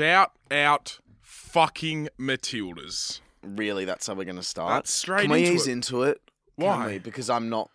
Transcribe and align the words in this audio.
Shout 0.00 0.32
out 0.50 0.98
fucking 1.20 2.08
Matildas. 2.18 3.20
Really, 3.42 3.84
that's 3.84 4.06
how 4.06 4.14
we're 4.14 4.24
going 4.24 4.36
to 4.36 4.42
start. 4.42 4.72
That's 4.72 4.90
straight 4.90 5.24
Can 5.24 5.30
we 5.32 5.40
into 5.40 5.52
ease 5.52 5.66
it. 5.66 5.72
into 5.72 6.04
it? 6.04 6.22
Can 6.58 6.86
we? 6.86 6.98
Because 6.98 7.28
I'm 7.28 7.50
not. 7.50 7.68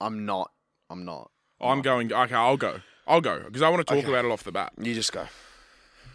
I'm 0.00 0.24
not. 0.24 0.52
I'm 0.88 1.04
not. 1.04 1.30
Oh, 1.60 1.68
I'm 1.68 1.82
going. 1.82 2.10
Okay, 2.10 2.34
I'll 2.34 2.56
go. 2.56 2.80
I'll 3.06 3.20
go 3.20 3.42
because 3.44 3.60
I 3.60 3.68
want 3.68 3.86
to 3.86 3.94
talk 3.94 4.02
Okay. 4.02 4.08
about 4.10 4.24
it 4.24 4.30
off 4.30 4.42
the 4.42 4.52
bat. 4.52 4.72
You 4.80 4.94
just 4.94 5.12
go. 5.12 5.26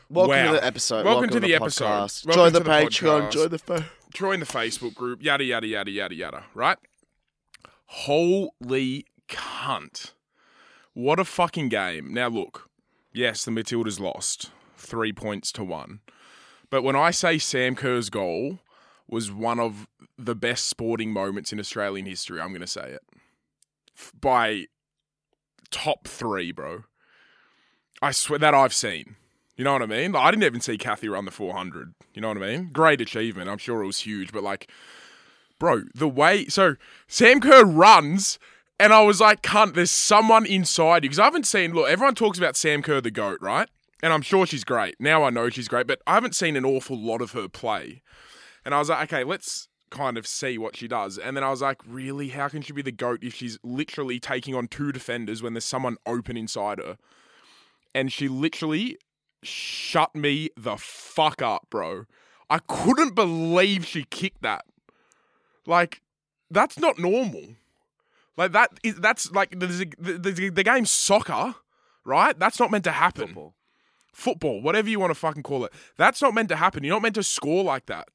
Welcome 0.09 0.31
Wow. 0.35 0.45
to 0.47 0.51
the 0.53 0.65
episode. 0.65 1.05
Welcome 1.05 1.29
to 1.29 1.39
the 1.39 1.53
episode. 1.53 1.85
podcast. 1.85 2.25
Welcome 2.25 2.41
join 2.43 2.53
the 2.53 2.59
to 2.59 2.63
the 2.63 2.69
Patreon. 2.71 3.21
podcast. 3.21 3.31
Join 3.31 3.49
the 3.49 3.59
fa- 3.59 3.89
Join 4.11 4.39
the 4.39 4.45
Facebook 4.47 4.95
group. 4.95 5.21
Yada 5.21 5.43
yada 5.43 5.67
yada 5.67 5.91
yada 5.91 6.15
yada. 6.15 6.43
Right? 6.55 6.79
Holy 7.85 9.05
cunt! 9.29 10.13
What 10.95 11.19
a 11.19 11.23
fucking 11.23 11.69
game. 11.69 12.11
Now 12.11 12.29
look, 12.29 12.67
yes, 13.13 13.45
the 13.45 13.51
Matildas 13.51 13.99
lost 13.99 14.49
three 14.81 15.13
points 15.13 15.51
to 15.53 15.63
one, 15.63 15.99
but 16.69 16.83
when 16.83 16.95
I 16.95 17.11
say 17.11 17.37
Sam 17.37 17.75
Kerr's 17.75 18.09
goal 18.09 18.59
was 19.07 19.31
one 19.31 19.59
of 19.59 19.87
the 20.17 20.35
best 20.35 20.67
sporting 20.67 21.11
moments 21.11 21.51
in 21.51 21.59
Australian 21.59 22.05
history, 22.05 22.39
I'm 22.39 22.49
going 22.49 22.61
to 22.61 22.67
say 22.67 22.91
it 22.91 23.01
by 24.19 24.65
top 25.69 26.07
three, 26.07 26.51
bro. 26.51 26.83
I 28.01 28.11
swear 28.11 28.39
that 28.39 28.53
I've 28.53 28.73
seen. 28.73 29.15
You 29.55 29.63
know 29.63 29.73
what 29.73 29.81
I 29.81 29.85
mean? 29.85 30.13
Like, 30.13 30.23
I 30.23 30.31
didn't 30.31 30.43
even 30.43 30.61
see 30.61 30.77
Kathy 30.77 31.07
run 31.07 31.25
the 31.25 31.31
400. 31.31 31.93
You 32.13 32.21
know 32.21 32.29
what 32.29 32.37
I 32.37 32.39
mean? 32.39 32.69
Great 32.71 33.01
achievement. 33.01 33.49
I'm 33.49 33.57
sure 33.57 33.83
it 33.83 33.87
was 33.87 33.99
huge, 33.99 34.31
but 34.31 34.43
like, 34.43 34.71
bro, 35.59 35.83
the 35.93 36.07
way. 36.07 36.47
So 36.47 36.75
Sam 37.07 37.39
Kerr 37.39 37.63
runs, 37.63 38.39
and 38.79 38.91
I 38.93 39.03
was 39.03 39.21
like, 39.21 39.43
cunt, 39.43 39.75
there's 39.75 39.91
someone 39.91 40.45
inside 40.45 41.03
you. 41.03 41.09
Because 41.09 41.19
I 41.19 41.25
haven't 41.25 41.45
seen. 41.45 41.73
Look, 41.73 41.89
everyone 41.89 42.15
talks 42.15 42.39
about 42.39 42.55
Sam 42.55 42.81
Kerr, 42.81 43.01
the 43.01 43.11
GOAT, 43.11 43.39
right? 43.41 43.69
And 44.01 44.13
I'm 44.13 44.21
sure 44.21 44.45
she's 44.45 44.63
great. 44.63 44.95
Now 44.99 45.23
I 45.23 45.29
know 45.29 45.49
she's 45.49 45.67
great, 45.67 45.87
but 45.87 46.01
I 46.07 46.15
haven't 46.15 46.35
seen 46.35 46.55
an 46.55 46.65
awful 46.65 46.97
lot 46.97 47.21
of 47.21 47.31
her 47.31 47.47
play. 47.47 48.01
And 48.65 48.73
I 48.73 48.79
was 48.79 48.89
like, 48.89 49.11
okay, 49.11 49.23
let's 49.23 49.67
kind 49.89 50.17
of 50.17 50.25
see 50.25 50.57
what 50.57 50.75
she 50.75 50.87
does. 50.87 51.17
And 51.17 51.37
then 51.37 51.43
I 51.43 51.49
was 51.49 51.61
like, 51.61 51.77
really? 51.85 52.29
How 52.29 52.47
can 52.47 52.61
she 52.61 52.73
be 52.73 52.81
the 52.81 52.91
GOAT 52.91 53.23
if 53.23 53.35
she's 53.35 53.59
literally 53.63 54.19
taking 54.19 54.55
on 54.55 54.67
two 54.67 54.91
defenders 54.91 55.43
when 55.43 55.53
there's 55.53 55.65
someone 55.65 55.97
open 56.05 56.37
inside 56.37 56.79
her? 56.79 56.97
And 57.93 58.11
she 58.11 58.27
literally 58.27 58.97
shut 59.43 60.15
me 60.15 60.49
the 60.57 60.77
fuck 60.77 61.41
up, 61.41 61.67
bro. 61.69 62.05
I 62.49 62.59
couldn't 62.67 63.15
believe 63.15 63.85
she 63.85 64.05
kicked 64.05 64.41
that. 64.41 64.65
Like, 65.65 66.01
that's 66.49 66.79
not 66.79 66.97
normal. 66.97 67.55
Like 68.37 68.53
that 68.53 68.79
is 68.83 68.95
that's 68.95 69.31
like 69.31 69.51
the, 69.51 69.67
the, 70.53 70.63
game's 70.63 70.89
soccer, 70.89 71.55
right? 72.05 72.37
That's 72.37 72.59
not 72.59 72.71
meant 72.71 72.85
to 72.85 72.91
happen. 72.91 73.27
football. 73.27 73.55
Football, 74.11 74.61
whatever 74.61 74.89
you 74.89 74.99
want 74.99 75.11
to 75.11 75.15
fucking 75.15 75.43
call 75.43 75.65
it. 75.65 75.73
That's 75.97 76.21
not 76.21 76.33
meant 76.33 76.49
to 76.49 76.55
happen. 76.55 76.83
You're 76.83 76.95
not 76.95 77.01
meant 77.01 77.15
to 77.15 77.23
score 77.23 77.63
like 77.63 77.85
that. 77.85 78.09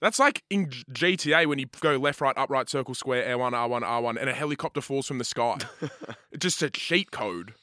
That's 0.00 0.18
like 0.18 0.44
in 0.48 0.68
GTA 0.68 1.46
when 1.46 1.58
you 1.58 1.66
go 1.80 1.96
left, 1.96 2.20
right, 2.20 2.36
up, 2.36 2.50
right, 2.50 2.68
circle, 2.68 2.94
square, 2.94 3.24
R1, 3.36 3.52
R1, 3.52 3.82
R1, 3.82 4.16
and 4.20 4.30
a 4.30 4.32
helicopter 4.32 4.80
falls 4.80 5.06
from 5.06 5.18
the 5.18 5.24
sky. 5.24 5.58
just 6.38 6.62
a 6.62 6.70
cheat 6.70 7.10
code. 7.10 7.54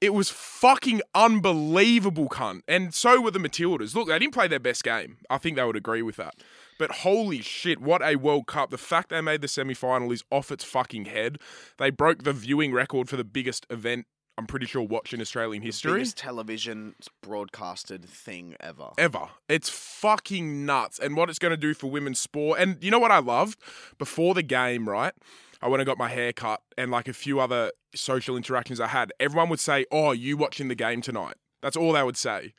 It 0.00 0.12
was 0.12 0.28
fucking 0.30 1.00
unbelievable, 1.14 2.28
cunt. 2.28 2.60
And 2.68 2.92
so 2.92 3.20
were 3.20 3.30
the 3.30 3.38
Matildas. 3.38 3.94
Look, 3.94 4.08
they 4.08 4.18
didn't 4.18 4.34
play 4.34 4.46
their 4.46 4.60
best 4.60 4.84
game. 4.84 5.18
I 5.30 5.38
think 5.38 5.56
they 5.56 5.64
would 5.64 5.76
agree 5.76 6.02
with 6.02 6.16
that. 6.16 6.34
But 6.78 6.90
holy 6.90 7.40
shit, 7.40 7.80
what 7.80 8.02
a 8.02 8.16
World 8.16 8.46
Cup. 8.46 8.70
The 8.70 8.78
fact 8.78 9.08
they 9.08 9.22
made 9.22 9.40
the 9.40 9.48
semi 9.48 9.72
final 9.72 10.12
is 10.12 10.22
off 10.30 10.50
its 10.50 10.64
fucking 10.64 11.06
head. 11.06 11.38
They 11.78 11.90
broke 11.90 12.24
the 12.24 12.34
viewing 12.34 12.74
record 12.74 13.08
for 13.08 13.16
the 13.16 13.24
biggest 13.24 13.66
event, 13.70 14.06
I'm 14.38 14.46
pretty 14.46 14.66
sure, 14.66 14.82
watched 14.82 15.14
in 15.14 15.20
Australian 15.20 15.62
history 15.62 15.92
Biggest 15.94 16.18
television 16.18 16.94
broadcasted 17.22 18.04
thing 18.04 18.54
ever. 18.60 18.90
ever. 18.98 19.30
It's 19.48 19.70
fucking 19.70 20.66
nuts. 20.66 20.98
And 20.98 21.16
what 21.16 21.30
it's 21.30 21.38
going 21.38 21.52
to 21.52 21.56
do 21.56 21.72
for 21.72 21.90
women's 21.90 22.20
sport. 22.20 22.60
And 22.60 22.82
you 22.82 22.90
know 22.90 22.98
what 22.98 23.10
I 23.10 23.18
loved? 23.18 23.58
Before 23.98 24.34
the 24.34 24.42
game, 24.42 24.88
right? 24.88 25.14
I 25.62 25.68
went 25.68 25.80
and 25.80 25.86
got 25.86 25.96
my 25.96 26.08
hair 26.08 26.34
cut 26.34 26.60
and 26.76 26.90
like 26.90 27.08
a 27.08 27.14
few 27.14 27.40
other 27.40 27.72
social 27.94 28.36
interactions 28.36 28.78
I 28.78 28.88
had. 28.88 29.10
Everyone 29.18 29.48
would 29.48 29.60
say, 29.60 29.86
Oh, 29.90 30.12
you 30.12 30.36
watching 30.36 30.68
the 30.68 30.74
game 30.74 31.00
tonight? 31.00 31.36
That's 31.62 31.76
all 31.76 31.92
they 31.92 32.02
would 32.02 32.18
say. 32.18 32.52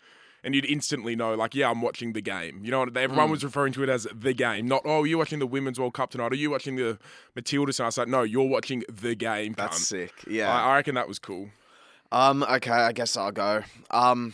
And 0.43 0.55
you'd 0.55 0.65
instantly 0.65 1.15
know, 1.15 1.35
like, 1.35 1.53
yeah, 1.53 1.69
I'm 1.69 1.81
watching 1.81 2.13
the 2.13 2.21
game. 2.21 2.61
You 2.63 2.71
know, 2.71 2.79
what- 2.79 2.95
everyone 2.95 3.29
was 3.29 3.41
mm. 3.41 3.45
referring 3.45 3.73
to 3.73 3.83
it 3.83 3.89
as 3.89 4.07
the 4.15 4.33
game, 4.33 4.67
not, 4.67 4.81
oh, 4.85 5.03
you're 5.03 5.17
watching 5.17 5.39
the 5.39 5.47
Women's 5.47 5.79
World 5.79 5.93
Cup 5.93 6.11
tonight. 6.11 6.31
Are 6.31 6.35
you 6.35 6.49
watching 6.49 6.75
the 6.75 6.97
Matildas? 7.35 7.79
And 7.79 7.85
I 7.85 7.87
was 7.87 7.97
like, 7.97 8.07
no, 8.07 8.23
you're 8.23 8.47
watching 8.47 8.83
the 8.89 9.13
game. 9.13 9.53
That's 9.57 9.79
cunt." 9.79 9.85
sick. 9.85 10.13
Yeah. 10.27 10.51
I, 10.51 10.71
I 10.71 10.75
reckon 10.77 10.95
that 10.95 11.07
was 11.07 11.19
cool. 11.19 11.49
Um. 12.11 12.43
Okay. 12.43 12.71
I 12.71 12.91
guess 12.91 13.17
I'll 13.17 13.31
go. 13.31 13.63
Um. 13.91 14.33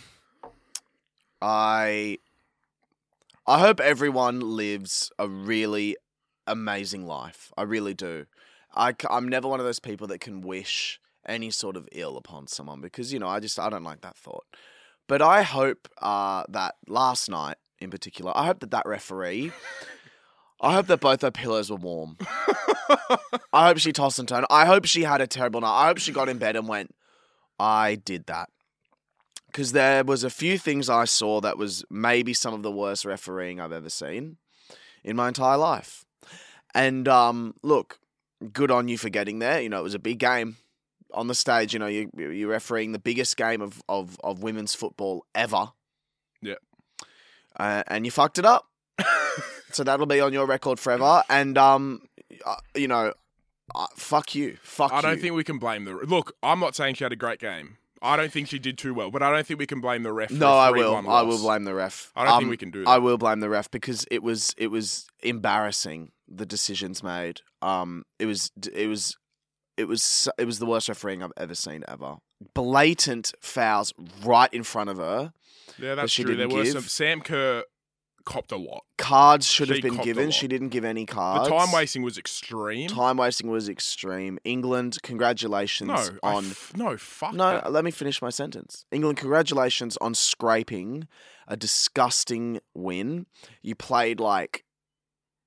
I. 1.41 2.19
I 3.45 3.59
hope 3.59 3.81
everyone 3.81 4.39
lives 4.39 5.11
a 5.19 5.27
really 5.27 5.97
amazing 6.47 7.05
life. 7.05 7.51
I 7.57 7.63
really 7.63 7.93
do. 7.93 8.25
I, 8.73 8.95
I'm 9.09 9.27
never 9.27 9.47
one 9.47 9.59
of 9.59 9.65
those 9.65 9.79
people 9.79 10.07
that 10.07 10.19
can 10.19 10.41
wish 10.41 10.99
any 11.25 11.51
sort 11.51 11.77
of 11.77 11.87
ill 11.91 12.17
upon 12.17 12.47
someone 12.47 12.81
because 12.81 13.13
you 13.13 13.19
know 13.19 13.27
I 13.27 13.39
just 13.39 13.59
I 13.59 13.69
don't 13.69 13.83
like 13.83 14.01
that 14.01 14.17
thought. 14.17 14.45
But 15.07 15.21
I 15.21 15.41
hope 15.41 15.89
uh, 16.01 16.43
that 16.49 16.75
last 16.87 17.29
night 17.29 17.57
in 17.79 17.89
particular, 17.89 18.31
I 18.35 18.45
hope 18.45 18.59
that 18.61 18.71
that 18.71 18.85
referee. 18.85 19.51
I 20.61 20.73
hope 20.73 20.87
that 20.87 21.01
both 21.01 21.21
her 21.21 21.31
pillows 21.31 21.69
were 21.69 21.77
warm. 21.77 22.17
I 23.51 23.67
hope 23.67 23.79
she 23.79 23.91
tossed 23.91 24.19
and 24.19 24.27
turned. 24.27 24.45
I 24.49 24.65
hope 24.65 24.85
she 24.85 25.03
had 25.03 25.19
a 25.19 25.27
terrible 25.27 25.59
night. 25.59 25.83
I 25.83 25.87
hope 25.87 25.97
she 25.97 26.13
got 26.13 26.29
in 26.29 26.37
bed 26.37 26.55
and 26.55 26.69
went, 26.69 26.95
I 27.59 27.95
did 27.95 28.25
that. 28.27 28.49
Because 29.47 29.71
there 29.71 30.03
was 30.03 30.23
a 30.23 30.29
few 30.31 30.57
things 30.57 30.89
I 30.89 31.05
saw 31.05 31.39
that 31.41 31.57
was 31.57 31.85
maybe 31.89 32.33
some 32.33 32.53
of 32.53 32.63
the 32.63 32.71
worst 32.71 33.05
refereeing 33.05 33.59
I've 33.59 33.71
ever 33.71 33.89
seen 33.89 34.37
in 35.03 35.15
my 35.15 35.27
entire 35.27 35.57
life. 35.57 36.05
And 36.73 37.07
um, 37.07 37.53
look, 37.61 37.99
good 38.51 38.71
on 38.71 38.87
you 38.87 38.97
for 38.97 39.09
getting 39.09 39.39
there. 39.39 39.61
You 39.61 39.69
know, 39.69 39.79
it 39.79 39.83
was 39.83 39.93
a 39.93 39.99
big 39.99 40.17
game 40.17 40.57
on 41.13 41.27
the 41.27 41.35
stage. 41.35 41.73
You 41.73 41.79
know, 41.79 41.87
you, 41.87 42.09
you're 42.17 42.49
refereeing 42.49 42.91
the 42.91 42.99
biggest 42.99 43.37
game 43.37 43.61
of, 43.61 43.81
of, 43.87 44.17
of 44.23 44.41
women's 44.41 44.73
football 44.73 45.25
ever. 45.35 45.71
Yeah. 46.41 46.55
Uh, 47.57 47.83
and 47.87 48.05
you 48.05 48.11
fucked 48.11 48.39
it 48.39 48.45
up. 48.45 48.67
so 49.71 49.83
that'll 49.83 50.07
be 50.07 50.19
on 50.19 50.33
your 50.33 50.47
record 50.47 50.79
forever. 50.79 51.23
And, 51.29 51.57
um, 51.57 52.01
uh, 52.43 52.55
you 52.75 52.87
know, 52.87 53.13
uh, 53.75 53.87
fuck 53.95 54.35
you. 54.35 54.57
Fuck 54.61 54.91
you. 54.91 54.97
I 54.97 55.01
don't 55.01 55.19
think 55.19 55.35
we 55.35 55.43
can 55.43 55.57
blame 55.59 55.85
the. 55.85 55.93
Look, 55.93 56.35
I'm 56.43 56.59
not 56.59 56.75
saying 56.75 56.95
she 56.95 57.03
had 57.03 57.11
a 57.13 57.17
great 57.17 57.39
game. 57.39 57.77
I 58.01 58.17
don't 58.17 58.31
think 58.31 58.49
she 58.49 58.59
did 58.59 58.77
too 58.77 58.93
well, 58.93 59.11
but 59.11 59.23
I 59.23 59.31
don't 59.31 59.47
think 59.47 59.59
we 59.59 59.65
can 59.65 59.79
blame 59.79 60.03
the 60.03 60.11
ref. 60.11 60.29
No, 60.29 60.51
I 60.51 60.71
will. 60.71 60.93
3-1 60.93 61.07
I 61.07 61.21
will 61.21 61.37
blame 61.37 61.63
the 61.63 61.73
ref. 61.73 62.11
I 62.17 62.25
don't 62.25 62.33
think 62.33 62.43
Um, 62.43 62.49
we 62.49 62.57
can 62.57 62.69
do 62.69 62.83
that. 62.83 62.89
I 62.89 62.97
will 62.97 63.17
blame 63.17 63.39
the 63.39 63.49
ref 63.49 63.71
because 63.71 64.05
it 64.11 64.21
was 64.21 64.53
it 64.57 64.67
was 64.67 65.07
embarrassing 65.21 66.11
the 66.27 66.45
decisions 66.45 67.01
made. 67.01 67.39
Um, 67.61 68.03
it 68.19 68.25
was 68.25 68.51
it 68.73 68.87
was 68.87 69.17
it 69.77 69.85
was 69.87 70.27
it 70.37 70.45
was 70.45 70.59
the 70.59 70.65
worst 70.65 70.89
refereeing 70.89 71.23
I've 71.23 71.31
ever 71.37 71.55
seen 71.55 71.83
ever. 71.87 72.17
Blatant 72.53 73.33
fouls 73.39 73.93
right 74.23 74.53
in 74.53 74.63
front 74.63 74.89
of 74.89 74.97
her. 74.97 75.31
Yeah, 75.79 75.95
that's 75.95 76.11
she 76.11 76.23
true. 76.23 76.35
There 76.35 76.49
were 76.49 76.63
give. 76.63 76.73
some. 76.73 76.81
Sam 76.83 77.21
Kerr 77.21 77.63
copped 78.25 78.51
a 78.51 78.57
lot. 78.57 78.83
Cards 78.97 79.45
should 79.45 79.67
She 79.67 79.75
have 79.75 79.83
been 79.83 79.97
given. 79.97 80.31
She 80.31 80.47
didn't 80.47 80.69
give 80.69 80.85
any 80.85 81.05
cards. 81.05 81.49
The 81.49 81.55
time 81.55 81.71
wasting 81.71 82.01
was 82.03 82.17
extreme. 82.17 82.87
Time 82.89 83.17
wasting 83.17 83.49
was 83.49 83.69
extreme. 83.69 84.39
England, 84.43 84.97
congratulations 85.03 85.89
no, 85.89 86.17
on 86.23 86.45
f- 86.45 86.73
no, 86.75 86.97
fuck 86.97 87.33
No, 87.33 87.51
that. 87.51 87.71
let 87.71 87.83
me 87.83 87.91
finish 87.91 88.21
my 88.21 88.29
sentence. 88.29 88.85
England, 88.91 89.17
congratulations 89.17 89.97
on 89.97 90.13
scraping 90.15 91.07
a 91.47 91.57
disgusting 91.57 92.59
win. 92.73 93.25
You 93.61 93.75
played 93.75 94.19
like 94.19 94.63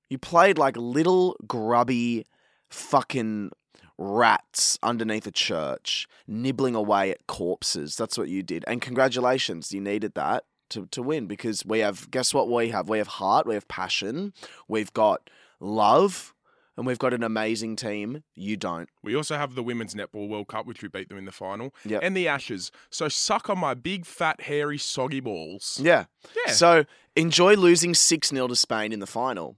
you 0.09 0.17
played 0.17 0.57
like 0.57 0.77
little 0.77 1.35
grubby 1.45 2.25
fucking 2.69 3.51
rats 3.97 4.77
underneath 4.83 5.25
a 5.25 5.31
church, 5.31 6.07
nibbling 6.27 6.75
away 6.75 7.11
at 7.11 7.25
corpses. 7.27 7.95
That's 7.95 8.17
what 8.17 8.29
you 8.29 8.43
did. 8.43 8.63
And 8.67 8.81
congratulations, 8.81 9.71
you 9.71 9.81
needed 9.81 10.13
that 10.13 10.43
to, 10.69 10.85
to 10.87 11.01
win 11.01 11.27
because 11.27 11.65
we 11.65 11.79
have 11.79 12.09
guess 12.11 12.33
what 12.33 12.49
we 12.49 12.69
have? 12.69 12.89
We 12.89 12.97
have 12.97 13.07
heart, 13.07 13.45
we 13.47 13.53
have 13.55 13.67
passion, 13.67 14.33
we've 14.67 14.93
got 14.93 15.29
love, 15.59 16.33
and 16.75 16.85
we've 16.85 16.99
got 16.99 17.13
an 17.13 17.23
amazing 17.23 17.75
team. 17.75 18.23
You 18.35 18.55
don't. 18.57 18.87
We 19.03 19.15
also 19.15 19.35
have 19.37 19.55
the 19.55 19.63
Women's 19.63 19.95
Netball 19.95 20.29
World 20.29 20.47
Cup, 20.47 20.65
which 20.67 20.81
we 20.83 20.87
beat 20.89 21.09
them 21.09 21.17
in 21.17 21.25
the 21.25 21.31
final, 21.31 21.73
Yep. 21.85 22.01
and 22.03 22.15
the 22.15 22.27
Ashes. 22.27 22.71
So 22.91 23.07
suck 23.09 23.49
on 23.49 23.57
my 23.57 23.73
big, 23.73 24.05
fat, 24.05 24.41
hairy, 24.41 24.77
soggy 24.77 25.19
balls. 25.19 25.79
Yeah. 25.83 26.05
Yeah. 26.45 26.53
So 26.53 26.85
enjoy 27.15 27.55
losing 27.55 27.93
6 27.95 28.29
0 28.29 28.47
to 28.47 28.55
Spain 28.55 28.93
in 28.93 28.99
the 28.99 29.07
final. 29.07 29.57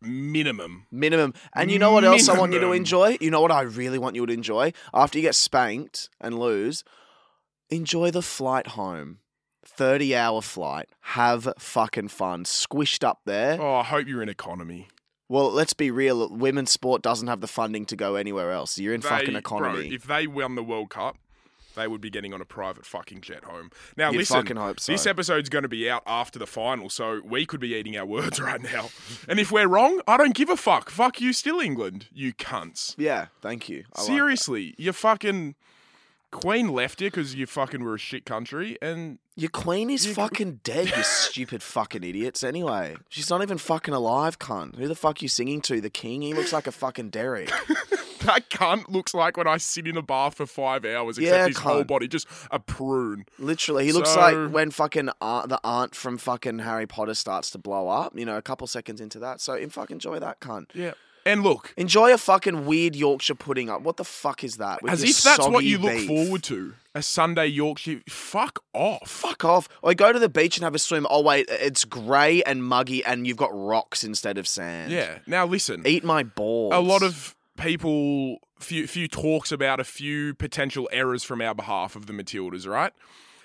Minimum. 0.00 0.86
Minimum. 0.90 1.32
And 1.54 1.70
you 1.70 1.78
know 1.78 1.92
what 1.92 2.02
else 2.02 2.28
I 2.28 2.36
want 2.36 2.52
you 2.52 2.58
to 2.58 2.72
enjoy? 2.72 3.18
You 3.20 3.30
know 3.30 3.40
what 3.40 3.52
I 3.52 3.62
really 3.62 3.98
want 3.98 4.16
you 4.16 4.26
to 4.26 4.32
enjoy? 4.32 4.72
After 4.92 5.18
you 5.18 5.22
get 5.22 5.36
spanked 5.36 6.08
and 6.20 6.36
lose, 6.38 6.82
enjoy 7.70 8.10
the 8.10 8.22
flight 8.22 8.68
home. 8.68 9.18
30 9.64 10.14
hour 10.16 10.42
flight. 10.42 10.88
Have 11.00 11.52
fucking 11.58 12.08
fun. 12.08 12.44
Squished 12.44 13.04
up 13.04 13.20
there. 13.24 13.60
Oh, 13.60 13.76
I 13.76 13.82
hope 13.84 14.06
you're 14.06 14.22
in 14.22 14.28
economy. 14.28 14.88
Well, 15.28 15.50
let's 15.50 15.72
be 15.72 15.90
real. 15.90 16.28
Women's 16.28 16.70
sport 16.70 17.00
doesn't 17.00 17.28
have 17.28 17.40
the 17.40 17.46
funding 17.48 17.86
to 17.86 17.96
go 17.96 18.16
anywhere 18.16 18.52
else. 18.52 18.76
You're 18.78 18.92
in 18.94 19.00
fucking 19.00 19.34
economy. 19.36 19.88
Bro, 19.88 19.94
if 19.94 20.04
they 20.04 20.26
won 20.26 20.56
the 20.56 20.62
World 20.62 20.90
Cup, 20.90 21.16
they 21.74 21.88
would 21.88 22.02
be 22.02 22.10
getting 22.10 22.34
on 22.34 22.42
a 22.42 22.44
private 22.44 22.84
fucking 22.84 23.22
jet 23.22 23.44
home. 23.44 23.70
Now, 23.96 24.10
You'd 24.10 24.18
listen, 24.18 24.36
fucking 24.36 24.56
hope 24.58 24.78
so. 24.78 24.92
this 24.92 25.06
episode's 25.06 25.48
going 25.48 25.62
to 25.62 25.68
be 25.70 25.88
out 25.88 26.02
after 26.06 26.38
the 26.38 26.46
final, 26.46 26.90
so 26.90 27.22
we 27.24 27.46
could 27.46 27.60
be 27.60 27.74
eating 27.74 27.96
our 27.96 28.04
words 28.04 28.40
right 28.42 28.60
now. 28.62 28.90
and 29.26 29.40
if 29.40 29.50
we're 29.50 29.68
wrong, 29.68 30.02
I 30.06 30.18
don't 30.18 30.34
give 30.34 30.50
a 30.50 30.56
fuck. 30.56 30.90
Fuck 30.90 31.20
you, 31.22 31.32
still 31.32 31.60
England, 31.60 32.08
you 32.12 32.34
cunts. 32.34 32.94
Yeah, 32.98 33.26
thank 33.40 33.70
you. 33.70 33.84
I 33.96 34.00
like. 34.00 34.06
Seriously, 34.06 34.74
you 34.76 34.92
fucking 34.92 35.54
Queen 36.32 36.68
left 36.68 37.00
you 37.00 37.08
because 37.08 37.34
you 37.34 37.46
fucking 37.46 37.84
were 37.84 37.94
a 37.94 37.98
shit 37.98 38.24
country, 38.24 38.76
and 38.82 39.18
Your 39.36 39.50
queen 39.50 39.90
is 39.90 40.06
You- 40.06 40.14
fucking 40.14 40.60
dead, 40.64 40.88
you 40.96 41.02
stupid 41.02 41.62
fucking 41.62 42.02
idiots. 42.02 42.42
Anyway, 42.42 42.96
she's 43.08 43.30
not 43.30 43.42
even 43.42 43.58
fucking 43.58 43.94
alive, 43.94 44.38
cunt. 44.38 44.76
Who 44.76 44.88
the 44.88 44.94
fuck 44.94 45.20
are 45.20 45.24
you 45.24 45.28
singing 45.28 45.60
to? 45.62 45.80
The 45.80 45.90
king? 45.90 46.22
He 46.22 46.34
looks 46.34 46.52
like 46.52 46.66
a 46.66 46.72
fucking 46.72 47.10
Derek. 47.10 47.48
that 48.22 48.48
cunt 48.50 48.88
looks 48.88 49.14
like 49.14 49.36
when 49.36 49.46
I 49.46 49.56
sit 49.58 49.86
in 49.86 49.96
a 49.96 50.02
bath 50.02 50.34
for 50.34 50.46
five 50.46 50.84
hours, 50.84 51.18
except 51.18 51.36
Yeah, 51.38 51.46
his 51.48 51.58
whole 51.58 51.84
body 51.84 52.08
just 52.08 52.26
a 52.50 52.58
prune. 52.58 53.26
Literally, 53.38 53.84
he 53.84 53.92
looks 53.92 54.14
like 54.16 54.50
when 54.52 54.70
fucking 54.70 55.10
aunt, 55.20 55.48
the 55.50 55.60
aunt 55.64 55.94
from 55.94 56.18
fucking 56.18 56.60
Harry 56.60 56.86
Potter 56.86 57.14
starts 57.14 57.50
to 57.50 57.58
blow 57.58 57.88
up. 57.88 58.18
You 58.18 58.24
know, 58.24 58.36
a 58.36 58.42
couple 58.42 58.66
seconds 58.66 59.00
into 59.00 59.18
that. 59.20 59.40
So, 59.40 59.54
in 59.54 59.70
fucking 59.70 59.96
enjoy 59.96 60.18
that 60.18 60.40
cunt. 60.40 60.66
Yeah, 60.74 60.92
and 61.24 61.42
look, 61.42 61.72
Enjoy 61.76 62.12
a 62.12 62.18
fucking 62.18 62.66
weird 62.66 62.94
Yorkshire 62.96 63.34
pudding 63.34 63.70
up. 63.70 63.82
What 63.82 63.96
the 63.96 64.04
fuck 64.04 64.44
is 64.44 64.56
that? 64.56 64.82
With 64.82 64.92
as 64.92 65.02
if 65.02 65.22
that's 65.22 65.46
what 65.46 65.64
you 65.64 65.78
look 65.78 65.92
beef? 65.92 66.06
forward 66.06 66.42
to. 66.44 66.74
A 66.94 67.02
Sunday 67.02 67.46
Yorkshire. 67.46 68.02
Fuck 68.08 68.62
off. 68.74 69.08
Fuck 69.08 69.44
off. 69.44 69.68
Or 69.82 69.94
go 69.94 70.12
to 70.12 70.18
the 70.18 70.28
beach 70.28 70.58
and 70.58 70.64
have 70.64 70.74
a 70.74 70.78
swim. 70.78 71.06
Oh, 71.08 71.22
wait, 71.22 71.46
it's 71.48 71.84
grey 71.84 72.42
and 72.42 72.62
muggy 72.62 73.04
and 73.04 73.26
you've 73.26 73.38
got 73.38 73.50
rocks 73.52 74.04
instead 74.04 74.36
of 74.36 74.46
sand. 74.46 74.92
Yeah. 74.92 75.18
Now 75.26 75.46
listen. 75.46 75.86
Eat 75.86 76.04
my 76.04 76.22
balls. 76.22 76.74
a 76.74 76.80
lot 76.80 77.02
of 77.02 77.34
people 77.58 78.38
few 78.58 78.86
few 78.86 79.08
talks 79.08 79.50
about 79.52 79.80
a 79.80 79.84
few 79.84 80.34
potential 80.34 80.88
errors 80.92 81.24
from 81.24 81.40
our 81.40 81.54
behalf 81.54 81.96
of 81.96 82.06
the 82.06 82.12
Matildas, 82.12 82.66
right? 82.66 82.92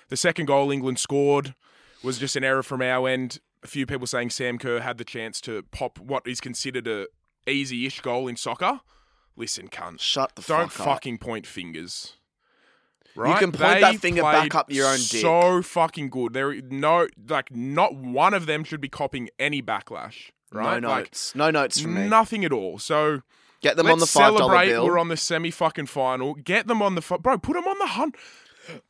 The 0.08 0.16
second 0.16 0.46
goal 0.46 0.70
England 0.70 0.98
scored 0.98 1.54
was 2.02 2.18
just 2.18 2.36
an 2.36 2.44
error 2.44 2.62
from 2.62 2.80
our 2.82 3.08
end. 3.08 3.40
A 3.62 3.66
few 3.66 3.86
people 3.86 4.06
saying 4.06 4.30
Sam 4.30 4.58
Kerr 4.58 4.80
had 4.80 4.98
the 4.98 5.04
chance 5.04 5.40
to 5.42 5.62
pop 5.70 5.98
what 5.98 6.26
is 6.26 6.40
considered 6.40 6.86
a 6.86 7.06
easy-ish 7.48 8.00
goal 8.00 8.28
in 8.28 8.36
soccer. 8.36 8.80
Listen, 9.36 9.68
cunt. 9.68 10.00
Shut 10.00 10.34
the 10.34 10.42
fuck 10.42 10.54
up. 10.54 10.60
Don't 10.62 10.72
fuck 10.72 10.86
up. 10.86 10.94
fucking 10.94 11.18
point 11.18 11.46
fingers. 11.46 12.14
Right? 13.16 13.32
You 13.32 13.38
can 13.38 13.52
point 13.52 13.80
that 13.80 13.96
finger 13.96 14.22
back 14.22 14.54
up 14.54 14.70
your 14.70 14.86
own 14.86 14.98
dick. 14.98 15.22
So 15.22 15.62
fucking 15.62 16.10
good. 16.10 16.34
There, 16.34 16.60
no, 16.62 17.08
like, 17.28 17.54
not 17.54 17.94
one 17.94 18.34
of 18.34 18.46
them 18.46 18.62
should 18.64 18.80
be 18.80 18.88
copping 18.88 19.28
any 19.38 19.60
backlash. 19.62 20.30
Right? 20.52 20.80
No 20.80 20.88
Like, 20.88 21.04
notes. 21.06 21.34
no 21.34 21.50
notes 21.50 21.80
from 21.80 21.94
me. 21.94 22.08
Nothing 22.08 22.44
at 22.44 22.52
all. 22.52 22.78
So 22.78 23.22
Get 23.60 23.76
them 23.76 23.88
on 23.88 23.98
the 23.98 24.06
five 24.06 24.36
dollar 24.36 24.64
bill. 24.64 24.86
We're 24.86 24.98
on 24.98 25.08
the 25.08 25.16
semi 25.16 25.50
fucking 25.50 25.86
final. 25.86 26.34
Get 26.34 26.68
them 26.68 26.80
on 26.80 26.94
the 26.94 27.02
fu- 27.02 27.18
bro. 27.18 27.38
Put 27.38 27.54
them 27.54 27.66
on 27.66 27.78
the 27.78 27.86
hunt. 27.86 28.14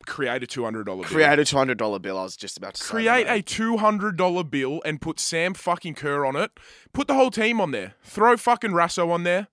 Create 0.05 0.43
a 0.43 0.47
two 0.47 0.63
hundred 0.63 0.85
dollar 0.85 1.01
bill. 1.01 1.09
Create 1.09 1.39
a 1.39 1.45
two 1.45 1.57
hundred 1.57 1.77
dollar 1.77 1.99
bill. 1.99 2.17
I 2.17 2.23
was 2.23 2.35
just 2.35 2.57
about 2.57 2.75
to. 2.75 2.83
Create 2.83 3.27
that. 3.27 3.37
a 3.37 3.41
two 3.41 3.77
hundred 3.77 4.17
dollar 4.17 4.43
bill 4.43 4.81
and 4.85 5.01
put 5.01 5.19
Sam 5.19 5.53
fucking 5.53 5.95
Kerr 5.95 6.25
on 6.25 6.35
it. 6.35 6.51
Put 6.93 7.07
the 7.07 7.13
whole 7.13 7.31
team 7.31 7.61
on 7.61 7.71
there. 7.71 7.95
Throw 8.03 8.37
fucking 8.37 8.71
Raso 8.71 9.09
on 9.11 9.23
there. 9.23 9.47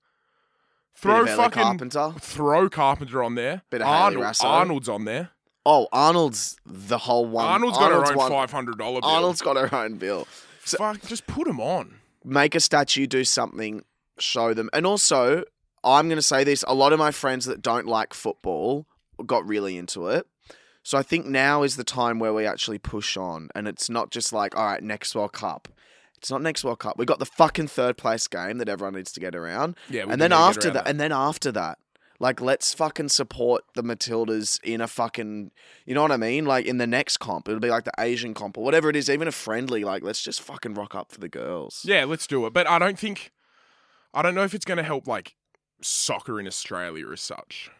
Throw 0.95 1.27
fucking 1.27 1.63
Carpenter. 1.63 2.15
throw 2.19 2.69
Carpenter 2.69 3.23
on 3.23 3.35
there. 3.35 3.63
Bit 3.71 3.83
of 3.83 3.89
Arnold, 3.89 4.25
Raso. 4.25 4.45
Arnold's 4.45 4.89
on 4.89 5.05
there. 5.05 5.31
Oh, 5.67 5.89
Arnold's 5.93 6.57
the 6.65 6.99
whole 6.99 7.27
one. 7.27 7.45
Arnold's 7.45 7.77
got 7.77 7.91
her 7.91 8.21
own 8.21 8.31
five 8.31 8.51
hundred 8.51 8.79
dollar 8.79 9.01
bill. 9.01 9.11
Arnold's 9.11 9.43
got 9.43 9.57
her 9.57 9.75
own 9.75 9.95
bill. 9.97 10.27
Fuck, 10.61 11.03
just 11.03 11.27
put 11.27 11.47
him 11.47 11.61
on. 11.61 11.97
Make 12.25 12.55
a 12.55 12.61
statue, 12.61 13.07
do 13.07 13.25
something, 13.25 13.85
show 14.19 14.55
them. 14.55 14.71
And 14.73 14.87
also, 14.87 15.45
I'm 15.85 16.09
going 16.09 16.19
to 16.19 16.23
say 16.23 16.45
this: 16.45 16.65
a 16.67 16.75
lot 16.75 16.93
of 16.93 16.99
my 16.99 17.11
friends 17.11 17.45
that 17.45 17.63
don't 17.63 17.87
like 17.87 18.15
football 18.15 18.87
got 19.25 19.47
really 19.47 19.77
into 19.77 20.09
it. 20.09 20.27
So 20.83 20.97
I 20.99 21.03
think 21.03 21.27
now 21.27 21.63
is 21.63 21.77
the 21.77 21.85
time 21.85 22.19
where 22.19 22.35
we 22.35 22.47
actually 22.47 22.79
push 22.79 23.17
on, 23.17 23.49
and 23.55 23.67
it's 23.67 23.91
not 23.91 24.11
just 24.11 24.33
like, 24.33 24.57
all 24.57 24.67
right, 24.67 24.83
next 24.83 25.15
World 25.15 25.33
Cup. 25.33 25.69
It's 26.19 26.31
not 26.31 26.43
next 26.43 26.65
World 26.65 26.79
Cup. 26.79 26.97
We 26.97 27.05
got 27.05 27.19
the 27.19 27.27
fucking 27.27 27.69
third 27.69 27.97
place 27.97 28.27
game 28.29 28.59
that 28.59 28.69
everyone 28.69 28.95
needs 28.95 29.13
to 29.13 29.21
get 29.21 29.35
around. 29.35 29.77
Yeah, 29.91 30.03
and 30.03 30.21
then 30.21 30.31
need 30.31 30.37
to 30.37 30.41
get 30.41 30.49
after 30.49 30.69
around 30.69 30.75
that, 30.75 30.89
and 30.89 31.01
then 31.01 31.13
after 31.13 31.53
that, 31.53 31.79
like 32.19 32.41
let's 32.41 32.73
fucking 32.73 33.09
support 33.09 33.65
the 33.75 33.83
Matildas 33.83 34.63
in 34.63 34.81
a 34.81 34.87
fucking, 34.87 35.51
you 35.85 35.95
know 35.95 36.03
what 36.03 36.13
I 36.13 36.17
mean? 36.17 36.47
Like 36.47 36.67
in 36.67 36.79
the 36.79 36.87
next 36.87 37.19
comp, 37.19 37.49
it'll 37.49 37.61
be 37.61 37.69
like 37.69 37.85
the 37.85 37.93
Asian 37.99 38.35
comp 38.35 38.57
or 38.57 38.65
whatever 38.65 38.89
it 38.89 38.97
is, 38.97 39.11
even 39.11 39.29
a 39.29 39.33
friendly. 39.33 39.85
Like 39.85 40.03
let's 40.03 40.23
just 40.23 40.41
fucking 40.41 40.75
rock 40.75 40.95
up 40.95 41.13
for 41.13 41.21
the 41.21 41.29
girls. 41.29 41.83
Yeah, 41.85 42.05
let's 42.05 42.27
do 42.27 42.47
it. 42.47 42.53
But 42.53 42.69
I 42.69 42.79
don't 42.79 42.99
think, 42.99 43.33
I 44.15 44.23
don't 44.23 44.35
know 44.35 44.45
if 44.45 44.55
it's 44.55 44.65
going 44.65 44.79
to 44.79 44.83
help 44.83 45.07
like 45.07 45.35
soccer 45.83 46.41
in 46.41 46.47
Australia 46.47 47.11
as 47.13 47.21
such, 47.21 47.71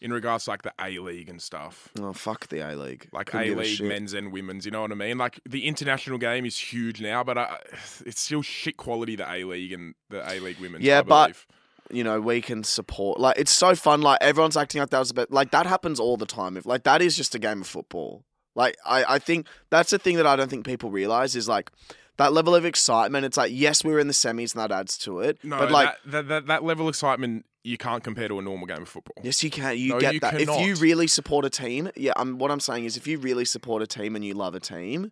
in 0.00 0.12
regards 0.12 0.44
to 0.44 0.50
like 0.50 0.62
the 0.62 0.72
A 0.80 0.98
League 0.98 1.28
and 1.28 1.40
stuff. 1.40 1.88
Oh 2.00 2.12
fuck 2.12 2.48
the 2.48 2.60
A 2.60 2.76
League. 2.76 3.08
Like 3.12 3.34
A 3.34 3.54
League 3.54 3.82
men's 3.82 4.12
and 4.12 4.32
women's, 4.32 4.64
you 4.64 4.70
know 4.70 4.82
what 4.82 4.92
I 4.92 4.94
mean? 4.96 5.18
Like 5.18 5.40
the 5.48 5.66
international 5.66 6.18
game 6.18 6.44
is 6.44 6.58
huge 6.58 7.00
now, 7.00 7.24
but 7.24 7.38
I, 7.38 7.58
it's 8.04 8.20
still 8.20 8.42
shit 8.42 8.76
quality. 8.76 9.16
The 9.16 9.30
A 9.30 9.44
League 9.44 9.72
and 9.72 9.94
the 10.10 10.22
A 10.30 10.40
League 10.40 10.58
women's. 10.60 10.84
Yeah, 10.84 10.98
I 10.98 11.02
but- 11.02 11.24
believe. 11.26 11.46
You 11.88 12.02
know, 12.02 12.20
we 12.20 12.40
can 12.40 12.64
support. 12.64 13.20
Like 13.20 13.38
it's 13.38 13.52
so 13.52 13.76
fun. 13.76 14.02
Like 14.02 14.18
everyone's 14.20 14.56
acting 14.56 14.80
like 14.80 14.90
that 14.90 14.98
was 14.98 15.12
a 15.12 15.14
bit. 15.14 15.30
Like 15.30 15.52
that 15.52 15.66
happens 15.66 16.00
all 16.00 16.16
the 16.16 16.26
time. 16.26 16.56
If 16.56 16.66
like 16.66 16.82
that 16.82 17.00
is 17.00 17.16
just 17.16 17.36
a 17.36 17.38
game 17.38 17.60
of 17.60 17.68
football. 17.68 18.24
Like 18.56 18.76
I, 18.84 19.04
I 19.14 19.18
think 19.20 19.46
that's 19.70 19.90
the 19.90 19.98
thing 20.00 20.16
that 20.16 20.26
I 20.26 20.34
don't 20.34 20.50
think 20.50 20.66
people 20.66 20.90
realize 20.90 21.36
is 21.36 21.46
like 21.46 21.70
that 22.16 22.32
level 22.32 22.54
of 22.54 22.64
excitement. 22.64 23.24
It's 23.24 23.36
like 23.36 23.52
yes, 23.54 23.84
we 23.84 23.92
were 23.92 24.00
in 24.00 24.06
the 24.06 24.12
semis 24.14 24.54
and 24.54 24.62
that 24.62 24.72
adds 24.72 24.96
to 24.98 25.20
it. 25.20 25.38
no, 25.44 25.58
but 25.58 25.70
like 25.70 25.88
that, 26.04 26.10
that, 26.12 26.28
that 26.28 26.46
that 26.46 26.64
level 26.64 26.86
of 26.86 26.92
excitement 26.92 27.44
you 27.62 27.76
can't 27.76 28.04
compare 28.04 28.28
to 28.28 28.38
a 28.38 28.42
normal 28.42 28.66
game 28.66 28.82
of 28.82 28.88
football. 28.88 29.16
Yes, 29.24 29.42
you 29.42 29.50
can. 29.50 29.76
You 29.76 29.94
No, 29.94 30.00
get 30.00 30.14
you 30.14 30.20
that. 30.20 30.40
If 30.40 30.48
you 30.60 30.76
really 30.76 31.08
support 31.08 31.44
a 31.44 31.50
team, 31.50 31.90
yeah. 31.96 32.12
I'm, 32.14 32.38
what 32.38 32.52
I'm 32.52 32.60
saying 32.60 32.84
is, 32.84 32.96
if 32.96 33.08
you 33.08 33.18
really 33.18 33.44
support 33.44 33.82
a 33.82 33.88
team 33.88 34.14
and 34.14 34.24
you 34.24 34.34
love 34.34 34.54
a 34.54 34.60
team, 34.60 35.10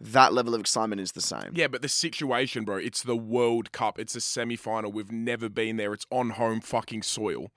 that 0.00 0.32
level 0.32 0.54
of 0.54 0.60
excitement 0.60 1.02
is 1.02 1.12
the 1.12 1.20
same. 1.20 1.50
Yeah, 1.52 1.68
but 1.68 1.82
the 1.82 1.90
situation, 1.90 2.64
bro, 2.64 2.76
it's 2.78 3.02
the 3.02 3.16
World 3.16 3.72
Cup. 3.72 3.98
It's 3.98 4.16
a 4.16 4.20
semi 4.22 4.56
final. 4.56 4.90
We've 4.90 5.12
never 5.12 5.50
been 5.50 5.76
there. 5.76 5.92
It's 5.92 6.06
on 6.10 6.30
home 6.30 6.62
fucking 6.62 7.02
soil. 7.02 7.50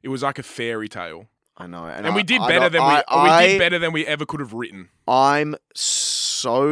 It 0.00 0.08
was 0.10 0.22
like 0.22 0.38
a 0.38 0.44
fairy 0.44 0.88
tale. 0.88 1.26
I 1.56 1.66
know, 1.66 1.84
And, 1.84 2.06
I- 2.06 2.14
we 2.14 2.22
did 2.22 2.40
better 2.46 2.68
than 2.68 2.82
we, 2.82 3.02
I, 3.08 3.40
we 3.42 3.46
did 3.48 3.58
better 3.58 3.78
than 3.78 3.92
we 3.92 4.06
ever 4.06 4.24
could 4.24 4.40
have 4.40 4.52
written. 4.52 4.88
I'm 5.06 5.54
so 5.74 6.11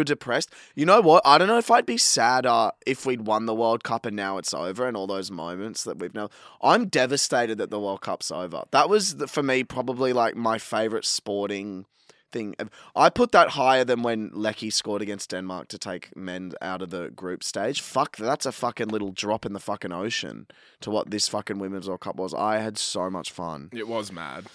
depressed. 0.05 0.53
You 0.75 0.87
know 0.87 1.01
what? 1.01 1.23
I 1.25 1.39
don't 1.39 1.49
know 1.49 1.59
if 1.59 1.71
I'd 1.71 1.87
be 1.87 1.99
sadder 1.99 2.71
if 2.87 3.07
we'd 3.07 3.27
won 3.27 3.47
the 3.47 3.55
World 3.55 3.85
Cup 3.85 4.07
and 4.07 4.17
now 4.17 4.39
it's 4.39 4.55
over, 4.55 4.87
and 4.87 4.97
all 4.97 5.07
those 5.07 5.31
moments 5.31 5.85
that 5.85 5.99
we've 5.99 6.15
known. 6.15 6.29
I'm 6.63 6.87
devastated 6.87 7.59
that 7.59 7.71
the 7.71 7.81
World 7.81 8.01
Cup's 8.01 8.31
over. 8.31 8.65
That 8.71 8.89
was 8.89 9.17
for 9.29 9.43
me 9.43 9.65
probably 9.65 10.13
like 10.13 10.37
my 10.37 10.59
favorite 10.59 11.05
sporting 11.05 11.87
thing. 12.33 12.55
I 12.95 13.11
put 13.11 13.33
that 13.33 13.51
higher 13.51 13.85
than 13.85 14.03
when 14.03 14.31
Leckie 14.33 14.71
scored 14.71 15.03
against 15.03 15.31
Denmark 15.31 15.69
to 15.69 15.79
take 15.79 16.17
men 16.17 16.53
out 16.61 16.83
of 16.83 16.91
the 16.91 17.11
group 17.11 17.43
stage. 17.43 17.81
Fuck, 17.81 18.17
that's 18.17 18.47
a 18.47 18.53
fucking 18.53 18.89
little 18.89 19.11
drop 19.11 19.45
in 19.45 19.53
the 19.53 19.61
fucking 19.61 19.93
ocean 19.93 20.47
to 20.81 20.91
what 20.91 21.11
this 21.11 21.29
fucking 21.29 21.59
Women's 21.59 21.89
World 21.89 22.01
Cup 22.01 22.17
was. 22.17 22.35
I 22.35 22.59
had 22.59 22.79
so 22.79 23.11
much 23.11 23.31
fun. 23.33 23.69
It 23.73 23.89
was 23.89 24.13
mad. 24.13 24.47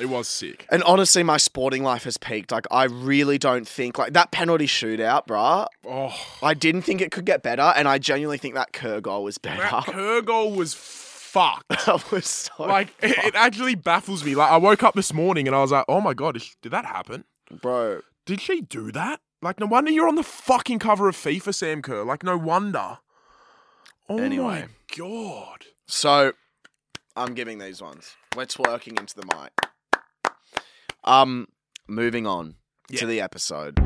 It 0.00 0.06
was 0.08 0.28
sick. 0.28 0.66
And 0.70 0.82
honestly, 0.84 1.22
my 1.22 1.36
sporting 1.38 1.82
life 1.82 2.04
has 2.04 2.16
peaked. 2.16 2.52
Like, 2.52 2.66
I 2.70 2.84
really 2.84 3.36
don't 3.38 3.66
think, 3.66 3.98
like, 3.98 4.12
that 4.12 4.30
penalty 4.30 4.66
shootout, 4.66 5.26
bruh, 5.26 5.66
Oh, 5.86 6.14
I 6.42 6.54
didn't 6.54 6.82
think 6.82 7.00
it 7.00 7.10
could 7.10 7.24
get 7.24 7.42
better. 7.42 7.72
And 7.76 7.88
I 7.88 7.98
genuinely 7.98 8.38
think 8.38 8.54
that 8.54 8.72
Kerr 8.72 9.00
goal 9.00 9.24
was 9.24 9.38
that 9.42 9.58
better. 9.58 9.82
Kerr 9.92 10.22
goal 10.22 10.52
was 10.52 10.74
fucked. 10.74 11.68
that 11.86 12.10
was 12.12 12.26
so. 12.26 12.52
Like 12.64 12.88
it, 13.02 13.16
it 13.18 13.34
actually 13.34 13.74
baffles 13.74 14.24
me. 14.24 14.34
Like 14.34 14.50
I 14.50 14.56
woke 14.56 14.82
up 14.82 14.94
this 14.94 15.12
morning 15.12 15.46
and 15.46 15.54
I 15.54 15.60
was 15.60 15.72
like, 15.72 15.84
"Oh 15.88 16.00
my 16.00 16.14
god, 16.14 16.40
did 16.62 16.72
that 16.72 16.84
happen? 16.86 17.24
bro. 17.60 18.00
Did 18.24 18.40
she 18.40 18.60
do 18.62 18.90
that? 18.92 19.20
Like 19.42 19.60
no 19.60 19.66
wonder 19.66 19.90
you're 19.90 20.08
on 20.08 20.14
the 20.14 20.22
fucking 20.22 20.78
cover 20.78 21.08
of 21.08 21.16
FIFA, 21.16 21.54
Sam 21.54 21.82
Kerr. 21.82 22.02
Like 22.04 22.22
no 22.22 22.36
wonder." 22.38 22.98
Oh 24.08 24.18
Anyway. 24.18 24.62
my 24.62 24.68
god. 24.96 25.66
So, 25.86 26.32
I'm 27.14 27.34
giving 27.34 27.58
these 27.58 27.82
ones. 27.82 28.14
We're 28.34 28.46
twerking 28.46 28.98
into 28.98 29.14
the 29.14 29.26
mic. 29.26 29.52
Um, 31.08 31.48
moving 31.88 32.26
on 32.26 32.56
Yeah. 32.90 33.00
to 33.00 33.06
the 33.06 33.20
episode. 33.20 33.78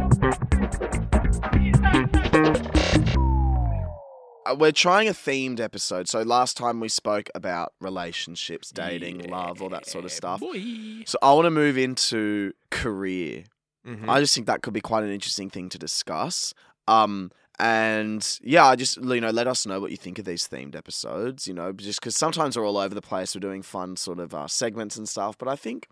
Uh, 4.45 4.57
We're 4.59 4.73
trying 4.73 5.07
a 5.09 5.13
themed 5.13 5.61
episode. 5.61 6.09
So 6.09 6.23
last 6.23 6.57
time 6.57 6.81
we 6.81 6.89
spoke 6.89 7.31
about 7.35 7.75
relationships, 7.81 8.71
dating, 8.71 9.31
love, 9.31 9.63
all 9.63 9.69
that 9.69 9.87
sort 9.87 10.05
of 10.05 10.11
stuff. 10.11 10.41
boy. 10.41 11.05
So 11.07 11.17
I 11.23 11.33
want 11.33 11.47
to 11.47 11.51
move 11.51 11.79
into 11.79 12.53
career. 12.71 13.45
Mhm. 13.87 14.09
I 14.09 14.19
just 14.21 14.35
think 14.35 14.49
that 14.49 14.63
could 14.63 14.73
be 14.75 14.81
quite 14.81 15.05
an 15.05 15.11
interesting 15.13 15.49
thing 15.49 15.69
to 15.69 15.79
discuss. 15.79 16.55
Um, 16.89 17.31
and 17.61 18.39
yeah, 18.43 18.67
I 18.67 18.75
just 18.75 18.97
you 18.97 19.21
know 19.21 19.31
let 19.31 19.47
us 19.47 19.65
know 19.65 19.79
what 19.81 19.93
you 19.93 19.97
think 19.97 20.19
of 20.19 20.25
these 20.25 20.49
themed 20.49 20.75
episodes. 20.75 21.47
You 21.47 21.55
know, 21.55 21.73
just 21.73 22.01
because 22.01 22.17
sometimes 22.17 22.57
we're 22.57 22.67
all 22.67 22.79
over 22.79 22.95
the 22.97 23.03
place, 23.03 23.37
we're 23.37 23.41
doing 23.41 23.63
fun 23.63 23.97
sort 23.97 24.19
of 24.19 24.35
uh, 24.35 24.49
segments 24.49 24.97
and 24.97 25.09
stuff. 25.09 25.39
But 25.39 25.47
I 25.47 25.55
think 25.55 25.87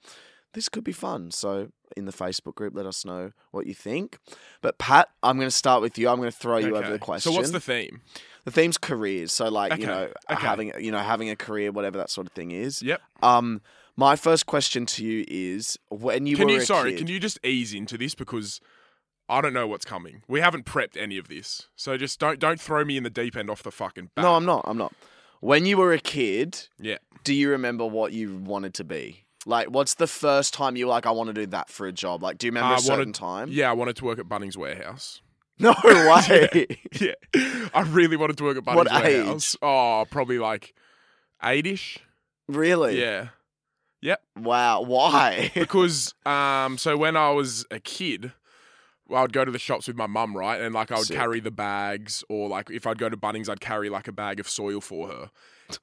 this 0.53 0.69
could 0.69 0.85
be 0.85 0.93
fun. 0.93 1.31
So 1.31 1.69
in 1.97 2.05
the 2.05 2.13
Facebook 2.13 2.55
group, 2.55 2.75
let 2.75 2.87
us 2.87 3.05
know 3.05 3.33
what 3.51 3.67
you 3.67 3.75
think. 3.75 4.19
But 4.63 4.79
Pat, 4.79 5.09
I'm 5.23 5.37
going 5.37 5.49
to 5.49 5.55
start 5.55 5.83
with 5.83 5.99
you. 5.99 6.09
I'm 6.09 6.17
going 6.17 6.31
to 6.31 6.37
throw 6.37 6.59
you 6.59 6.77
over 6.77 6.91
the 6.91 6.99
question. 6.99 7.33
So 7.33 7.37
what's 7.37 7.51
the 7.51 7.61
theme? 7.61 8.01
the 8.45 8.51
theme's 8.51 8.79
careers. 8.79 9.33
So 9.33 9.49
like 9.49 9.79
you 9.79 9.87
know 9.87 10.09
okay. 10.31 10.41
having 10.41 10.73
you 10.79 10.91
know 10.91 10.99
having 10.99 11.31
a 11.31 11.37
career, 11.37 11.73
whatever 11.73 11.99
that 11.99 12.11
sort 12.11 12.27
of 12.27 12.33
thing 12.33 12.51
is. 12.51 12.83
Yep. 12.83 13.01
Um, 13.23 13.61
my 13.97 14.17
first 14.17 14.47
question 14.47 14.87
to 14.87 15.05
you 15.05 15.25
is 15.29 15.79
when 15.91 16.27
you 16.27 16.37
Can 16.37 16.47
were 16.47 16.55
you 16.55 16.59
a 16.61 16.65
sorry, 16.65 16.93
kid, 16.93 16.99
can 16.99 17.07
you 17.09 17.21
just 17.21 17.39
ease 17.45 17.75
into 17.75 17.99
this 17.99 18.15
because 18.15 18.61
I 19.29 19.41
don't 19.41 19.53
know 19.53 19.67
what's 19.67 19.85
coming. 19.85 20.23
We 20.27 20.41
haven't 20.41 20.65
prepped 20.65 20.97
any 20.97 21.19
of 21.19 21.29
this. 21.29 21.69
So 21.77 21.97
just 21.97 22.19
don't 22.19 22.39
don't 22.39 22.61
throw 22.61 22.85
me 22.85 22.97
in 22.97 23.03
the 23.03 23.11
deep 23.11 23.37
end 23.37 23.51
off 23.51 23.63
the 23.63 23.71
fucking 23.71 24.11
bat. 24.15 24.23
No, 24.23 24.35
I'm 24.35 24.47
not. 24.47 24.65
I'm 24.67 24.79
not. 24.79 24.95
When 25.41 25.65
you 25.65 25.79
were 25.79 25.93
a 25.93 25.99
kid, 25.99 26.69
Yeah. 26.79 26.99
do 27.25 27.33
you 27.33 27.49
remember 27.49 27.87
what 27.87 28.13
you 28.13 28.37
wanted 28.37 28.75
to 28.75 28.85
be? 28.85 29.25
Like, 29.47 29.69
what's 29.69 29.95
the 29.95 30.07
first 30.07 30.53
time 30.55 30.77
you 30.77 30.87
were 30.87 30.91
like, 30.91 31.07
I 31.07 31.11
want 31.13 31.29
to 31.29 31.33
do 31.35 31.47
that 31.47 31.71
for 31.71 31.87
a 31.87 31.93
job? 31.93 32.23
Like, 32.23 32.39
do 32.39 32.47
you 32.47 32.51
remember 32.51 32.75
I 32.75 32.77
a 32.77 32.81
certain 32.81 32.99
wanted- 32.99 33.15
time? 33.15 33.49
Yeah, 33.51 33.71
I 33.71 33.73
wanted 33.73 33.97
to 33.97 34.05
work 34.05 34.19
at 34.19 34.27
Bunnings 34.27 34.57
Warehouse. 34.57 35.23
No 35.59 35.75
way. 35.85 36.67
Yeah. 37.01 37.13
I 37.75 37.83
really 37.89 38.17
wanted 38.17 38.37
to 38.39 38.45
work 38.45 38.57
at 38.59 38.65
Bunnings 38.65 38.77
What 38.77 38.91
Warehouse. 38.91 39.57
Oh, 39.63 40.05
probably 40.11 40.39
like 40.39 40.75
eight 41.43 41.67
ish. 41.67 41.99
really? 42.49 43.01
Yeah. 43.01 43.29
Yep. 44.03 44.21
Wow. 44.39 44.83
Why? 44.83 45.51
because 45.55 46.15
um, 46.25 46.79
so 46.79 46.97
when 46.97 47.17
I 47.17 47.31
was 47.31 47.67
a 47.71 47.79
kid, 47.81 48.33
I'd 49.15 49.33
go 49.33 49.45
to 49.45 49.51
the 49.51 49.59
shops 49.59 49.87
with 49.89 49.97
my 49.97 50.07
mum, 50.07 50.37
right, 50.37 50.61
and 50.61 50.75
like 50.75 50.91
I 50.93 50.97
would 50.97 51.07
Sick. 51.07 51.17
carry 51.17 51.41
the 51.41 51.51
bags, 51.51 52.25
or 52.29 52.49
like 52.49 52.71
if 52.71 52.87
I'd 52.87 52.99
go 52.99 53.09
to 53.09 53.17
Bunnings, 53.17 53.49
I'd 53.49 53.61
carry 53.61 53.91
like 53.91 54.09
a 54.09 54.13
bag 54.13 54.39
of 54.41 54.49
soil 54.49 54.81
for 54.81 55.09
her. 55.09 55.31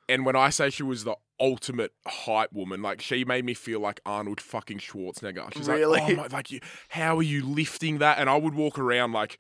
And 0.10 0.26
when 0.26 0.36
I 0.36 0.50
say 0.50 0.70
she 0.70 0.84
was 0.84 1.04
the 1.04 1.16
ultimate 1.40 1.92
hype 2.08 2.52
woman, 2.54 2.82
like 2.82 3.02
she 3.02 3.24
made 3.26 3.46
me 3.46 3.54
feel 3.54 3.80
like 3.80 4.00
Arnold 4.06 4.42
fucking 4.42 4.80
Schwarzenegger. 4.80 5.54
She's 5.54 5.68
Really? 5.68 6.00
like, 6.00 6.10
oh 6.12 6.16
my, 6.16 6.28
like 6.28 6.52
you, 6.52 6.60
how 6.90 7.18
are 7.18 7.24
you 7.24 7.46
lifting 7.46 8.00
that? 8.00 8.18
And 8.20 8.30
I 8.30 8.36
would 8.38 8.56
walk 8.56 8.80
around 8.80 9.12
like. 9.14 9.40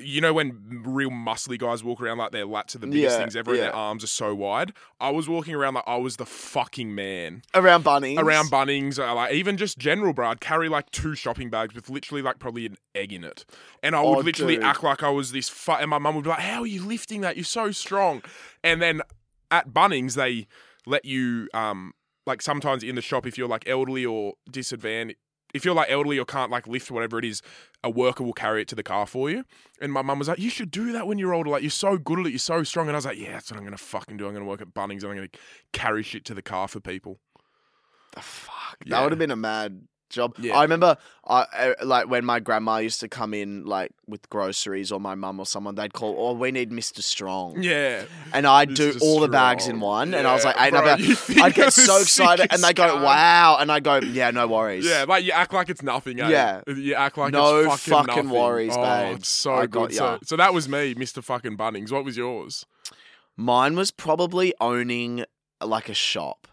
You 0.00 0.20
know 0.20 0.32
when 0.32 0.82
real 0.86 1.10
muscly 1.10 1.58
guys 1.58 1.82
walk 1.84 2.00
around 2.00 2.16
like 2.18 2.30
their 2.30 2.46
lats 2.46 2.74
are 2.74 2.78
the 2.78 2.86
biggest 2.86 3.16
Yeah, 3.16 3.22
things 3.22 3.36
ever, 3.36 3.52
and 3.52 3.60
their 3.60 3.74
arms 3.74 4.02
are 4.04 4.06
so 4.06 4.34
wide. 4.34 4.72
I 5.00 5.10
was 5.10 5.28
walking 5.28 5.54
around 5.54 5.74
like 5.74 5.84
I 5.86 5.96
was 5.96 6.16
the 6.16 6.24
fucking 6.24 6.94
man 6.94 7.42
Around 7.54 7.84
Bunnings? 7.84 8.18
around 8.18 8.46
Bunnings, 8.46 8.98
uh, 8.98 9.14
like 9.14 9.34
even 9.34 9.56
just 9.58 9.78
general, 9.78 10.14
bro. 10.14 10.28
I'd 10.30 10.40
carry 10.40 10.68
like 10.70 10.90
two 10.90 11.14
shopping 11.16 11.50
bags 11.50 11.74
with 11.74 11.90
literally 11.90 12.22
like 12.22 12.38
probably 12.38 12.64
an 12.66 12.76
egg 12.94 13.12
in 13.12 13.24
it, 13.24 13.44
and 13.82 13.94
I 13.94 14.00
would 14.00 14.18
Oh, 14.18 14.20
literally 14.20 14.54
dude. 14.54 14.64
act 14.64 14.82
like 14.84 15.02
I 15.02 15.10
was 15.10 15.32
this. 15.32 15.48
Fu- 15.50 15.72
and 15.72 15.90
my 15.90 15.98
mum 15.98 16.14
would 16.14 16.24
be 16.24 16.30
like, 16.30 16.38
"How 16.38 16.60
are 16.60 16.66
you 16.66 16.82
lifting 16.86 17.20
that? 17.22 17.36
You're 17.36 17.44
so 17.44 17.70
strong." 17.72 18.22
And 18.62 18.80
then 18.80 19.02
at 19.50 19.70
Bunnings, 19.70 20.14
they 20.14 20.46
let 20.86 21.04
you, 21.04 21.48
um, 21.54 21.92
like 22.26 22.42
sometimes 22.42 22.82
in 22.82 22.94
the 22.94 23.02
shop, 23.02 23.26
if 23.26 23.36
you're 23.38 23.48
like 23.48 23.68
elderly 23.68 24.04
or 24.04 24.34
disadvantaged. 24.50 25.18
If 25.52 25.64
you're 25.64 25.74
like 25.74 25.90
elderly 25.90 26.16
or 26.16 26.24
can't 26.24 26.48
like 26.48 26.68
lift 26.68 26.92
whatever 26.92 27.18
it 27.18 27.24
is, 27.24 27.42
a 27.82 27.90
worker 27.90 28.22
will 28.22 28.32
carry 28.32 28.62
it 28.62 28.68
to 28.68 28.76
the 28.76 28.84
car 28.84 29.04
for 29.04 29.28
you. 29.28 29.44
And 29.80 29.92
my 29.92 30.00
mum 30.00 30.20
was 30.20 30.28
like, 30.28 30.38
"You 30.38 30.48
should 30.48 30.70
do 30.70 30.92
that 30.92 31.08
when 31.08 31.18
you're 31.18 31.34
older. 31.34 31.50
Like 31.50 31.62
you're 31.62 31.70
so 31.70 31.98
good 31.98 32.20
at 32.20 32.26
it. 32.26 32.30
You're 32.30 32.38
so 32.38 32.62
strong." 32.62 32.86
And 32.86 32.94
I 32.94 32.98
was 32.98 33.04
like, 33.04 33.18
"Yeah, 33.18 33.32
that's 33.32 33.50
what 33.50 33.58
I'm 33.58 33.64
gonna 33.64 33.76
fucking 33.76 34.16
do. 34.16 34.28
I'm 34.28 34.32
gonna 34.32 34.44
work 34.44 34.62
at 34.62 34.72
Bunnings 34.72 35.02
and 35.02 35.10
I'm 35.10 35.16
gonna 35.16 35.28
carry 35.72 36.04
shit 36.04 36.24
to 36.26 36.34
the 36.34 36.42
car 36.42 36.68
for 36.68 36.78
people." 36.78 37.18
The 38.14 38.20
fuck. 38.20 38.76
Yeah. 38.84 38.90
That 38.90 39.02
would 39.02 39.12
have 39.12 39.18
been 39.18 39.32
a 39.32 39.36
mad 39.36 39.88
job. 40.10 40.34
Yeah. 40.38 40.56
I 40.58 40.62
remember, 40.62 40.96
uh, 41.24 41.44
uh, 41.56 41.72
like 41.82 42.08
when 42.10 42.24
my 42.24 42.40
grandma 42.40 42.78
used 42.78 43.00
to 43.00 43.08
come 43.08 43.32
in, 43.32 43.64
like 43.64 43.92
with 44.06 44.28
groceries, 44.28 44.92
or 44.92 45.00
my 45.00 45.14
mum 45.14 45.40
or 45.40 45.46
someone, 45.46 45.76
they'd 45.76 45.92
call, 45.92 46.14
"Oh, 46.18 46.32
we 46.34 46.50
need 46.50 46.70
Mister 46.70 47.00
Strong," 47.00 47.62
Yeah. 47.62 48.04
and 48.34 48.46
I'd 48.46 48.74
do 48.74 48.92
Mr. 48.92 49.00
all 49.02 49.20
the 49.20 49.28
bags 49.28 49.64
in 49.66 49.76
Strong. 49.76 49.80
one, 49.80 50.14
and 50.14 50.26
I 50.26 50.34
was 50.34 50.44
like, 50.44 50.56
I'd, 50.58 50.70
bro, 50.72 50.80
I'd, 50.84 51.40
I'd 51.40 51.54
get 51.54 51.72
so 51.72 52.00
excited, 52.02 52.48
and 52.50 52.62
they 52.62 52.72
go. 52.74 53.02
"Wow," 53.02 53.56
and 53.60 53.72
I 53.72 53.80
go, 53.80 53.96
"Yeah, 54.00 54.30
no 54.32 54.46
worries." 54.48 54.84
Yeah, 54.84 55.04
like 55.08 55.24
you 55.24 55.32
act 55.32 55.52
like 55.52 55.70
it's 55.70 55.82
nothing. 55.82 56.20
Eh? 56.20 56.28
Yeah. 56.28 56.60
you 56.66 56.94
act 56.94 57.16
like 57.16 57.32
No 57.32 57.60
it's 57.60 57.82
fucking, 57.84 58.06
fucking 58.06 58.24
nothing. 58.26 58.30
worries, 58.40 58.72
oh, 58.76 58.82
babes. 58.82 59.20
It's 59.20 59.28
so 59.28 59.54
I 59.54 59.66
got 59.66 59.88
good. 59.90 59.96
So, 59.96 60.04
ya. 60.04 60.18
so 60.24 60.36
that 60.36 60.52
was 60.52 60.68
me, 60.68 60.94
Mister 60.94 61.22
Fucking 61.22 61.56
Bunnings. 61.56 61.90
What 61.92 62.04
was 62.04 62.16
yours? 62.16 62.66
Mine 63.36 63.76
was 63.76 63.90
probably 63.90 64.52
owning 64.60 65.24
like 65.62 65.88
a 65.88 65.94
shop. 65.94 66.46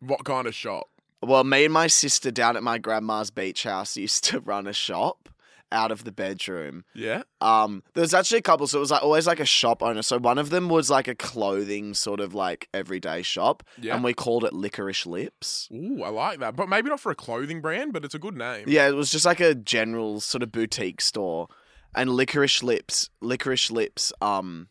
What 0.00 0.24
kind 0.24 0.46
of 0.46 0.54
shop? 0.54 0.84
Well, 1.22 1.44
me 1.44 1.64
and 1.64 1.74
my 1.74 1.86
sister 1.86 2.30
down 2.30 2.56
at 2.56 2.62
my 2.62 2.78
grandma's 2.78 3.30
beach 3.30 3.64
house 3.64 3.96
used 3.96 4.24
to 4.24 4.40
run 4.40 4.66
a 4.66 4.72
shop 4.72 5.28
out 5.72 5.92
of 5.92 6.04
the 6.04 6.12
bedroom. 6.12 6.84
Yeah, 6.94 7.22
Um, 7.40 7.82
there 7.94 8.00
was 8.00 8.14
actually 8.14 8.38
a 8.38 8.42
couple, 8.42 8.66
so 8.66 8.78
it 8.78 8.80
was 8.80 8.90
like 8.90 9.02
always 9.02 9.26
like 9.26 9.40
a 9.40 9.44
shop 9.44 9.82
owner. 9.82 10.02
So 10.02 10.18
one 10.18 10.38
of 10.38 10.50
them 10.50 10.68
was 10.68 10.90
like 10.90 11.08
a 11.08 11.14
clothing 11.14 11.94
sort 11.94 12.20
of 12.20 12.34
like 12.34 12.68
everyday 12.74 13.22
shop, 13.22 13.62
yeah. 13.80 13.94
and 13.94 14.02
we 14.02 14.12
called 14.14 14.44
it 14.44 14.52
Licorice 14.52 15.06
Lips. 15.06 15.68
Ooh, 15.72 16.02
I 16.02 16.08
like 16.08 16.40
that, 16.40 16.56
but 16.56 16.68
maybe 16.68 16.88
not 16.88 17.00
for 17.00 17.12
a 17.12 17.14
clothing 17.14 17.60
brand, 17.60 17.92
but 17.92 18.04
it's 18.04 18.14
a 18.14 18.18
good 18.18 18.36
name. 18.36 18.64
Yeah, 18.66 18.88
it 18.88 18.94
was 18.94 19.10
just 19.10 19.24
like 19.24 19.40
a 19.40 19.54
general 19.54 20.20
sort 20.20 20.42
of 20.42 20.50
boutique 20.50 21.00
store, 21.00 21.48
and 21.94 22.10
Licorice 22.10 22.62
Lips, 22.62 23.10
Licorice 23.20 23.70
Lips, 23.70 24.12
um, 24.20 24.68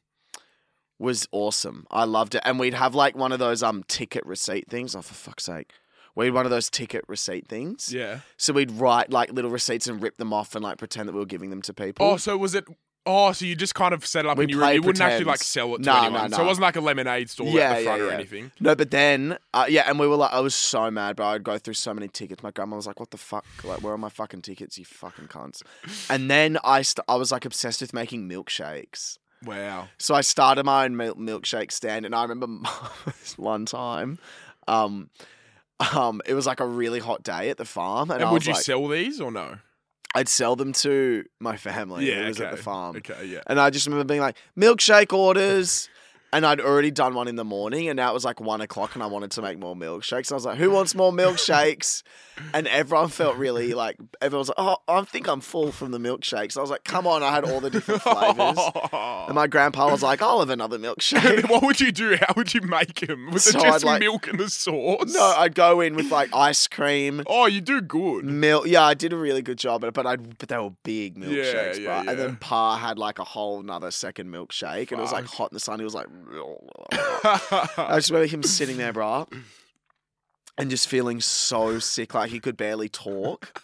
was 0.98 1.27
awesome. 1.32 1.88
I 1.89 2.03
loved 2.03 2.36
it, 2.36 2.41
and 2.44 2.60
we'd 2.60 2.74
have 2.74 2.94
like 2.94 3.15
one 3.15 3.32
of 3.32 3.39
those 3.39 3.63
um 3.63 3.84
ticket 3.88 4.25
receipt 4.25 4.70
things. 4.70 4.96
Oh, 4.96 5.01
for 5.01 5.13
fuck's 5.13 5.46
sake. 5.46 5.72
We 6.19 6.25
had 6.25 6.33
one 6.35 6.45
of 6.45 6.51
those 6.51 6.69
ticket 6.69 7.03
receipt 7.07 7.47
things. 7.47 7.91
Yeah. 7.93 8.19
So 8.38 8.53
we'd 8.53 8.71
write 8.71 9.11
like 9.11 9.31
little 9.33 9.51
receipts 9.51 9.88
and 9.88 10.01
rip 10.01 10.17
them 10.17 10.33
off 10.33 10.53
and 10.55 10.63
like 10.63 10.77
pretend 10.77 11.07
that 11.09 11.13
we 11.13 11.19
were 11.19 11.25
giving 11.25 11.49
them 11.49 11.61
to 11.63 11.73
people. 11.73 12.05
Oh, 12.05 12.17
so 12.17 12.38
was 12.38 12.53
it? 12.55 12.65
Oh, 13.05 13.31
so 13.31 13.45
you 13.45 13.55
just 13.55 13.73
kind 13.73 13.93
of 13.93 14.05
set 14.05 14.25
it 14.25 14.29
up 14.29 14.38
We 14.38 14.43
and 14.43 14.51
you, 14.51 14.57
you 14.57 14.81
wouldn't 14.81 15.01
actually 15.01 15.23
like 15.25 15.39
pretends. 15.39 15.45
sell 15.47 15.73
it 15.75 15.83
to 15.83 15.91
anyone. 15.91 16.29
nah, 16.29 16.38
So 16.38 16.43
it 16.43 16.45
wasn't 16.45 16.63
like 16.63 16.75
a 16.75 16.81
lemonade 16.81 17.29
store 17.29 17.47
Yeah, 17.47 17.61
at 17.71 17.75
the 17.77 17.81
yeah, 17.81 17.83
front 17.85 18.01
or 18.03 18.11
anything. 18.11 18.51
No, 18.59 18.75
but 18.75 18.91
then, 18.91 19.38
uh, 19.53 19.65
yeah, 19.69 19.85
and 19.89 19.97
we 19.97 20.05
were 20.05 20.17
like, 20.17 20.31
I 20.33 20.41
was 20.41 20.53
so 20.53 20.91
mad, 20.91 21.15
bro. 21.15 21.27
I'd 21.27 21.43
go 21.43 21.57
through 21.57 21.73
so 21.75 21.93
many 21.93 22.07
tickets. 22.09 22.43
My 22.43 22.51
grandma 22.51 22.75
was 22.75 22.85
like, 22.85 22.99
"What 22.99 23.09
the 23.09 23.17
fuck? 23.17 23.45
Like, 23.63 23.81
where 23.81 23.93
are 23.93 23.97
my 23.97 24.09
fucking 24.09 24.41
tickets? 24.43 24.77
You 24.77 24.85
fucking 24.85 25.27
cunts!" 25.29 25.63
And 26.09 26.29
then 26.29 26.59
I, 26.63 26.81
st- 26.83 27.03
I 27.07 27.15
was 27.15 27.31
like 27.31 27.45
obsessed 27.45 27.81
with 27.81 27.93
making 27.93 28.29
milkshakes. 28.29 29.17
Wow. 29.43 29.88
So 29.97 30.13
I 30.13 30.21
started 30.21 30.65
my 30.65 30.83
own 30.85 30.95
mil- 30.97 31.15
milkshake 31.15 31.71
stand, 31.71 32.05
and 32.05 32.13
I 32.13 32.23
remember 32.23 32.69
this 33.05 33.38
one 33.38 33.65
time, 33.65 34.19
um, 34.67 35.09
um, 35.95 36.21
it 36.25 36.33
was 36.33 36.45
like 36.45 36.59
a 36.59 36.65
really 36.65 37.00
hot 37.00 37.24
day 37.24 37.50
at 37.50 37.57
the 37.57 37.65
farm, 37.65 38.12
and, 38.12 38.21
And 38.21 38.31
would 38.31 38.45
you 38.45 38.53
like, 38.53 38.62
sell 38.63 38.88
these 38.88 39.21
or 39.21 39.31
no? 39.31 39.57
I'd 40.15 40.27
sell 40.27 40.55
them 40.55 40.74
to 40.74 41.24
my 41.39 41.55
family. 41.55 42.09
Yeah, 42.09 42.21
who 42.21 42.27
was 42.27 42.41
at 42.41 42.51
the 42.51 42.57
farm. 42.57 42.98
Okay, 42.98 43.25
yeah. 43.25 43.41
And 43.45 43.59
I 43.59 43.69
just 43.69 43.86
remember 43.86 44.05
being 44.05 44.21
like, 44.21 44.38
milkshake 44.57 45.13
orders. 45.13 45.88
And 46.31 46.45
I'd 46.45 46.62
already 46.62 46.91
done 46.91 47.15
one 47.15 47.27
in 47.27 47.38
the 47.38 47.43
morning, 47.43 47.89
and 47.89 47.98
now 47.98 48.12
it 48.12 48.13
was 48.13 48.24
like 48.24 48.39
one 48.39 48.62
o'clock, 48.62 48.93
and 48.93 49.01
I 49.01 49.07
wanted 49.07 49.31
to 49.31 49.41
make 49.41 49.57
more 49.57 49.75
milkshakes. 49.75 50.27
And 50.29 50.33
I 50.33 50.36
was 50.36 50.45
like, 50.45 50.57
"Who 50.59 50.69
wants 50.69 50.93
more 50.93 51.12
milkshakes?" 51.12 52.03
and 52.53 52.67
everyone 52.67 53.07
felt 53.09 53.36
really 53.38 53.74
like 53.74 53.98
everyone 54.21 54.41
was 54.41 54.50
like, 54.50 54.57
"Oh, 54.59 54.77
I 54.88 55.01
think 55.05 55.27
I'm 55.27 55.41
full 55.41 55.71
from 55.71 55.89
the 55.89 55.98
milkshakes." 55.98 56.55
I 56.55 56.62
was 56.62 56.69
like, 56.69 56.83
"Come 56.83 57.07
on!" 57.07 57.24
I 57.24 57.31
had 57.31 57.45
all 57.45 57.59
the 57.59 57.71
different 57.71 58.03
flavors, 58.03 58.59
and 58.93 59.33
my 59.33 59.48
grandpa 59.48 59.89
was 59.89 60.03
like, 60.03 60.21
"I'll 60.21 60.39
have 60.39 60.51
another 60.51 60.77
milkshake." 60.77 61.50
what 61.50 61.63
would 61.63 61.81
you 61.81 61.91
do? 61.91 62.15
How 62.21 62.33
would 62.38 62.53
you 62.53 62.62
make 62.62 63.07
them? 63.07 63.31
Was 63.31 63.45
So 63.45 63.57
it 63.57 63.63
just 63.63 63.83
like- 63.83 64.00
milk 64.00 64.27
and 64.27 64.39
the 64.39 64.51
sauce? 64.51 65.12
no, 65.12 65.33
I'd 65.36 65.55
go 65.55 65.81
in 65.81 65.95
with 65.95 66.12
like 66.12 66.29
ice 66.36 66.67
cream, 66.67 67.24
Oh, 67.25 67.48
you 67.48 67.59
do 67.59 67.81
good. 67.81 68.25
milk. 68.25 68.67
Yeah, 68.67 68.83
I 68.83 68.93
did 68.93 69.13
a 69.13 69.17
really 69.17 69.41
good 69.41 69.57
job, 69.57 69.81
but 69.81 70.05
I 70.05 70.15
but 70.17 70.48
they 70.48 70.57
were 70.59 70.74
big 70.83 71.15
milkshakes, 71.17 71.79
yeah, 71.79 71.86
bro. 71.86 72.01
yeah. 72.03 72.09
And 72.12 72.19
then 72.19 72.36
Pa 72.36 72.77
had 72.77 73.00
like 73.00 73.17
a 73.17 73.24
whole 73.24 73.59
another 73.59 73.89
second 73.89 74.29
milkshake, 74.31 74.91
and 74.91 75.00
it 75.00 75.01
was 75.01 75.12
like 75.12 75.25
hot 75.25 75.51
in 75.51 75.55
the 75.55 75.59
sun. 75.59 75.79
He 75.79 75.86
was 75.86 75.95
like. 75.95 76.05
I 76.27 77.95
just 77.95 78.09
remember 78.09 78.27
him 78.27 78.43
sitting 78.43 78.77
there, 78.77 78.93
bro, 78.93 79.27
and 80.57 80.69
just 80.69 80.88
feeling 80.88 81.21
so 81.21 81.79
sick, 81.79 82.13
like 82.13 82.31
he 82.31 82.39
could 82.39 82.57
barely 82.57 82.89
talk. 82.89 83.61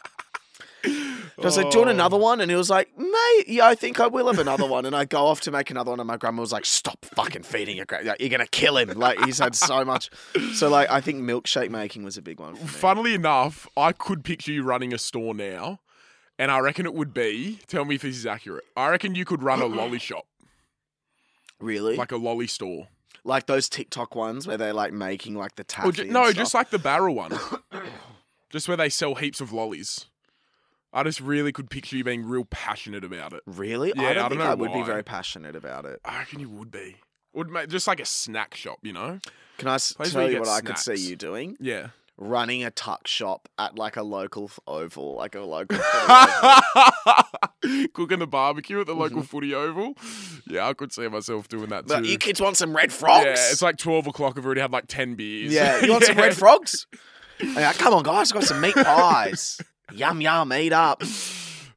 I 0.87 1.41
was 1.43 1.57
like, 1.57 1.69
"Do 1.71 1.79
you 1.79 1.85
want 1.85 1.89
Oh. 1.89 1.93
another 1.99 2.17
one?" 2.17 2.39
And 2.41 2.49
he 2.49 2.55
was 2.55 2.69
like, 2.69 2.97
"Mate, 2.97 3.43
yeah, 3.47 3.67
I 3.67 3.75
think 3.75 3.99
I 3.99 4.07
will 4.07 4.27
have 4.27 4.39
another 4.39 4.65
one." 4.65 4.85
And 4.85 4.95
I 4.95 5.03
go 5.05 5.25
off 5.25 5.41
to 5.41 5.51
make 5.51 5.69
another 5.69 5.89
one, 5.91 5.99
and 5.99 6.07
my 6.07 6.15
grandma 6.17 6.41
was 6.41 6.51
like, 6.53 6.65
"Stop 6.65 7.03
fucking 7.05 7.43
feeding 7.43 7.75
your 7.77 7.85
gra- 7.85 8.03
like, 8.03 8.19
You're 8.21 8.29
gonna 8.29 8.47
kill 8.47 8.77
him." 8.77 8.89
Like 8.97 9.19
he's 9.25 9.39
had 9.39 9.55
so 9.55 9.83
much. 9.83 10.09
So 10.53 10.69
like, 10.69 10.89
I 10.89 11.01
think 11.01 11.21
milkshake 11.21 11.69
making 11.69 12.03
was 12.03 12.17
a 12.17 12.21
big 12.21 12.39
one. 12.39 12.55
Funnily 12.55 13.13
enough, 13.15 13.67
I 13.75 13.91
could 13.91 14.23
picture 14.23 14.51
you 14.51 14.63
running 14.63 14.93
a 14.93 14.97
store 14.97 15.33
now, 15.33 15.79
and 16.39 16.51
I 16.51 16.59
reckon 16.59 16.85
it 16.85 16.93
would 16.93 17.13
be. 17.13 17.59
Tell 17.67 17.83
me 17.83 17.95
if 17.95 18.03
this 18.03 18.15
is 18.15 18.25
accurate. 18.25 18.63
I 18.77 18.89
reckon 18.89 19.15
you 19.15 19.25
could 19.25 19.43
run 19.43 19.61
a 19.61 19.65
lolly 19.65 19.99
shop, 19.99 20.25
Really? 21.59 21.95
like 21.95 22.11
a 22.11 22.17
lolly 22.17 22.47
store. 22.47 22.87
Like 23.23 23.47
those 23.47 23.67
TikTok 23.69 24.13
ones 24.15 24.45
where 24.45 24.57
they're 24.57 24.73
like 24.73 24.93
making 24.93 25.35
like 25.35 25.55
the 25.55 25.61
Or 25.63 25.65
taffy. 25.65 25.91
ju- 25.91 26.01
and 26.03 26.11
no, 26.11 26.23
stuff. 26.25 26.35
just 26.35 26.53
like 26.53 26.69
the 26.69 26.77
barrel 26.79 27.15
one, 27.15 27.31
just 28.49 28.67
where 28.67 28.77
they 28.77 28.89
sell 28.89 29.15
heaps 29.15 29.41
of 29.41 29.51
lollies. 29.51 30.05
I 30.93 31.03
just 31.03 31.19
really 31.19 31.51
could 31.51 31.69
picture 31.69 31.97
you 31.97 32.03
being 32.03 32.25
real 32.25 32.45
passionate 32.45 33.03
about 33.03 33.33
it. 33.33 33.41
really. 33.45 33.91
Yeah, 33.95 34.03
I 34.03 34.09
I 34.09 34.13
don't 34.13 34.21
don't 34.23 34.29
think 34.29 34.41
know 34.41 34.51
I 34.51 34.53
would 34.55 34.73
be 34.73 34.83
very 34.83 35.03
passionate 35.03 35.55
about 35.55 35.85
it. 35.85 35.99
I 36.05 36.19
reckon 36.19 36.39
you 36.39 36.49
would 36.49 36.71
be. 36.71 36.97
Would 37.33 37.49
make 37.49 37.67
just 37.69 37.85
like 37.87 37.99
a 37.99 38.05
snack 38.05 38.55
shop, 38.55 38.77
you 38.81 38.93
know? 38.93 39.19
Can 39.57 39.67
I 39.67 39.75
s- 39.75 39.91
Place 39.93 40.11
tell 40.11 40.21
where 40.21 40.29
you 40.31 40.37
you 40.37 40.43
get 40.43 40.47
what 40.47 40.55
I 40.55 40.61
could 40.61 40.77
see 40.77 40.95
snacks. 40.95 41.01
you 41.09 41.15
doing? 41.17 41.57
Yeah. 41.59 41.87
Running 42.17 42.63
a 42.63 42.71
tuck 42.71 43.07
shop 43.07 43.49
at 43.57 43.77
like 43.77 43.97
a 43.97 44.03
local 44.03 44.49
oval, 44.67 45.15
like 45.15 45.35
a 45.35 45.41
local. 45.41 45.77
Cooking 47.93 48.19
the 48.19 48.27
barbecue 48.27 48.79
at 48.79 48.85
the 48.87 48.93
local 48.93 49.17
Mm-hmm. 49.17 49.25
footy 49.25 49.53
oval. 49.53 49.93
Yeah, 50.47 50.67
I 50.67 50.73
could 50.73 50.91
see 50.93 51.07
myself 51.07 51.47
doing 51.47 51.69
that 51.69 51.87
too. 51.87 52.03
You 52.03 52.17
kids 52.17 52.39
want 52.41 52.57
some 52.57 52.75
red 52.75 52.91
frogs? 52.93 53.25
Yeah, 53.25 53.51
it's 53.51 53.61
like 53.61 53.77
twelve 53.77 54.07
o'clock. 54.07 54.37
I've 54.37 54.45
already 54.45 54.61
had 54.61 54.71
like 54.71 54.85
ten 54.87 55.15
beers. 55.15 55.53
Yeah, 55.53 55.83
you 55.83 55.91
want 55.91 56.03
some 56.03 56.17
red 56.17 56.35
frogs? 56.35 56.85
Yeah, 57.41 57.73
come 57.73 57.93
on, 57.93 58.03
guys, 58.03 58.31
got 58.31 58.43
some 58.43 58.61
meat 58.61 58.75
pies. 58.75 59.59
yum 59.91 60.21
yum, 60.21 60.53
eat 60.53 60.73
up. 60.73 61.01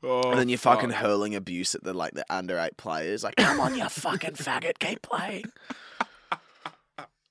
Oh, 0.02 0.30
and 0.30 0.38
then 0.38 0.48
you're 0.48 0.58
fucking 0.58 0.90
fuck. 0.90 1.00
hurling 1.00 1.34
abuse 1.34 1.74
at 1.74 1.82
the 1.82 1.92
like 1.94 2.14
the 2.14 2.24
under 2.30 2.58
eight 2.58 2.76
players. 2.76 3.24
Like, 3.24 3.36
come 3.36 3.60
on, 3.60 3.76
you 3.76 3.88
fucking 3.88 4.32
faggot, 4.34 4.78
keep 4.78 5.02
playing. 5.02 5.44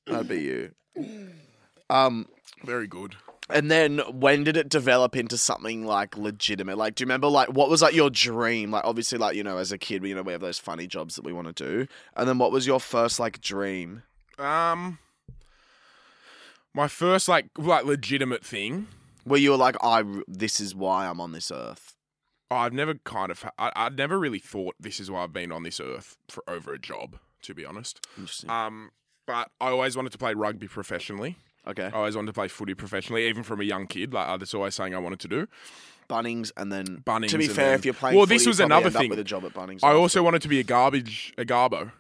That'd 0.06 0.28
be 0.28 0.42
you. 0.42 0.72
Um, 1.90 2.28
very 2.64 2.88
good. 2.88 3.16
and 3.50 3.70
then 3.72 4.00
when 4.12 4.44
did 4.44 4.58
it 4.58 4.68
develop 4.70 5.16
into 5.16 5.38
something 5.38 5.86
like 5.86 6.18
legitimate? 6.18 6.78
Like, 6.78 6.96
do 6.96 7.04
you 7.04 7.06
remember 7.06 7.28
like 7.28 7.50
what 7.50 7.70
was 7.70 7.82
like 7.82 7.94
your 7.96 8.10
dream? 8.10 8.72
Like, 8.72 8.84
obviously, 8.86 9.18
like 9.18 9.36
you 9.36 9.44
know, 9.44 9.58
as 9.58 9.72
a 9.72 9.78
kid, 9.78 10.04
you 10.04 10.16
know, 10.16 10.22
we 10.24 10.32
have 10.34 10.42
those 10.42 10.60
funny 10.60 10.88
jobs 10.88 11.16
that 11.16 11.24
we 11.26 11.34
want 11.34 11.56
to 11.56 11.64
do. 11.64 11.88
And 12.16 12.28
then 12.28 12.38
what 12.38 12.52
was 12.52 12.68
your 12.68 12.80
first 12.80 13.20
like 13.20 13.40
dream? 13.42 14.04
Um, 14.40 15.00
my 16.74 16.88
first 16.88 17.28
like 17.28 17.48
like 17.58 17.86
legitimate 17.86 18.44
thing. 18.46 18.88
Where 19.24 19.40
you 19.40 19.52
were 19.52 19.58
like, 19.58 19.76
I, 19.84 20.04
this 20.26 20.62
is 20.62 20.74
why 20.74 21.06
I'm 21.08 21.20
on 21.20 21.34
this 21.34 21.52
earth. 21.52 21.96
I've 22.50 22.72
never 22.72 22.94
kind 22.94 23.30
of 23.30 23.44
I, 23.60 23.74
I'd 23.76 23.98
never 23.98 24.18
really 24.18 24.40
thought 24.40 24.76
this 24.80 25.02
is 25.02 25.12
why 25.12 25.24
I've 25.24 25.34
been 25.34 25.52
on 25.52 25.64
this 25.64 25.82
earth 25.82 26.16
for 26.30 26.44
over 26.50 26.74
a 26.74 26.80
job. 26.80 27.18
To 27.44 27.54
be 27.54 27.66
honest, 27.66 28.06
Interesting. 28.18 28.50
um, 28.50 28.90
but 29.26 29.52
I 29.62 29.68
always 29.68 29.96
wanted 29.98 30.12
to 30.14 30.18
play 30.18 30.34
rugby 30.34 30.68
professionally. 30.68 31.36
Okay. 31.68 31.86
I 31.86 31.92
always 31.92 32.16
wanted 32.16 32.28
to 32.28 32.34
play 32.34 32.48
footy 32.48 32.74
professionally, 32.74 33.28
even 33.28 33.44
from 33.44 33.62
a 33.62 33.64
young 33.64 33.88
kid. 33.88 34.14
Like 34.14 34.28
uh, 34.28 34.38
that's 34.38 34.54
always 34.54 34.76
something 34.76 34.96
I 34.96 35.00
wanted 35.00 35.20
to 35.22 35.28
do. 35.28 35.48
Bunnings 36.10 36.52
and 36.56 36.72
then 36.72 37.04
Bunnings 37.06 37.30
To 37.30 37.38
be 37.38 37.46
and 37.46 37.54
fair, 37.54 37.66
then- 37.72 37.80
if 37.80 37.86
you're 37.86 37.94
playing, 37.94 38.16
Well, 38.16 38.26
footy, 38.26 38.36
this 38.36 38.46
you 38.46 38.50
was 38.50 38.58
probably 38.58 38.76
another 38.76 38.88
end 38.88 38.96
up 38.96 39.02
thing. 39.02 39.10
with 39.10 39.20
a 39.20 39.24
job 39.24 39.44
at 39.46 39.54
Bunnings. 39.54 39.84
I 39.84 39.92
also 39.94 40.24
wanted 40.24 40.42
to 40.44 40.48
be 40.48 40.60
a 40.60 40.64
garbage 40.64 41.34
a 41.38 41.44
garbo. 41.46 41.92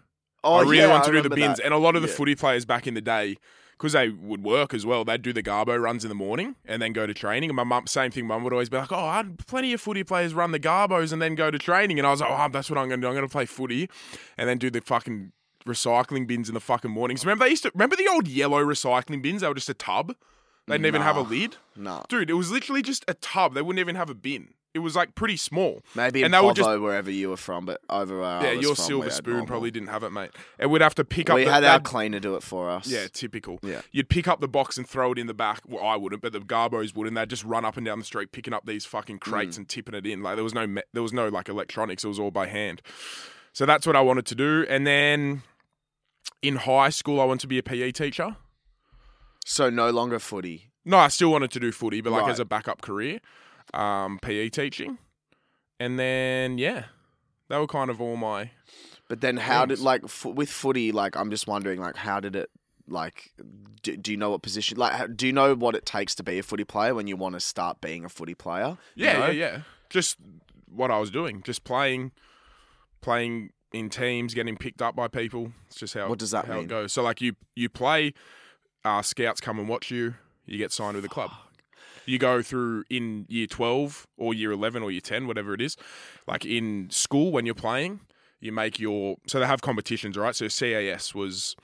oh, 0.44 0.54
I 0.56 0.62
really 0.62 0.78
yeah, 0.78 0.88
wanted 0.88 1.06
to 1.06 1.12
do 1.12 1.18
the 1.18 1.24
remember 1.30 1.36
bins, 1.36 1.58
that. 1.58 1.66
and 1.66 1.74
a 1.74 1.78
lot 1.78 1.96
of 1.98 2.02
the 2.02 2.08
Yeah. 2.08 2.14
footy 2.16 2.36
players 2.36 2.64
back 2.66 2.88
in 2.88 2.94
the 2.94 3.02
day, 3.02 3.36
because 3.74 3.92
they 3.94 4.08
would 4.10 4.44
work 4.44 4.74
as 4.74 4.86
well, 4.86 5.04
they'd 5.04 5.22
do 5.22 5.34
the 5.34 5.44
garbo 5.44 5.78
runs 5.80 6.06
in 6.06 6.10
the 6.10 6.16
morning 6.16 6.56
and 6.66 6.82
then 6.82 6.94
go 6.94 7.06
to 7.06 7.14
training. 7.14 7.50
And 7.50 7.58
my 7.58 7.64
mum, 7.66 7.86
same 7.86 8.12
thing, 8.12 8.26
mum 8.26 8.44
would 8.46 8.54
always 8.54 8.70
be 8.70 8.78
like, 8.78 8.92
"Oh, 8.94 8.96
I 9.06 9.18
had 9.18 9.46
plenty 9.46 9.74
of 9.74 9.82
footy 9.82 10.04
players 10.06 10.34
run 10.34 10.52
the 10.52 10.60
garbos 10.60 11.12
and 11.12 11.22
then 11.22 11.36
go 11.36 11.52
to 11.52 11.60
training," 11.60 12.00
and 12.00 12.08
I 12.08 12.12
was 12.12 12.22
like, 12.22 12.32
"Oh, 12.32 12.48
that's 12.50 12.70
what 12.70 12.80
I'm 12.80 12.88
going 12.88 13.02
to 13.02 13.06
do. 13.06 13.10
I'm 13.10 13.14
going 13.16 13.28
to 13.28 13.32
play 13.32 13.46
footy, 13.46 13.90
and 14.38 14.48
then 14.48 14.58
do 14.58 14.70
the 14.72 14.80
fucking." 14.82 15.34
Recycling 15.68 16.26
bins 16.28 16.48
in 16.50 16.54
the 16.54 16.60
fucking 16.62 16.92
mornings. 16.92 17.24
Remember 17.26 17.46
they 17.46 17.50
used 17.52 17.64
to 17.64 17.72
remember 17.74 17.96
the 17.96 18.08
old 18.08 18.28
yellow 18.28 18.64
recycling 18.64 19.22
bins? 19.22 19.42
They 19.42 19.48
were 19.48 19.54
just 19.54 19.70
a 19.70 19.74
tub. 19.74 20.16
They 20.68 20.74
didn't 20.74 20.88
even 20.88 21.02
have 21.02 21.16
a 21.16 21.22
lid. 21.22 21.56
No, 21.78 22.04
Dude, 22.10 22.30
it 22.30 22.34
was 22.34 22.52
literally 22.52 22.82
just 22.82 23.06
a 23.08 23.14
tub. 23.14 23.54
They 23.54 23.62
wouldn't 23.62 23.80
even 23.80 23.96
have 23.96 24.10
a 24.10 24.14
bin. 24.16 24.50
It 24.74 24.80
was 24.80 24.96
like 24.98 25.16
pretty 25.16 25.38
small. 25.38 25.82
maybe 25.96 26.22
and 26.24 26.34
would 26.34 26.40
Povo, 26.40 26.56
just- 26.56 26.82
wherever 26.82 27.10
you 27.10 27.30
were 27.30 27.38
from, 27.38 27.66
but 27.66 27.80
over 27.90 28.20
where 28.20 28.44
yeah, 28.44 28.52
your 28.52 28.76
from, 28.76 28.86
silver 28.86 29.10
spoon 29.10 29.34
normal. 29.36 29.48
probably 29.48 29.72
didn't 29.72 29.88
have 29.88 30.04
it, 30.04 30.12
mate. 30.12 30.30
And 30.60 30.70
we'd 30.70 30.82
have 30.82 30.94
to 30.96 31.06
pick 31.06 31.30
up. 31.30 31.36
We 31.38 31.46
the, 31.46 31.52
had 31.54 31.64
our 31.64 31.80
cleaner 31.80 32.20
do 32.20 32.36
it 32.36 32.44
for 32.44 32.70
us. 32.70 32.86
Yeah, 32.86 33.08
typical. 33.12 33.60
Yeah. 33.64 33.82
You'd 33.92 34.10
pick 34.10 34.28
up 34.28 34.40
the 34.42 34.48
box 34.48 34.78
and 34.78 34.88
throw 34.88 35.14
it 35.14 35.18
in 35.18 35.26
the 35.28 35.34
back. 35.34 35.62
Well, 35.68 35.84
I 35.84 35.96
wouldn't, 35.96 36.22
but 36.22 36.34
the 36.34 36.40
Garbos 36.42 36.94
would, 36.96 37.08
and 37.08 37.16
they'd 37.18 37.30
just 37.30 37.46
run 37.46 37.64
up 37.66 37.78
and 37.78 37.86
down 37.86 37.98
the 37.98 38.06
street 38.06 38.32
picking 38.34 38.54
up 38.54 38.66
these 38.68 38.86
fucking 38.86 39.20
crates 39.20 39.56
Mm. 39.56 39.60
and 39.60 39.70
tipping 39.70 39.96
it 39.96 40.06
in. 40.06 40.22
Like 40.22 40.36
there 40.36 40.44
was 40.44 40.54
no, 40.54 40.68
there 40.94 41.02
was 41.02 41.14
no 41.14 41.30
like 41.30 41.48
electronics. 41.50 42.04
It 42.04 42.10
was 42.10 42.20
all 42.20 42.30
by 42.32 42.46
hand. 42.48 42.82
So 43.54 43.66
that's 43.66 43.88
what 43.88 43.96
I 43.96 44.02
wanted 44.02 44.26
to 44.28 44.36
do. 44.36 44.66
And 44.70 44.86
then 44.86 45.42
in 46.42 46.56
high 46.58 46.90
school, 46.90 47.20
I 47.22 47.26
wanted 47.26 47.42
to 47.42 47.48
be 47.48 47.58
a 47.58 47.64
PE 47.64 47.92
teacher. 47.92 48.36
So 49.46 49.70
no 49.70 49.90
longer 49.92 50.20
footy. 50.20 50.72
No, 50.86 50.98
I 50.98 51.08
still 51.10 51.32
wanted 51.32 51.52
to 51.52 51.60
do 51.60 51.72
footy, 51.72 52.02
but 52.02 52.12
like 52.12 52.24
Right. 52.24 52.32
as 52.32 52.40
a 52.40 52.46
backup 52.46 52.82
career, 52.82 53.20
um, 53.74 54.20
PE 54.22 54.50
teaching. 54.50 54.98
And 55.80 55.98
then 56.00 56.58
yeah, 56.58 56.86
they 57.50 57.58
were 57.58 57.68
kind 57.68 57.90
of 57.90 58.02
all 58.02 58.16
my. 58.18 58.52
But 59.10 59.22
then 59.22 59.38
how 59.38 59.66
did 59.66 59.80
like 59.80 60.04
f- 60.04 60.26
with 60.26 60.50
footy? 60.50 60.92
Like 60.92 61.16
I'm 61.16 61.30
just 61.30 61.48
wondering, 61.48 61.80
like 61.80 61.96
how 61.96 62.20
did 62.20 62.36
it? 62.36 62.50
Like, 62.90 63.34
do, 63.84 63.98
do 63.98 64.12
you 64.12 64.18
know 64.18 64.30
what 64.30 64.42
position? 64.42 64.78
Like, 64.78 64.94
how- 64.94 65.08
do 65.08 65.28
you 65.28 65.34
know 65.34 65.54
what 65.56 65.76
it 65.76 65.86
takes 65.86 66.16
to 66.16 66.24
be 66.24 66.40
a 66.40 66.44
footy 66.44 66.64
player 66.64 66.96
when 66.96 67.06
you 67.08 67.18
want 67.18 67.34
to 67.36 67.40
start 67.42 67.82
being 67.82 68.06
a 68.06 68.10
footy 68.10 68.34
player? 68.34 68.78
You 68.96 69.06
Yeah, 69.06 69.14
know? 69.20 69.26
yeah, 69.28 69.32
yeah. 69.32 69.62
Just 69.90 70.16
what 70.74 70.90
I 70.90 70.98
was 70.98 71.12
doing, 71.12 71.42
just 71.44 71.66
playing, 71.66 72.12
playing 73.02 73.52
in 73.74 73.90
teams, 73.90 74.34
getting 74.34 74.58
picked 74.58 74.82
up 74.82 74.96
by 74.96 75.08
people. 75.08 75.52
It's 75.68 75.76
just 75.76 75.94
how 75.94 76.10
What 76.10 76.20
does 76.20 76.32
that 76.32 76.46
how 76.46 76.56
mean? 76.56 76.64
it 76.64 76.68
goes. 76.70 76.94
So 76.94 77.04
like 77.04 77.22
you 77.22 77.34
you 77.56 77.70
play, 77.70 78.14
uh, 78.86 79.02
scouts 79.02 79.42
come 79.42 79.60
and 79.60 79.68
watch 79.68 79.92
you. 79.92 80.16
You 80.46 80.58
get 80.58 80.72
signed 80.72 80.96
with 80.96 81.06
a 81.06 81.10
club. 81.10 81.32
You 82.06 82.18
go 82.18 82.42
through 82.42 82.86
in 82.90 83.26
year 83.28 83.48
twelve 83.48 84.08
or 84.18 84.34
year 84.34 84.52
eleven 84.52 84.82
or 84.84 84.92
year 84.92 85.02
ten, 85.02 85.28
whatever 85.28 85.54
it 85.54 85.62
is. 85.62 85.76
Like 86.26 86.46
in 86.46 86.90
school 86.90 87.32
when 87.34 87.46
you're 87.46 87.56
playing, 87.56 88.00
you 88.40 88.52
make 88.54 88.80
your 88.80 89.18
so 89.28 89.40
they 89.40 89.46
have 89.46 89.62
competitions, 89.62 90.18
right? 90.18 90.34
So 90.36 90.48
CAS 90.48 91.14
was 91.14 91.56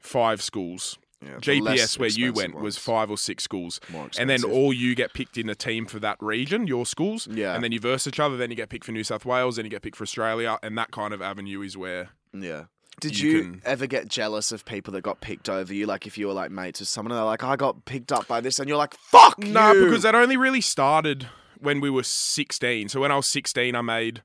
five 0.00 0.42
schools. 0.42 0.98
Yeah, 1.24 1.36
GPS 1.38 1.98
where 1.98 2.08
you 2.08 2.32
went 2.32 2.54
was 2.54 2.76
five 2.78 3.10
or 3.10 3.18
six 3.18 3.42
schools 3.42 3.80
and 4.18 4.28
then 4.28 4.44
all 4.44 4.72
you 4.72 4.94
get 4.94 5.12
picked 5.14 5.38
in 5.38 5.48
a 5.48 5.54
team 5.54 5.86
for 5.86 5.98
that 6.00 6.16
region, 6.20 6.66
your 6.66 6.86
schools. 6.86 7.26
Yeah. 7.30 7.54
And 7.54 7.64
then 7.64 7.72
you 7.72 7.80
verse 7.80 8.06
each 8.06 8.20
other. 8.20 8.36
Then 8.36 8.50
you 8.50 8.56
get 8.56 8.68
picked 8.68 8.84
for 8.84 8.92
New 8.92 9.04
South 9.04 9.24
Wales. 9.24 9.56
Then 9.56 9.64
you 9.64 9.70
get 9.70 9.82
picked 9.82 9.96
for 9.96 10.02
Australia, 10.02 10.58
and 10.62 10.76
that 10.78 10.90
kind 10.90 11.14
of 11.14 11.22
avenue 11.22 11.62
is 11.62 11.76
where. 11.76 12.10
Yeah. 12.32 12.64
Did 13.00 13.18
you 13.18 13.30
you, 13.30 13.42
can- 13.42 13.62
ever 13.64 13.86
get 13.86 14.08
jealous 14.08 14.52
of 14.52 14.64
people 14.64 14.92
that 14.92 15.02
got 15.02 15.20
picked 15.20 15.48
over 15.48 15.74
you? 15.74 15.86
Like 15.86 16.06
if 16.06 16.16
you 16.16 16.28
were 16.28 16.32
like 16.32 16.50
mates 16.50 16.80
with 16.80 16.88
someone, 16.88 17.12
and 17.12 17.18
they're 17.18 17.24
like, 17.24 17.42
"I 17.42 17.56
got 17.56 17.84
picked 17.86 18.12
up 18.12 18.28
by 18.28 18.40
this," 18.40 18.58
and 18.58 18.68
you're 18.68 18.78
like, 18.78 18.94
"Fuck 18.94 19.38
No, 19.38 19.72
you!" 19.72 19.86
because 19.86 20.02
that 20.02 20.14
only 20.14 20.36
really 20.36 20.60
started 20.60 21.28
when 21.58 21.80
we 21.80 21.90
were 21.90 22.04
sixteen. 22.04 22.88
So 22.88 23.00
when 23.00 23.10
I 23.10 23.16
was 23.16 23.26
sixteen, 23.26 23.74
I 23.74 23.80
made 23.80 24.22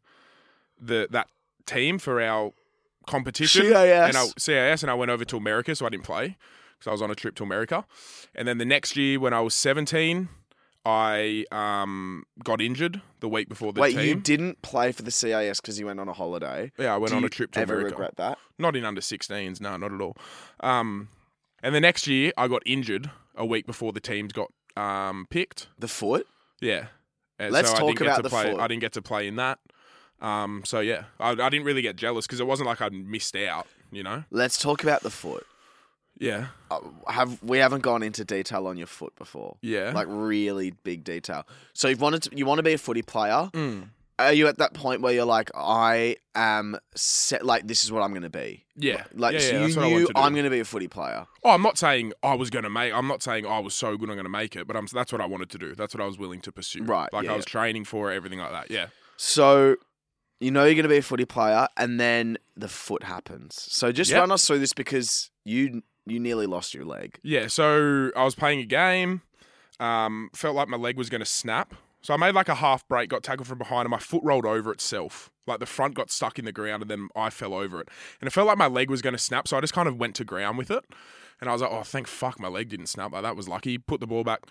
the 0.79 1.07
that 1.09 1.29
team 1.65 1.97
for 1.97 2.21
our 2.21 2.53
competition. 3.07 3.71
CAS. 3.71 4.15
And 4.15 4.17
I, 4.17 4.27
CAS, 4.39 4.83
and 4.83 4.91
I 4.91 4.93
went 4.93 5.09
over 5.09 5.25
to 5.25 5.37
America, 5.37 5.75
so 5.75 5.87
I 5.87 5.89
didn't 5.89 6.03
play 6.05 6.37
because 6.79 6.89
I 6.89 6.91
was 6.91 7.01
on 7.01 7.11
a 7.11 7.15
trip 7.15 7.35
to 7.35 7.43
America. 7.43 7.85
And 8.33 8.47
then 8.47 8.57
the 8.57 8.65
next 8.65 8.95
year, 8.95 9.19
when 9.19 9.33
I 9.33 9.41
was 9.41 9.53
seventeen, 9.53 10.29
I 10.85 11.45
um, 11.51 12.23
got 12.43 12.61
injured 12.61 13.01
the 13.19 13.27
week 13.27 13.49
before 13.49 13.73
the 13.73 13.81
team. 13.81 13.95
Wait, 13.95 13.95
team. 13.95 14.07
you 14.07 14.15
didn't 14.15 14.61
play 14.61 14.91
for 14.91 15.03
the 15.03 15.11
CAS 15.11 15.59
because 15.59 15.79
you 15.79 15.85
went 15.85 15.99
on 15.99 16.07
a 16.07 16.13
holiday. 16.13 16.71
yeah, 16.77 16.93
I 16.93 16.97
went 16.97 17.11
Do 17.11 17.17
on 17.17 17.25
a 17.25 17.29
trip 17.29 17.51
to 17.51 17.59
ever 17.59 17.75
America. 17.75 17.95
regret 17.95 18.15
that? 18.15 18.37
Not 18.57 18.75
in 18.75 18.85
under 18.85 19.01
16s, 19.01 19.59
no, 19.59 19.75
not 19.77 19.93
at 19.93 20.01
all. 20.01 20.17
Um, 20.61 21.09
and 21.61 21.75
the 21.75 21.81
next 21.81 22.07
year, 22.07 22.31
I 22.37 22.47
got 22.47 22.63
injured 22.65 23.11
a 23.35 23.45
week 23.45 23.67
before 23.67 23.91
the 23.91 23.99
teams 23.99 24.31
got 24.31 24.51
um, 24.77 25.27
picked. 25.29 25.67
The 25.77 25.87
foot. 25.89 26.25
Yeah. 26.61 26.87
And 27.37 27.51
Let's 27.53 27.69
so 27.69 27.75
I 27.75 27.79
talk 27.79 28.01
about 28.01 28.17
to 28.17 28.21
the 28.23 28.29
play. 28.29 28.51
foot. 28.51 28.59
I 28.59 28.67
didn't 28.67 28.81
get 28.81 28.93
to 28.93 29.01
play 29.01 29.27
in 29.27 29.35
that. 29.35 29.59
Um, 30.21 30.63
so 30.65 30.79
yeah, 30.79 31.05
I, 31.19 31.31
I 31.31 31.49
didn't 31.49 31.63
really 31.63 31.81
get 31.81 31.95
jealous 31.95 32.25
because 32.25 32.39
it 32.39 32.47
wasn't 32.47 32.67
like 32.67 32.81
I'd 32.81 32.93
missed 32.93 33.35
out. 33.35 33.67
You 33.91 34.03
know? 34.03 34.23
Let's 34.31 34.57
talk 34.57 34.83
about 34.83 35.01
the 35.01 35.09
foot. 35.09 35.45
Yeah. 36.19 36.47
Uh, 36.69 36.79
have 37.07 37.41
we 37.41 37.57
haven't 37.59 37.81
gone 37.81 38.03
into 38.03 38.23
detail 38.25 38.67
on 38.67 38.77
your 38.77 38.87
foot 38.87 39.15
before? 39.15 39.57
Yeah. 39.61 39.91
Like 39.93 40.07
really 40.09 40.71
big 40.71 41.03
detail. 41.03 41.47
So 41.73 41.87
you 41.87 41.97
wanted 41.97 42.23
to, 42.23 42.37
you 42.37 42.45
want 42.45 42.59
to 42.59 42.63
be 42.63 42.73
a 42.73 42.77
footy 42.77 43.01
player. 43.01 43.49
Mm. 43.53 43.89
Are 44.19 44.33
you 44.33 44.47
at 44.47 44.57
that 44.57 44.73
point 44.73 44.99
where 45.01 45.13
you're 45.13 45.23
like, 45.23 45.49
I 45.55 46.17
am 46.35 46.77
set? 46.93 47.45
Like 47.45 47.67
this 47.67 47.85
is 47.85 47.91
what 47.91 48.03
I'm 48.03 48.09
going 48.11 48.23
to 48.23 48.29
be. 48.29 48.65
Yeah. 48.75 49.05
Like 49.13 49.35
yeah, 49.35 49.39
so 49.39 49.45
yeah, 49.47 49.53
you 49.53 49.59
that's 49.61 49.75
what 49.77 49.85
I 49.85 49.89
to 50.03 50.11
I'm 50.17 50.33
going 50.33 50.43
to 50.43 50.49
be 50.49 50.59
a 50.59 50.65
footy 50.65 50.89
player. 50.89 51.25
Oh, 51.45 51.51
I'm 51.51 51.61
not 51.61 51.77
saying 51.77 52.11
I 52.21 52.33
was 52.35 52.49
going 52.49 52.63
to 52.63 52.69
make. 52.69 52.93
I'm 52.93 53.07
not 53.07 53.23
saying 53.23 53.45
I 53.45 53.59
was 53.59 53.73
so 53.73 53.95
good 53.95 54.09
I'm 54.09 54.15
going 54.15 54.25
to 54.25 54.29
make 54.29 54.57
it, 54.57 54.67
but 54.67 54.75
I'm. 54.75 54.87
That's 54.91 55.13
what 55.13 55.21
I 55.21 55.25
wanted 55.25 55.49
to 55.51 55.57
do. 55.57 55.73
That's 55.73 55.95
what 55.95 56.03
I 56.03 56.05
was 56.05 56.17
willing 56.17 56.41
to 56.41 56.51
pursue. 56.51 56.83
Right, 56.83 57.11
Like 57.13 57.25
yeah, 57.25 57.33
I 57.33 57.35
was 57.37 57.45
training 57.45 57.85
for 57.85 58.11
it, 58.11 58.15
everything 58.17 58.39
like 58.39 58.51
that. 58.51 58.69
Yeah. 58.69 58.87
So 59.15 59.77
you 60.41 60.51
know 60.51 60.65
you're 60.65 60.75
going 60.75 60.83
to 60.83 60.89
be 60.89 60.97
a 60.97 61.01
footy 61.01 61.25
player, 61.25 61.69
and 61.77 61.97
then 61.97 62.37
the 62.57 62.67
foot 62.67 63.03
happens. 63.03 63.67
So 63.71 63.93
just 63.93 64.11
Yep. 64.11 64.19
run 64.19 64.31
us 64.33 64.45
through 64.45 64.59
this 64.59 64.73
because 64.73 65.29
you 65.45 65.81
you 66.11 66.19
nearly 66.19 66.45
lost 66.45 66.73
your 66.73 66.85
leg. 66.85 67.19
Yeah, 67.23 67.47
so 67.47 68.11
I 68.15 68.23
was 68.23 68.35
playing 68.35 68.59
a 68.59 68.65
game, 68.65 69.21
um, 69.79 70.29
felt 70.33 70.55
like 70.55 70.67
my 70.67 70.77
leg 70.77 70.97
was 70.97 71.09
going 71.09 71.21
to 71.21 71.25
snap. 71.25 71.73
So 72.01 72.13
I 72.13 72.17
made 72.17 72.33
like 72.33 72.49
a 72.49 72.55
half 72.55 72.87
break, 72.87 73.09
got 73.09 73.23
tackled 73.23 73.47
from 73.47 73.57
behind, 73.57 73.81
and 73.81 73.91
my 73.91 73.99
foot 73.99 74.23
rolled 74.23 74.45
over 74.45 74.71
itself. 74.71 75.31
Like 75.45 75.59
the 75.59 75.65
front 75.65 75.95
got 75.95 76.11
stuck 76.11 76.39
in 76.39 76.45
the 76.45 76.51
ground, 76.51 76.83
and 76.83 76.91
then 76.91 77.09
I 77.15 77.29
fell 77.29 77.53
over 77.53 77.81
it. 77.81 77.89
And 78.21 78.27
it 78.27 78.31
felt 78.31 78.47
like 78.47 78.57
my 78.57 78.67
leg 78.67 78.89
was 78.89 79.01
going 79.01 79.13
to 79.13 79.19
snap, 79.19 79.47
so 79.47 79.57
I 79.57 79.61
just 79.61 79.73
kind 79.73 79.87
of 79.87 79.97
went 79.97 80.15
to 80.15 80.23
ground 80.23 80.57
with 80.57 80.71
it. 80.71 80.85
And 81.41 81.49
I 81.49 81.53
was 81.53 81.61
like, 81.61 81.71
oh, 81.71 81.83
thank 81.83 82.07
fuck 82.07 82.39
my 82.39 82.47
leg 82.47 82.69
didn't 82.69 82.87
snap. 82.87 83.11
Like 83.11 83.23
that 83.23 83.35
was 83.35 83.47
lucky. 83.47 83.77
Put 83.77 83.99
the 83.99 84.07
ball 84.07 84.23
back, 84.23 84.41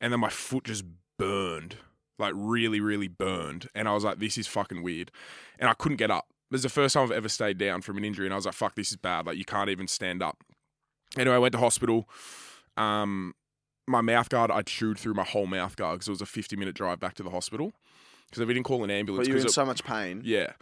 and 0.00 0.12
then 0.12 0.20
my 0.20 0.30
foot 0.30 0.64
just 0.64 0.84
burned, 1.18 1.76
like 2.18 2.32
really, 2.34 2.80
really 2.80 3.08
burned. 3.08 3.68
And 3.74 3.88
I 3.88 3.92
was 3.92 4.04
like, 4.04 4.18
this 4.18 4.38
is 4.38 4.46
fucking 4.46 4.82
weird. 4.82 5.10
And 5.58 5.68
I 5.68 5.74
couldn't 5.74 5.98
get 5.98 6.10
up. 6.10 6.26
It 6.50 6.54
was 6.54 6.62
the 6.62 6.68
first 6.68 6.94
time 6.94 7.04
I've 7.04 7.10
ever 7.10 7.28
stayed 7.28 7.58
down 7.58 7.82
from 7.82 7.98
an 7.98 8.04
injury, 8.04 8.26
and 8.26 8.32
I 8.32 8.36
was 8.36 8.46
like, 8.46 8.54
fuck, 8.54 8.76
this 8.76 8.90
is 8.90 8.96
bad. 8.96 9.26
Like 9.26 9.36
you 9.36 9.44
can't 9.44 9.68
even 9.68 9.88
stand 9.88 10.22
up. 10.22 10.42
Anyway, 11.16 11.36
I 11.36 11.38
went 11.38 11.52
to 11.52 11.58
hospital. 11.58 12.08
Um, 12.76 13.34
my 13.86 14.00
mouth 14.00 14.28
guard, 14.28 14.50
I 14.50 14.62
chewed 14.62 14.98
through 14.98 15.14
my 15.14 15.24
whole 15.24 15.46
mouth 15.46 15.76
guard 15.76 15.96
because 15.98 16.08
it 16.08 16.12
was 16.12 16.20
a 16.22 16.26
50 16.26 16.56
minute 16.56 16.74
drive 16.74 16.98
back 17.00 17.14
to 17.14 17.22
the 17.22 17.30
hospital. 17.30 17.72
Because 18.30 18.46
we 18.46 18.54
didn't 18.54 18.66
call 18.66 18.82
an 18.82 18.90
ambulance. 18.90 19.26
But 19.26 19.28
you 19.28 19.34
were 19.34 19.40
in 19.40 19.46
it- 19.46 19.50
so 19.52 19.64
much 19.64 19.84
pain. 19.84 20.22
yeah. 20.24 20.52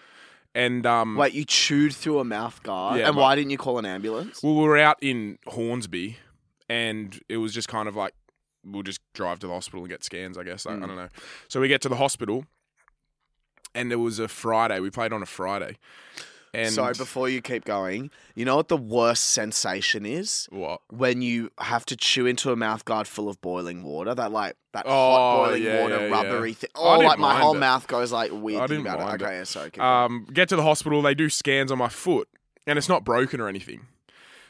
And 0.54 0.84
um, 0.84 1.16
Wait, 1.16 1.32
you 1.32 1.46
chewed 1.46 1.94
through 1.94 2.18
a 2.18 2.24
mouth 2.24 2.62
guard, 2.62 2.98
Yeah, 2.98 3.06
and 3.06 3.14
but- 3.16 3.22
why 3.22 3.34
didn't 3.34 3.50
you 3.50 3.56
call 3.56 3.78
an 3.78 3.86
ambulance? 3.86 4.42
well, 4.42 4.54
we 4.54 4.62
were 4.64 4.76
out 4.76 4.98
in 5.00 5.38
Hornsby, 5.46 6.18
and 6.68 7.18
it 7.30 7.38
was 7.38 7.54
just 7.54 7.68
kind 7.68 7.88
of 7.88 7.96
like 7.96 8.12
we'll 8.62 8.82
just 8.82 9.00
drive 9.14 9.38
to 9.40 9.46
the 9.46 9.52
hospital 9.54 9.80
and 9.80 9.88
get 9.88 10.04
scans. 10.04 10.36
I 10.36 10.42
guess 10.44 10.66
I, 10.66 10.72
I 10.72 10.74
Mm. 10.74 10.86
don't 10.88 10.96
know. 10.96 11.08
So 11.48 11.58
we 11.60 11.68
get 11.68 11.80
to 11.82 11.88
the 11.88 11.96
hospital, 11.96 12.44
and 13.74 13.90
it 13.92 13.96
was 13.96 14.18
a 14.18 14.28
Friday. 14.28 14.78
We 14.80 14.90
played 14.90 15.12
on 15.14 15.22
a 15.22 15.26
Friday. 15.26 15.78
And 16.54 16.70
Sorry, 16.70 16.92
before 16.92 17.30
you 17.30 17.40
keep 17.40 17.64
going, 17.64 18.10
you 18.34 18.44
know 18.44 18.56
what 18.56 18.68
the 18.68 18.76
worst 18.76 19.30
sensation 19.30 20.04
is? 20.04 20.48
what? 20.50 20.82
When 20.90 21.22
you 21.22 21.50
have 21.58 21.86
to 21.86 21.96
chew 21.96 22.26
into 22.26 22.52
a 22.52 22.56
mouth 22.56 22.84
guard 22.84 23.06
full 23.08 23.30
of 23.30 23.40
boiling 23.40 23.82
water, 23.82 24.14
that 24.14 24.32
like 24.32 24.54
that 24.74 24.84
Oh, 24.86 24.90
hot 24.90 25.46
boiling 25.46 25.62
yeah, 25.62 25.80
water 25.82 25.96
yeah, 25.96 26.06
yeah. 26.08 26.12
rubbery 26.12 26.52
thing. 26.52 26.68
Oh, 26.74 26.98
like 26.98 27.18
my 27.18 27.38
whole 27.40 27.56
it. 27.56 27.58
mouth 27.58 27.86
goes 27.86 28.12
like 28.12 28.30
weird 28.32 28.60
I 28.62 28.66
didn't 28.66 28.86
about 28.86 28.98
mind 29.00 29.22
it. 29.22 29.24
it. 29.24 29.26
Okay, 29.28 29.36
yeah, 29.38 29.44
sorry. 29.44 29.70
Um, 29.78 30.26
get 30.32 30.50
to 30.50 30.56
the 30.56 30.62
hospital. 30.62 31.00
They 31.00 31.14
do 31.14 31.30
scans 31.30 31.72
on 31.72 31.78
my 31.78 31.88
foot, 31.88 32.28
and 32.66 32.76
it's 32.78 32.88
not 32.88 33.02
broken 33.02 33.40
or 33.40 33.48
anything. 33.48 33.86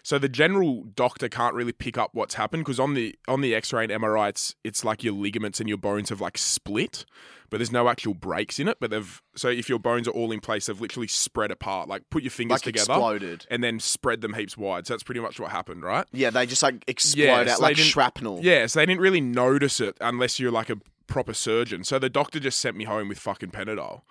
So 0.04 0.18
the 0.18 0.28
general 0.28 0.84
doctor 0.94 1.28
can't 1.28 1.54
really 1.54 1.72
pick 1.72 1.96
up 1.96 2.10
what's 2.12 2.34
happened 2.34 2.64
because 2.64 2.80
on 2.80 2.94
the 2.94 3.14
on 3.28 3.40
the 3.40 3.54
X-ray 3.54 3.84
and 3.84 3.92
MRI, 3.92 4.30
it's 4.30 4.56
it's 4.64 4.84
like 4.84 5.04
your 5.04 5.14
ligaments 5.14 5.60
and 5.60 5.68
your 5.68 5.78
bones 5.78 6.08
have 6.08 6.20
like 6.20 6.36
split, 6.36 7.04
but 7.50 7.58
there's 7.58 7.70
no 7.70 7.88
actual 7.88 8.12
breaks 8.12 8.58
in 8.58 8.66
it. 8.66 8.78
But 8.80 8.90
they've 8.90 9.22
so 9.36 9.48
if 9.48 9.68
your 9.68 9.78
bones 9.78 10.08
are 10.08 10.12
all 10.12 10.32
in 10.32 10.40
place, 10.40 10.66
they've 10.66 10.80
literally 10.80 11.06
spread 11.06 11.52
apart. 11.52 11.88
Like 11.88 12.02
put 12.10 12.24
your 12.24 12.32
fingers 12.32 12.56
like 12.56 12.62
together 12.62 12.92
exploded. 12.92 13.46
and 13.48 13.62
then 13.62 13.78
spread 13.78 14.22
them 14.22 14.34
heaps 14.34 14.56
wide. 14.56 14.88
So 14.88 14.94
that's 14.94 15.04
pretty 15.04 15.20
much 15.20 15.38
what 15.38 15.52
happened, 15.52 15.84
right? 15.84 16.06
Yeah, 16.12 16.30
they 16.30 16.46
just 16.46 16.64
like 16.64 16.82
explode 16.88 17.22
Yeah, 17.24 17.40
out 17.52 17.58
so 17.58 17.62
like 17.62 17.76
shrapnel. 17.76 18.40
Yeah, 18.42 18.66
so 18.66 18.80
they 18.80 18.86
didn't 18.86 19.00
really 19.02 19.20
notice 19.20 19.78
it 19.80 19.96
unless 20.00 20.40
you're 20.40 20.50
like 20.50 20.68
a 20.70 20.78
proper 21.06 21.34
surgeon. 21.34 21.84
So 21.84 21.98
the 21.98 22.08
doctor 22.10 22.40
just 22.40 22.58
sent 22.58 22.76
me 22.76 22.84
home 22.84 23.08
with 23.08 23.18
fucking 23.18 23.50
Panadol, 23.50 24.02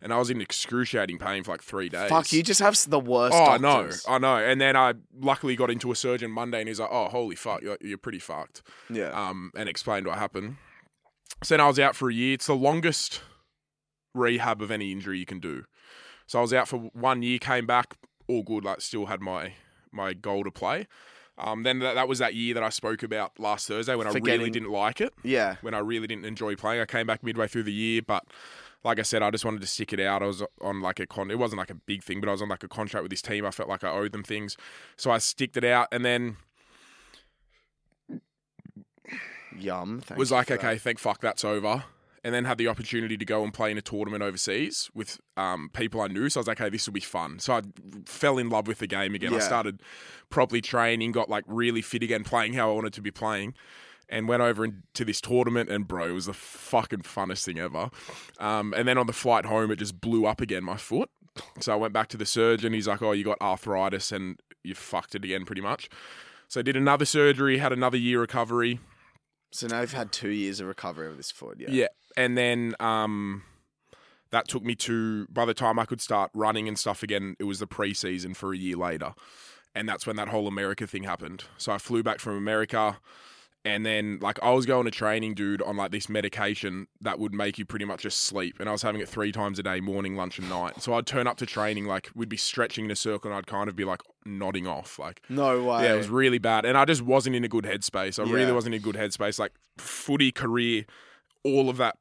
and 0.00 0.12
I 0.12 0.18
was 0.18 0.30
in 0.30 0.40
excruciating 0.40 1.18
pain 1.18 1.42
for 1.44 1.52
like 1.52 1.62
three 1.62 1.88
days. 1.88 2.08
Fuck, 2.10 2.32
you 2.32 2.42
just 2.42 2.60
have 2.60 2.78
the 2.88 3.00
worst. 3.00 3.34
Oh, 3.36 3.44
I 3.44 3.58
know. 3.58 3.90
I 4.08 4.18
know. 4.18 4.36
And 4.36 4.60
then 4.60 4.76
I 4.76 4.94
luckily 5.18 5.56
got 5.56 5.70
into 5.70 5.90
a 5.92 5.96
surgeon 5.96 6.30
Monday, 6.30 6.60
and 6.60 6.68
he's 6.68 6.80
like, 6.80 6.90
"Oh, 6.92 7.08
holy 7.08 7.36
fuck, 7.36 7.62
you're, 7.62 7.78
you're 7.80 7.98
pretty 7.98 8.18
fucked," 8.18 8.62
Yeah. 8.90 9.10
um, 9.10 9.50
and 9.56 9.68
explained 9.68 10.06
what 10.06 10.18
happened. 10.18 10.56
So 11.42 11.54
then 11.54 11.60
I 11.60 11.66
was 11.68 11.78
out 11.78 11.94
for 11.96 12.08
a 12.08 12.14
year. 12.14 12.34
It's 12.34 12.46
the 12.46 12.54
longest 12.54 13.20
rehab 14.14 14.62
of 14.62 14.70
any 14.70 14.92
injury 14.92 15.18
you 15.18 15.26
can 15.26 15.40
do. 15.40 15.64
So 16.26 16.38
I 16.38 16.42
was 16.42 16.52
out 16.54 16.66
for 16.68 16.78
one 16.92 17.22
year, 17.22 17.38
came 17.38 17.66
back, 17.66 17.96
all 18.28 18.42
good. 18.42 18.64
Like 18.64 18.80
still 18.80 19.06
had 19.06 19.20
my 19.20 19.52
my 19.92 20.12
goal 20.12 20.44
to 20.44 20.50
play. 20.50 20.86
Um, 21.38 21.64
then 21.64 21.80
that, 21.80 21.94
that 21.94 22.08
was 22.08 22.18
that 22.18 22.34
year 22.34 22.54
that 22.54 22.62
I 22.62 22.70
spoke 22.70 23.02
about 23.02 23.38
last 23.38 23.68
Thursday 23.68 23.94
when 23.94 24.06
I 24.06 24.12
really 24.12 24.48
didn't 24.50 24.70
like 24.70 25.02
it 25.02 25.12
yeah. 25.22 25.56
when 25.60 25.74
I 25.74 25.78
really 25.80 26.06
didn't 26.06 26.24
enjoy 26.24 26.56
playing. 26.56 26.80
I 26.80 26.86
came 26.86 27.06
back 27.06 27.22
midway 27.22 27.46
through 27.46 27.64
the 27.64 27.72
year, 27.72 28.00
but 28.00 28.24
like 28.84 28.98
I 28.98 29.02
said, 29.02 29.22
I 29.22 29.30
just 29.30 29.44
wanted 29.44 29.60
to 29.60 29.66
stick 29.66 29.92
it 29.92 30.00
out. 30.00 30.22
I 30.22 30.26
was 30.26 30.42
on 30.62 30.80
like 30.80 30.98
a 30.98 31.06
con. 31.06 31.30
It 31.30 31.38
wasn't 31.38 31.58
like 31.58 31.70
a 31.70 31.74
big 31.74 32.02
thing, 32.02 32.20
but 32.20 32.28
I 32.28 32.32
was 32.32 32.40
on 32.40 32.48
like 32.48 32.62
a 32.62 32.68
contract 32.68 33.02
with 33.02 33.10
this 33.10 33.20
team. 33.20 33.44
I 33.44 33.50
felt 33.50 33.68
like 33.68 33.84
I 33.84 33.90
owed 33.90 34.12
them 34.12 34.22
things, 34.22 34.56
so 34.96 35.10
I 35.10 35.18
sticked 35.18 35.56
it 35.56 35.64
out, 35.64 35.88
and 35.92 36.04
then 36.04 36.38
Yum. 39.58 40.00
Thank 40.00 40.18
was 40.18 40.32
like, 40.32 40.48
for 40.48 40.54
that. 40.54 40.64
okay, 40.64 40.78
thank 40.78 40.98
fuck, 40.98 41.20
that's 41.20 41.44
over. 41.44 41.84
And 42.26 42.34
then 42.34 42.44
had 42.44 42.58
the 42.58 42.66
opportunity 42.66 43.16
to 43.16 43.24
go 43.24 43.44
and 43.44 43.54
play 43.54 43.70
in 43.70 43.78
a 43.78 43.82
tournament 43.82 44.20
overseas 44.24 44.90
with 44.94 45.20
um, 45.36 45.70
people 45.72 46.00
I 46.00 46.08
knew. 46.08 46.28
So 46.28 46.40
I 46.40 46.40
was 46.40 46.48
like, 46.48 46.58
hey, 46.58 46.68
this 46.68 46.84
will 46.86 46.92
be 46.92 46.98
fun. 47.00 47.38
So 47.38 47.52
I 47.54 47.62
fell 48.04 48.36
in 48.36 48.48
love 48.48 48.66
with 48.66 48.80
the 48.80 48.88
game 48.88 49.14
again. 49.14 49.32
I 49.32 49.36
started 49.46 49.80
properly 50.28 50.60
training, 50.60 51.12
got 51.12 51.28
like 51.28 51.44
really 51.46 51.82
fit 51.82 52.02
again, 52.02 52.24
playing 52.24 52.54
how 52.54 52.70
I 52.70 52.74
wanted 52.74 52.94
to 52.94 53.00
be 53.00 53.12
playing. 53.12 53.54
And 54.08 54.28
went 54.28 54.42
over 54.42 54.64
into 54.64 55.04
this 55.04 55.20
tournament, 55.20 55.68
and 55.68 55.86
bro, 55.86 56.08
it 56.08 56.12
was 56.12 56.26
the 56.26 56.32
fucking 56.32 57.02
funnest 57.02 57.44
thing 57.44 57.58
ever. 57.58 57.90
Um, 58.38 58.72
and 58.76 58.86
then 58.86 58.98
on 58.98 59.06
the 59.06 59.12
flight 59.12 59.44
home, 59.46 59.70
it 59.70 59.76
just 59.76 60.00
blew 60.00 60.26
up 60.26 60.40
again, 60.40 60.62
my 60.64 60.76
foot. 60.76 61.10
So 61.60 61.72
I 61.72 61.76
went 61.76 61.92
back 61.92 62.08
to 62.08 62.16
the 62.16 62.26
surgeon. 62.26 62.72
He's 62.72 62.86
like, 62.88 63.02
"Oh, 63.02 63.10
you 63.12 63.24
got 63.24 63.40
arthritis, 63.40 64.12
and 64.12 64.38
you 64.62 64.74
fucked 64.76 65.14
it 65.16 65.24
again, 65.24 65.44
pretty 65.44 65.60
much." 65.60 65.88
So 66.48 66.60
I 66.60 66.62
did 66.62 66.76
another 66.76 67.04
surgery, 67.04 67.58
had 67.58 67.72
another 67.72 67.98
year 67.98 68.20
recovery. 68.20 68.78
So 69.50 69.66
now 69.66 69.80
you've 69.80 69.92
had 69.92 70.12
two 70.12 70.28
years 70.30 70.60
of 70.60 70.66
recovery 70.68 71.08
of 71.08 71.16
this 71.16 71.30
foot. 71.30 71.56
Yeah. 71.58 71.68
Yeah. 71.70 71.86
And 72.16 72.36
then 72.36 72.74
um, 72.80 73.42
that 74.30 74.48
took 74.48 74.62
me 74.64 74.74
to, 74.76 75.26
by 75.28 75.44
the 75.44 75.54
time 75.54 75.78
I 75.78 75.84
could 75.84 76.00
start 76.00 76.30
running 76.34 76.66
and 76.68 76.78
stuff 76.78 77.02
again, 77.02 77.36
it 77.38 77.44
was 77.44 77.58
the 77.58 77.66
preseason 77.66 78.34
for 78.34 78.52
a 78.52 78.56
year 78.56 78.76
later. 78.76 79.14
And 79.74 79.88
that's 79.88 80.06
when 80.06 80.16
that 80.16 80.28
whole 80.28 80.48
America 80.48 80.86
thing 80.86 81.04
happened. 81.04 81.44
So 81.58 81.72
I 81.72 81.78
flew 81.78 82.02
back 82.02 82.18
from 82.18 82.36
America. 82.36 82.98
And 83.62 83.84
then, 83.84 84.20
like, 84.22 84.38
I 84.44 84.52
was 84.52 84.64
going 84.64 84.84
to 84.84 84.92
training, 84.92 85.34
dude, 85.34 85.60
on 85.60 85.76
like 85.76 85.90
this 85.90 86.08
medication 86.08 86.86
that 87.00 87.18
would 87.18 87.34
make 87.34 87.58
you 87.58 87.64
pretty 87.66 87.84
much 87.84 88.02
just 88.02 88.20
sleep. 88.20 88.60
And 88.60 88.68
I 88.68 88.72
was 88.72 88.82
having 88.82 89.00
it 89.00 89.08
three 89.08 89.32
times 89.32 89.58
a 89.58 89.62
day 89.64 89.80
morning, 89.80 90.14
lunch, 90.14 90.38
and 90.38 90.48
night. 90.48 90.80
So 90.80 90.94
I'd 90.94 91.04
turn 91.04 91.26
up 91.26 91.36
to 91.38 91.46
training, 91.46 91.84
like, 91.84 92.08
we'd 92.14 92.28
be 92.28 92.36
stretching 92.36 92.84
in 92.84 92.92
a 92.92 92.96
circle, 92.96 93.28
and 93.28 93.36
I'd 93.36 93.48
kind 93.48 93.68
of 93.68 93.74
be 93.74 93.82
like 93.84 94.02
nodding 94.24 94.68
off. 94.68 95.00
Like, 95.00 95.20
No 95.28 95.64
way. 95.64 95.82
yeah, 95.82 95.94
it 95.94 95.96
was 95.96 96.08
really 96.08 96.38
bad, 96.38 96.64
and 96.64 96.78
I 96.78 96.84
just 96.84 97.02
wasn't 97.02 97.34
in 97.34 97.42
a 97.42 97.48
good 97.48 97.64
headspace. 97.64 98.24
I 98.24 98.30
really 98.30 98.52
wasn't 98.52 98.76
in 98.76 98.80
a 98.80 98.84
good 98.84 98.94
headspace. 98.94 99.40
Like 99.40 99.50
footy 99.78 100.30
career, 100.30 100.84
all 101.42 101.68
of 101.68 101.76
that 101.78 101.98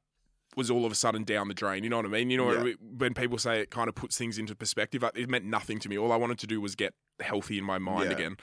was 0.56 0.72
all 0.72 0.86
of 0.86 0.92
a 0.92 0.96
sudden 0.96 1.24
down 1.24 1.48
the 1.48 1.54
drain. 1.54 1.84
You 1.84 1.90
know 1.90 1.98
what 1.98 2.06
I 2.06 2.10
mean? 2.10 2.30
You 2.30 2.38
know 2.38 2.52
Yeah. 2.66 2.74
when 2.98 3.14
people 3.14 3.38
say 3.38 3.60
it 3.60 3.70
kind 3.72 3.88
of 3.90 3.96
puts 3.96 4.18
things 4.18 4.38
into 4.38 4.56
perspective. 4.56 5.04
It 5.16 5.30
meant 5.30 5.46
nothing 5.46 5.80
to 5.80 5.90
me. 5.90 5.98
All 5.98 6.12
I 6.12 6.16
wanted 6.18 6.40
to 6.40 6.48
do 6.48 6.62
was 6.62 6.76
get 6.76 6.94
healthy 7.20 7.58
in 7.58 7.64
my 7.64 7.78
mind 7.78 8.06
Yeah. 8.12 8.16
again. 8.18 8.38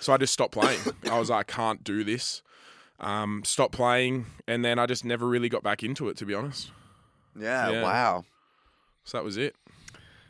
So 0.00 0.12
I 0.12 0.16
just 0.18 0.32
stopped 0.32 0.52
playing. 0.52 0.80
I 1.10 1.18
was 1.18 1.30
like, 1.30 1.50
I 1.50 1.52
can't 1.52 1.82
do 1.84 2.04
this. 2.04 2.42
Um, 3.00 3.42
stopped 3.44 3.74
playing, 3.74 4.26
and 4.48 4.64
then 4.64 4.78
I 4.78 4.86
just 4.86 5.04
never 5.04 5.26
really 5.26 5.48
got 5.50 5.62
back 5.62 5.82
into 5.82 6.08
it. 6.08 6.16
To 6.18 6.24
be 6.26 6.32
honest, 6.34 6.70
yeah, 7.38 7.70
Yeah. 7.70 7.82
Wow. 7.82 8.24
so 9.04 9.18
that 9.18 9.24
was 9.24 9.36
it. 9.36 9.54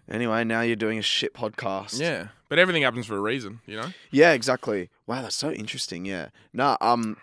Anyway, 0.08 0.44
now 0.44 0.60
you're 0.60 0.76
doing 0.76 0.98
a 0.98 1.02
shit 1.02 1.32
podcast. 1.34 1.98
Yeah, 2.00 2.28
but 2.48 2.58
everything 2.58 2.82
happens 2.82 3.06
for 3.06 3.16
a 3.16 3.20
reason, 3.20 3.60
you 3.66 3.76
know. 3.76 3.88
Yeah. 4.10 4.32
Exactly. 4.32 4.88
Wow. 5.06 5.22
That's 5.22 5.36
so 5.36 5.50
interesting. 5.52 6.04
Yeah. 6.04 6.28
Nah. 6.52 6.76
Um. 6.80 7.16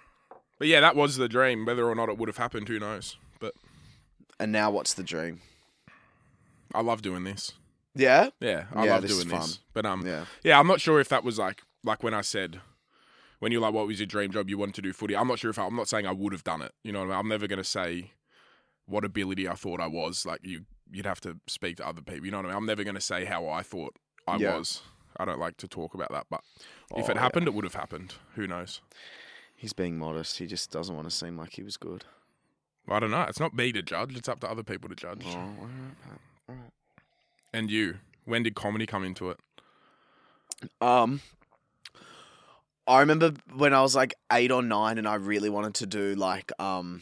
But 0.59 0.67
yeah, 0.69 0.79
that 0.81 0.95
was 0.95 1.17
the 1.17 1.27
dream. 1.27 1.65
Whether 1.65 1.85
or 1.89 1.95
not 1.95 2.07
it 2.09 2.17
would 2.17 2.29
have 2.29 2.37
happened, 2.37 2.67
who 2.69 2.79
knows? 2.79 3.17
And 4.43 4.51
now, 4.51 4.69
what's 4.69 4.93
the 4.93 5.03
dream? 5.03 5.39
I 6.75 6.81
love 6.81 7.01
doing 7.01 7.23
this. 7.23 7.53
Yeah. 7.95 8.31
Yeah, 8.41 8.65
I 8.75 8.83
Yeah, 8.83 8.91
love 8.95 9.03
this 9.03 9.11
is 9.11 9.23
doing 9.23 9.29
fun. 9.29 9.39
this. 9.39 9.59
But 9.73 9.85
um, 9.85 10.05
Yeah. 10.05 10.25
yeah, 10.43 10.59
I'm 10.59 10.67
not 10.67 10.81
sure 10.81 10.99
if 10.99 11.07
that 11.07 11.23
was 11.23 11.39
like 11.39 11.61
like 11.85 12.03
when 12.03 12.13
I 12.13 12.19
said 12.19 12.59
when 13.39 13.53
you're 13.53 13.61
like, 13.61 13.73
what 13.73 13.87
was 13.87 14.01
your 14.01 14.05
dream 14.07 14.33
job? 14.33 14.49
You 14.49 14.57
wanted 14.57 14.75
to 14.75 14.81
do 14.81 14.91
footy. 14.91 15.15
I'm 15.15 15.29
not 15.29 15.39
sure 15.39 15.49
if 15.49 15.57
I, 15.57 15.65
I'm 15.65 15.77
not 15.77 15.87
saying 15.87 16.05
I 16.05 16.11
would 16.11 16.33
have 16.33 16.43
done 16.43 16.61
it. 16.61 16.73
You 16.83 16.91
know, 16.91 16.99
what 16.99 17.05
I 17.05 17.09
mean? 17.11 17.19
I'm 17.19 17.27
never 17.29 17.47
going 17.47 17.57
to 17.59 17.63
say 17.63 18.11
what 18.85 19.05
ability 19.05 19.47
I 19.47 19.53
thought 19.53 19.79
I 19.79 19.87
was. 19.87 20.25
Like 20.25 20.41
you, 20.43 20.65
you'd 20.91 21.05
have 21.05 21.21
to 21.21 21.37
speak 21.47 21.77
to 21.77 21.87
other 21.87 22.01
people. 22.01 22.25
You 22.25 22.31
know 22.31 22.39
what 22.39 22.47
I 22.47 22.49
mean? 22.49 22.57
I'm 22.57 22.65
never 22.65 22.83
going 22.83 22.95
to 22.95 23.01
say 23.01 23.23
how 23.23 23.47
I 23.47 23.63
thought 23.63 23.95
I 24.27 24.35
Yeah. 24.35 24.55
was. 24.57 24.81
I 25.15 25.23
don't 25.23 25.39
like 25.39 25.55
to 25.57 25.69
talk 25.69 25.93
about 25.93 26.11
that, 26.11 26.25
but 26.29 26.41
if 26.97 27.07
Oh, 27.07 27.11
it 27.11 27.15
yeah. 27.15 27.21
happened, 27.21 27.47
it 27.47 27.53
would 27.53 27.63
have 27.63 27.75
happened. 27.75 28.15
Who 28.35 28.45
knows? 28.45 28.81
He's 29.55 29.71
being 29.71 29.97
modest. 29.97 30.39
He 30.39 30.47
just 30.47 30.69
doesn't 30.69 30.93
want 30.93 31.09
to 31.09 31.15
seem 31.15 31.37
like 31.37 31.53
he 31.53 31.63
was 31.63 31.77
good. 31.77 32.03
I 32.89 32.99
don't 32.99 33.11
know. 33.11 33.21
It's 33.23 33.39
not 33.39 33.53
me 33.53 33.71
to 33.71 33.81
judge. 33.81 34.15
It's 34.15 34.27
up 34.27 34.39
to 34.41 34.49
other 34.49 34.63
people 34.63 34.89
to 34.89 34.95
judge. 34.95 35.23
Oh, 35.25 35.31
all 35.31 35.37
right, 35.37 35.95
all 36.49 36.55
right. 36.55 36.71
And 37.53 37.71
you, 37.71 37.95
when 38.25 38.43
did 38.43 38.55
comedy 38.55 38.85
come 38.85 39.03
into 39.03 39.29
it? 39.29 39.39
Um, 40.81 41.21
I 42.87 42.99
remember 42.99 43.33
when 43.55 43.73
I 43.73 43.81
was 43.81 43.95
like 43.95 44.15
eight 44.31 44.51
or 44.51 44.61
nine, 44.61 44.97
and 44.97 45.07
I 45.07 45.15
really 45.15 45.49
wanted 45.49 45.75
to 45.75 45.85
do 45.85 46.15
like 46.15 46.51
um, 46.59 47.01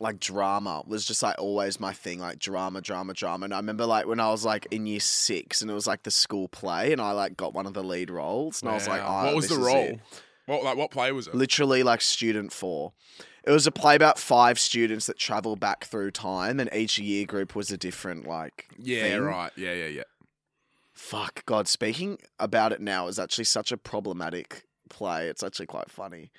like 0.00 0.18
drama 0.18 0.82
was 0.86 1.04
just 1.04 1.22
like 1.22 1.36
always 1.38 1.78
my 1.78 1.92
thing, 1.92 2.18
like 2.18 2.38
drama, 2.38 2.80
drama, 2.80 3.14
drama. 3.14 3.44
And 3.44 3.54
I 3.54 3.58
remember 3.58 3.86
like 3.86 4.06
when 4.06 4.18
I 4.18 4.30
was 4.30 4.44
like 4.44 4.66
in 4.70 4.86
year 4.86 5.00
six, 5.00 5.62
and 5.62 5.70
it 5.70 5.74
was 5.74 5.86
like 5.86 6.02
the 6.02 6.10
school 6.10 6.48
play, 6.48 6.92
and 6.92 7.00
I 7.00 7.12
like 7.12 7.36
got 7.36 7.54
one 7.54 7.66
of 7.66 7.74
the 7.74 7.84
lead 7.84 8.10
roles, 8.10 8.62
and 8.62 8.70
I 8.70 8.74
was 8.74 8.88
like, 8.88 9.02
oh, 9.04 9.24
what 9.26 9.36
was 9.36 9.48
the 9.48 9.58
role? 9.58 9.76
it." 9.76 10.00
What 10.46 10.64
like 10.64 10.76
what 10.76 10.90
play 10.90 11.12
was 11.12 11.28
it? 11.28 11.34
Literally 11.34 11.84
like 11.84 12.00
student 12.00 12.52
four. 12.52 12.92
It 13.44 13.50
was 13.50 13.66
a 13.66 13.72
play 13.72 13.96
about 13.96 14.18
five 14.18 14.58
students 14.58 15.06
that 15.06 15.18
travel 15.18 15.56
back 15.56 15.84
through 15.84 16.12
time, 16.12 16.60
and 16.60 16.72
each 16.72 16.98
year 16.98 17.26
group 17.26 17.54
was 17.54 17.70
a 17.70 17.76
different 17.76 18.26
like 18.26 18.68
yeah, 18.78 19.02
thing. 19.02 19.20
right. 19.22 19.52
Yeah, 19.56 19.72
yeah, 19.72 19.88
yeah. 19.88 20.02
Fuck 20.92 21.44
God, 21.46 21.66
speaking 21.66 22.18
about 22.38 22.72
it 22.72 22.80
now 22.80 23.08
is 23.08 23.18
actually 23.18 23.44
such 23.44 23.72
a 23.72 23.76
problematic 23.76 24.64
play. 24.88 25.28
It's 25.28 25.42
actually 25.42 25.66
quite 25.66 25.90
funny. 25.90 26.30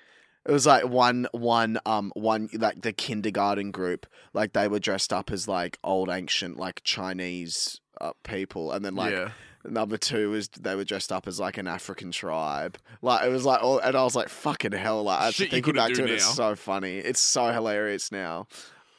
It 0.45 0.51
was 0.51 0.65
like 0.65 0.87
one 0.87 1.27
one 1.31 1.79
um 1.85 2.11
one 2.15 2.49
like 2.53 2.81
the 2.81 2.93
kindergarten 2.93 3.71
group, 3.71 4.05
like 4.33 4.53
they 4.53 4.67
were 4.67 4.79
dressed 4.79 5.11
up 5.11 5.31
as 5.31 5.47
like 5.47 5.79
old 5.83 6.09
ancient 6.09 6.57
like 6.57 6.81
Chinese 6.83 7.79
uh, 7.99 8.11
people, 8.23 8.71
and 8.71 8.83
then 8.83 8.95
like 8.95 9.13
yeah. 9.13 9.31
Number 9.65 9.97
two 9.97 10.31
was 10.31 10.47
they 10.49 10.75
were 10.75 10.83
dressed 10.83 11.11
up 11.11 11.27
as 11.27 11.39
like 11.39 11.57
an 11.57 11.67
African 11.67 12.11
tribe. 12.11 12.77
Like 13.01 13.25
it 13.25 13.29
was 13.29 13.45
like 13.45 13.61
all, 13.61 13.79
and 13.79 13.95
I 13.95 14.03
was 14.03 14.15
like 14.15 14.29
fucking 14.29 14.73
hell. 14.73 15.03
Like 15.03 15.33
Shit 15.33 15.47
you 15.47 15.51
thinking 15.51 15.73
couldn't 15.73 15.87
back 15.87 15.95
do 15.95 16.05
to 16.05 16.11
it, 16.11 16.15
it's 16.15 16.35
so 16.35 16.55
funny. 16.55 16.97
It's 16.97 17.19
so 17.19 17.51
hilarious 17.51 18.11
now. 18.11 18.47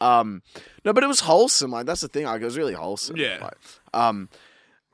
Um, 0.01 0.43
no, 0.85 0.93
but 0.93 1.03
it 1.03 1.07
was 1.07 1.21
wholesome. 1.21 1.71
Like 1.71 1.87
that's 1.87 2.01
the 2.01 2.09
thing. 2.09 2.25
Like 2.25 2.43
it 2.43 2.45
was 2.45 2.59
really 2.59 2.75
wholesome. 2.75 3.17
Yeah. 3.17 3.39
Like, 3.43 3.57
um, 3.93 4.29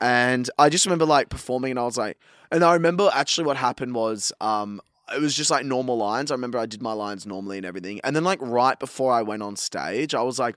and 0.01 0.49
I 0.59 0.69
just 0.69 0.87
remember 0.87 1.05
like 1.05 1.29
performing, 1.29 1.73
and 1.73 1.79
I 1.79 1.85
was 1.85 1.99
like, 1.99 2.19
and 2.51 2.65
I 2.65 2.75
remember 2.75 3.11
actually 3.13 3.47
what 3.47 3.57
happened 3.57 3.95
was, 3.95 4.33
um, 4.41 4.81
it 5.15 5.21
was 5.21 5.35
just 5.35 5.51
like 5.51 5.65
normal 5.65 5.97
lines. 5.97 6.31
I 6.31 6.35
remember 6.35 6.59
I 6.59 6.67
did 6.67 6.83
my 6.83 6.93
lines 6.93 7.27
normally 7.27 7.57
and 7.57 7.67
everything, 7.67 8.01
and 8.05 8.15
then 8.15 8.25
like 8.25 8.39
right 8.41 8.79
before 8.79 9.13
I 9.13 9.23
went 9.23 9.43
on 9.43 9.57
stage, 9.57 10.15
I 10.15 10.23
was 10.23 10.39
like. 10.39 10.57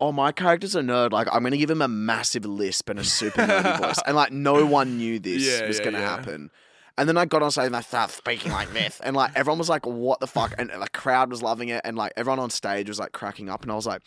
Oh, 0.00 0.12
my 0.12 0.32
character's 0.32 0.74
a 0.74 0.80
nerd. 0.80 1.12
Like, 1.12 1.28
I'm 1.32 1.42
gonna 1.42 1.56
give 1.56 1.70
him 1.70 1.82
a 1.82 1.88
massive 1.88 2.44
lisp 2.44 2.88
and 2.90 2.98
a 2.98 3.04
super 3.04 3.42
nerdy 3.42 3.78
voice, 3.80 4.00
and 4.06 4.16
like, 4.16 4.32
no 4.32 4.66
one 4.66 4.96
knew 4.98 5.18
this 5.18 5.42
Yeah, 5.60 5.66
was 5.68 5.78
yeah, 5.78 5.84
gonna 5.84 5.98
yeah. 6.00 6.10
happen. 6.10 6.50
And 6.96 7.08
then 7.08 7.16
I 7.16 7.24
got 7.24 7.42
on 7.42 7.50
stage 7.50 7.66
and 7.66 7.76
I 7.76 7.80
started 7.80 8.12
speaking 8.14 8.52
like 8.52 8.72
this, 8.72 9.00
and 9.00 9.16
like 9.16 9.32
everyone 9.34 9.58
was 9.58 9.68
like, 9.68 9.84
"What 9.86 10.20
the 10.20 10.26
fuck?" 10.28 10.54
And 10.58 10.70
the 10.70 10.88
crowd 10.92 11.30
was 11.30 11.42
loving 11.42 11.68
it, 11.68 11.80
and 11.84 11.96
like 11.96 12.12
everyone 12.16 12.38
on 12.38 12.50
stage 12.50 12.88
was 12.88 12.98
like 13.00 13.12
cracking 13.12 13.48
up, 13.48 13.62
and 13.62 13.72
I 13.72 13.74
was 13.74 13.86
like, 13.86 14.00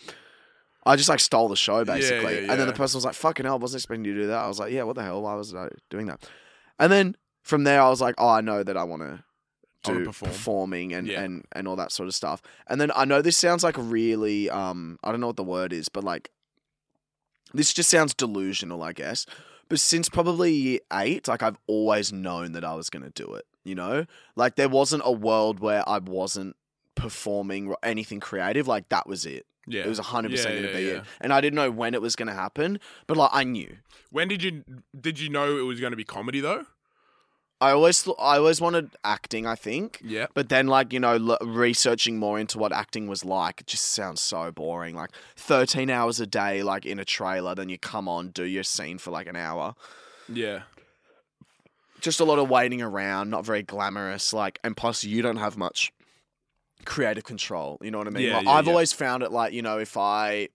I 0.85 0.95
just 0.95 1.09
like 1.09 1.19
stole 1.19 1.49
the 1.49 1.55
show 1.57 1.83
basically. 1.83 2.37
And 2.49 2.59
then 2.59 2.67
the 2.67 2.73
person 2.73 2.97
was 2.97 3.03
like, 3.03 3.13
fucking 3.15 3.45
hell, 3.45 3.55
I 3.55 3.57
wasn't 3.57 3.81
expecting 3.81 4.05
you 4.05 4.13
to 4.13 4.21
do 4.21 4.27
that. 4.27 4.41
I 4.43 4.47
was 4.47 4.57
like, 4.59 4.71
yeah, 4.71 4.83
what 4.83 4.95
the 4.95 5.03
hell? 5.03 5.21
Why 5.21 5.33
was 5.35 5.53
I 5.53 5.67
doing 5.89 6.05
that? 6.07 6.29
And 6.79 6.89
then 6.89 7.17
from 7.43 7.65
there, 7.65 7.81
I 7.81 7.89
was 7.89 7.99
like, 7.99 8.15
oh, 8.17 8.29
I 8.29 8.39
know 8.39 8.63
that 8.63 8.77
I 8.77 8.83
want 8.85 9.01
to 9.01 9.21
do 9.93 10.05
perform. 10.05 10.31
performing 10.31 10.93
and, 10.93 11.07
Yeah. 11.07 11.21
and, 11.21 11.45
and 11.53 11.67
all 11.67 11.75
that 11.77 11.91
sort 11.91 12.07
of 12.07 12.15
stuff. 12.15 12.41
And 12.67 12.79
then 12.81 12.91
I 12.95 13.05
know 13.05 13.21
this 13.21 13.37
sounds 13.37 13.63
like 13.63 13.77
a 13.77 13.81
really, 13.81 14.49
um, 14.49 14.97
I 15.03 15.11
don't 15.11 15.19
know 15.21 15.27
what 15.27 15.35
the 15.37 15.43
word 15.43 15.73
is, 15.73 15.89
but 15.89 16.03
like, 16.03 16.31
this 17.53 17.73
just 17.73 17.89
sounds 17.89 18.13
delusional, 18.13 18.83
I 18.83 18.93
guess. 18.93 19.25
But 19.69 19.79
since 19.79 20.09
probably 20.09 20.51
year 20.53 20.79
eight, 20.93 21.27
like 21.27 21.43
I've 21.43 21.57
always 21.67 22.11
known 22.13 22.53
that 22.53 22.63
I 22.63 22.75
was 22.75 22.89
going 22.89 23.03
to 23.03 23.09
do 23.09 23.33
it, 23.33 23.45
you 23.63 23.75
know? 23.75 24.05
Like 24.35 24.55
there 24.55 24.69
wasn't 24.69 25.03
a 25.05 25.11
world 25.11 25.59
where 25.59 25.87
I 25.87 25.99
wasn't 25.99 26.55
performing 26.95 27.73
anything 27.83 28.19
creative. 28.19 28.67
Like 28.67 28.89
that 28.89 29.07
was 29.07 29.25
it. 29.25 29.45
Yeah. 29.69 29.81
It 29.83 29.87
was 29.87 29.99
100% 29.99 30.29
Yeah, 30.31 30.43
going 30.43 30.61
to 30.63 30.69
yeah, 30.71 30.77
be 30.77 30.83
yeah. 30.83 30.91
it. 30.99 31.03
And 31.19 31.33
I 31.33 31.41
didn't 31.41 31.55
know 31.55 31.69
when 31.69 31.93
it 31.93 32.01
was 32.01 32.15
going 32.15 32.29
to 32.29 32.33
happen, 32.33 32.79
but 33.05 33.17
like 33.17 33.29
I 33.33 33.43
knew. 33.43 33.77
When 34.11 34.27
did 34.29 34.41
you 34.41 34.63
did 34.99 35.19
you 35.19 35.29
know 35.29 35.57
it 35.57 35.63
was 35.63 35.79
going 35.81 35.91
to 35.91 35.97
be 35.97 36.05
comedy 36.05 36.39
though? 36.39 36.65
I 37.59 37.71
always 37.71 38.03
th- 38.03 38.15
I 38.19 38.37
always 38.37 38.61
wanted 38.61 38.91
acting, 39.03 39.47
I 39.47 39.55
think. 39.55 39.99
Yeah. 40.03 40.27
But 40.35 40.49
then, 40.49 40.67
like, 40.67 40.93
you 40.93 40.99
know, 40.99 41.13
l- 41.15 41.37
researching 41.41 42.19
more 42.19 42.37
into 42.37 42.59
what 42.59 42.71
acting 42.71 43.07
was 43.07 43.25
like, 43.25 43.61
it 43.61 43.67
just 43.67 43.83
sounds 43.93 44.21
so 44.21 44.51
boring. 44.51 44.95
Like, 44.95 45.09
13 45.37 45.89
hours 45.89 46.19
a 46.19 46.27
day, 46.27 46.61
like, 46.61 46.85
in 46.85 46.99
a 46.99 47.05
trailer, 47.05 47.55
then 47.55 47.69
you 47.69 47.79
come 47.79 48.07
on, 48.07 48.29
do 48.29 48.43
your 48.43 48.63
scene 48.63 48.99
for 48.99 49.09
like 49.11 49.25
an 49.27 49.35
hour. 49.35 49.73
Yeah. 50.31 50.63
Just 51.99 52.19
a 52.19 52.23
lot 52.25 52.37
of 52.37 52.47
waiting 52.47 52.81
around, 52.83 53.31
not 53.31 53.43
very 53.43 53.63
glamorous. 53.63 54.33
Like, 54.33 54.59
and 54.63 54.77
plus, 54.77 55.03
you 55.03 55.23
don't 55.23 55.37
have 55.37 55.57
much 55.57 55.91
creative 56.85 57.23
control. 57.23 57.79
You 57.81 57.89
know 57.89 57.97
what 57.97 58.07
I 58.07 58.11
mean? 58.11 58.27
Yeah, 58.27 58.37
Like, 58.37 58.45
yeah, 58.45 58.51
I've 58.51 58.65
yeah. 58.67 58.71
always 58.71 58.93
found 58.93 59.23
it, 59.23 59.31
like, 59.31 59.53
you 59.53 59.63
know, 59.63 59.79
if 59.79 59.97
I. 59.97 60.49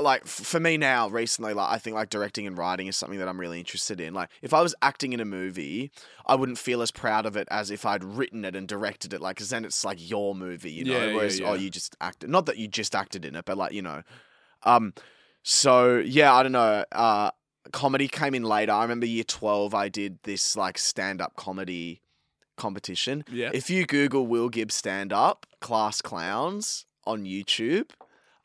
Like 0.00 0.26
for 0.26 0.58
me 0.58 0.76
now, 0.76 1.08
recently, 1.08 1.54
like 1.54 1.70
I 1.70 1.78
think 1.78 1.94
like 1.94 2.10
directing 2.10 2.46
and 2.46 2.58
writing 2.58 2.86
is 2.86 2.96
something 2.96 3.18
that 3.18 3.28
I'm 3.28 3.38
really 3.38 3.58
interested 3.58 4.00
in. 4.00 4.14
Like 4.14 4.30
if 4.42 4.52
I 4.52 4.60
was 4.60 4.74
acting 4.82 5.12
in 5.12 5.20
a 5.20 5.24
movie, 5.24 5.90
I 6.26 6.34
wouldn't 6.34 6.58
feel 6.58 6.82
as 6.82 6.90
proud 6.90 7.26
of 7.26 7.36
it 7.36 7.46
as 7.50 7.70
if 7.70 7.86
I'd 7.86 8.02
written 8.02 8.44
it 8.44 8.56
and 8.56 8.66
directed 8.66 9.12
it. 9.12 9.20
Like, 9.20 9.36
cause 9.36 9.50
then 9.50 9.64
it's 9.64 9.84
like 9.84 9.98
your 10.00 10.34
movie, 10.34 10.72
you 10.72 10.84
know. 10.84 10.98
Yeah, 10.98 11.06
yeah, 11.06 11.14
Whereas, 11.14 11.40
oh, 11.40 11.54
you 11.54 11.70
just 11.70 11.96
acted. 12.00 12.30
Not 12.30 12.46
that 12.46 12.56
you 12.58 12.66
just 12.66 12.94
acted 12.94 13.24
in 13.24 13.36
it, 13.36 13.44
but 13.44 13.56
like 13.56 13.72
you 13.72 13.82
know. 13.82 14.02
Um. 14.64 14.94
So 15.42 15.98
yeah, 15.98 16.34
I 16.34 16.42
don't 16.42 16.52
know. 16.52 16.84
Uh, 16.90 17.30
comedy 17.72 18.08
came 18.08 18.34
in 18.34 18.42
later. 18.42 18.72
I 18.72 18.82
remember 18.82 19.06
year 19.06 19.24
twelve. 19.24 19.74
I 19.74 19.88
did 19.88 20.18
this 20.24 20.56
like 20.56 20.78
stand 20.78 21.20
up 21.20 21.36
comedy 21.36 22.00
competition. 22.56 23.24
Yeah. 23.30 23.50
If 23.52 23.70
you 23.70 23.86
Google 23.86 24.26
Will 24.26 24.48
Gibbs 24.48 24.74
stand 24.74 25.12
up 25.12 25.46
class 25.60 26.00
clowns 26.00 26.86
on 27.06 27.24
YouTube, 27.24 27.90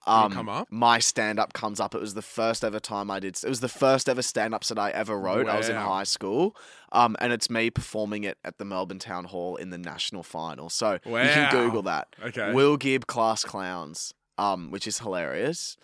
um, 0.07 0.31
come 0.31 0.49
up? 0.49 0.67
my 0.71 0.99
stand 0.99 1.39
up 1.39 1.53
comes 1.53 1.79
up. 1.79 1.93
It 1.93 2.01
was 2.01 2.13
the 2.13 2.21
first 2.21 2.63
ever 2.63 2.79
time 2.79 3.11
I 3.11 3.19
did. 3.19 3.37
It 3.43 3.49
was 3.49 3.59
the 3.59 3.69
first 3.69 4.07
ever 4.09 4.21
stand 4.21 4.53
ups 4.53 4.69
that 4.69 4.79
I 4.79 4.91
ever 4.91 5.17
wrote. 5.19 5.47
I 5.47 5.57
was 5.57 5.69
in 5.69 5.75
high 5.75 6.03
school, 6.03 6.55
um, 6.91 7.15
and 7.19 7.33
it's 7.33 7.49
me 7.49 7.69
performing 7.69 8.23
it 8.23 8.37
at 8.43 8.57
the 8.57 8.65
Melbourne 8.65 8.99
Town 8.99 9.25
Hall 9.25 9.55
in 9.55 9.69
the 9.69 9.77
national 9.77 10.23
final. 10.23 10.69
So 10.69 10.93
you 11.05 11.11
can 11.11 11.51
Google 11.51 11.83
that. 11.83 12.07
Okay. 12.23 12.53
Will 12.53 12.77
Gibb 12.77 13.07
class 13.07 13.43
clowns, 13.43 14.13
um, 14.37 14.71
which 14.71 14.87
is 14.87 14.99
hilarious. 14.99 15.77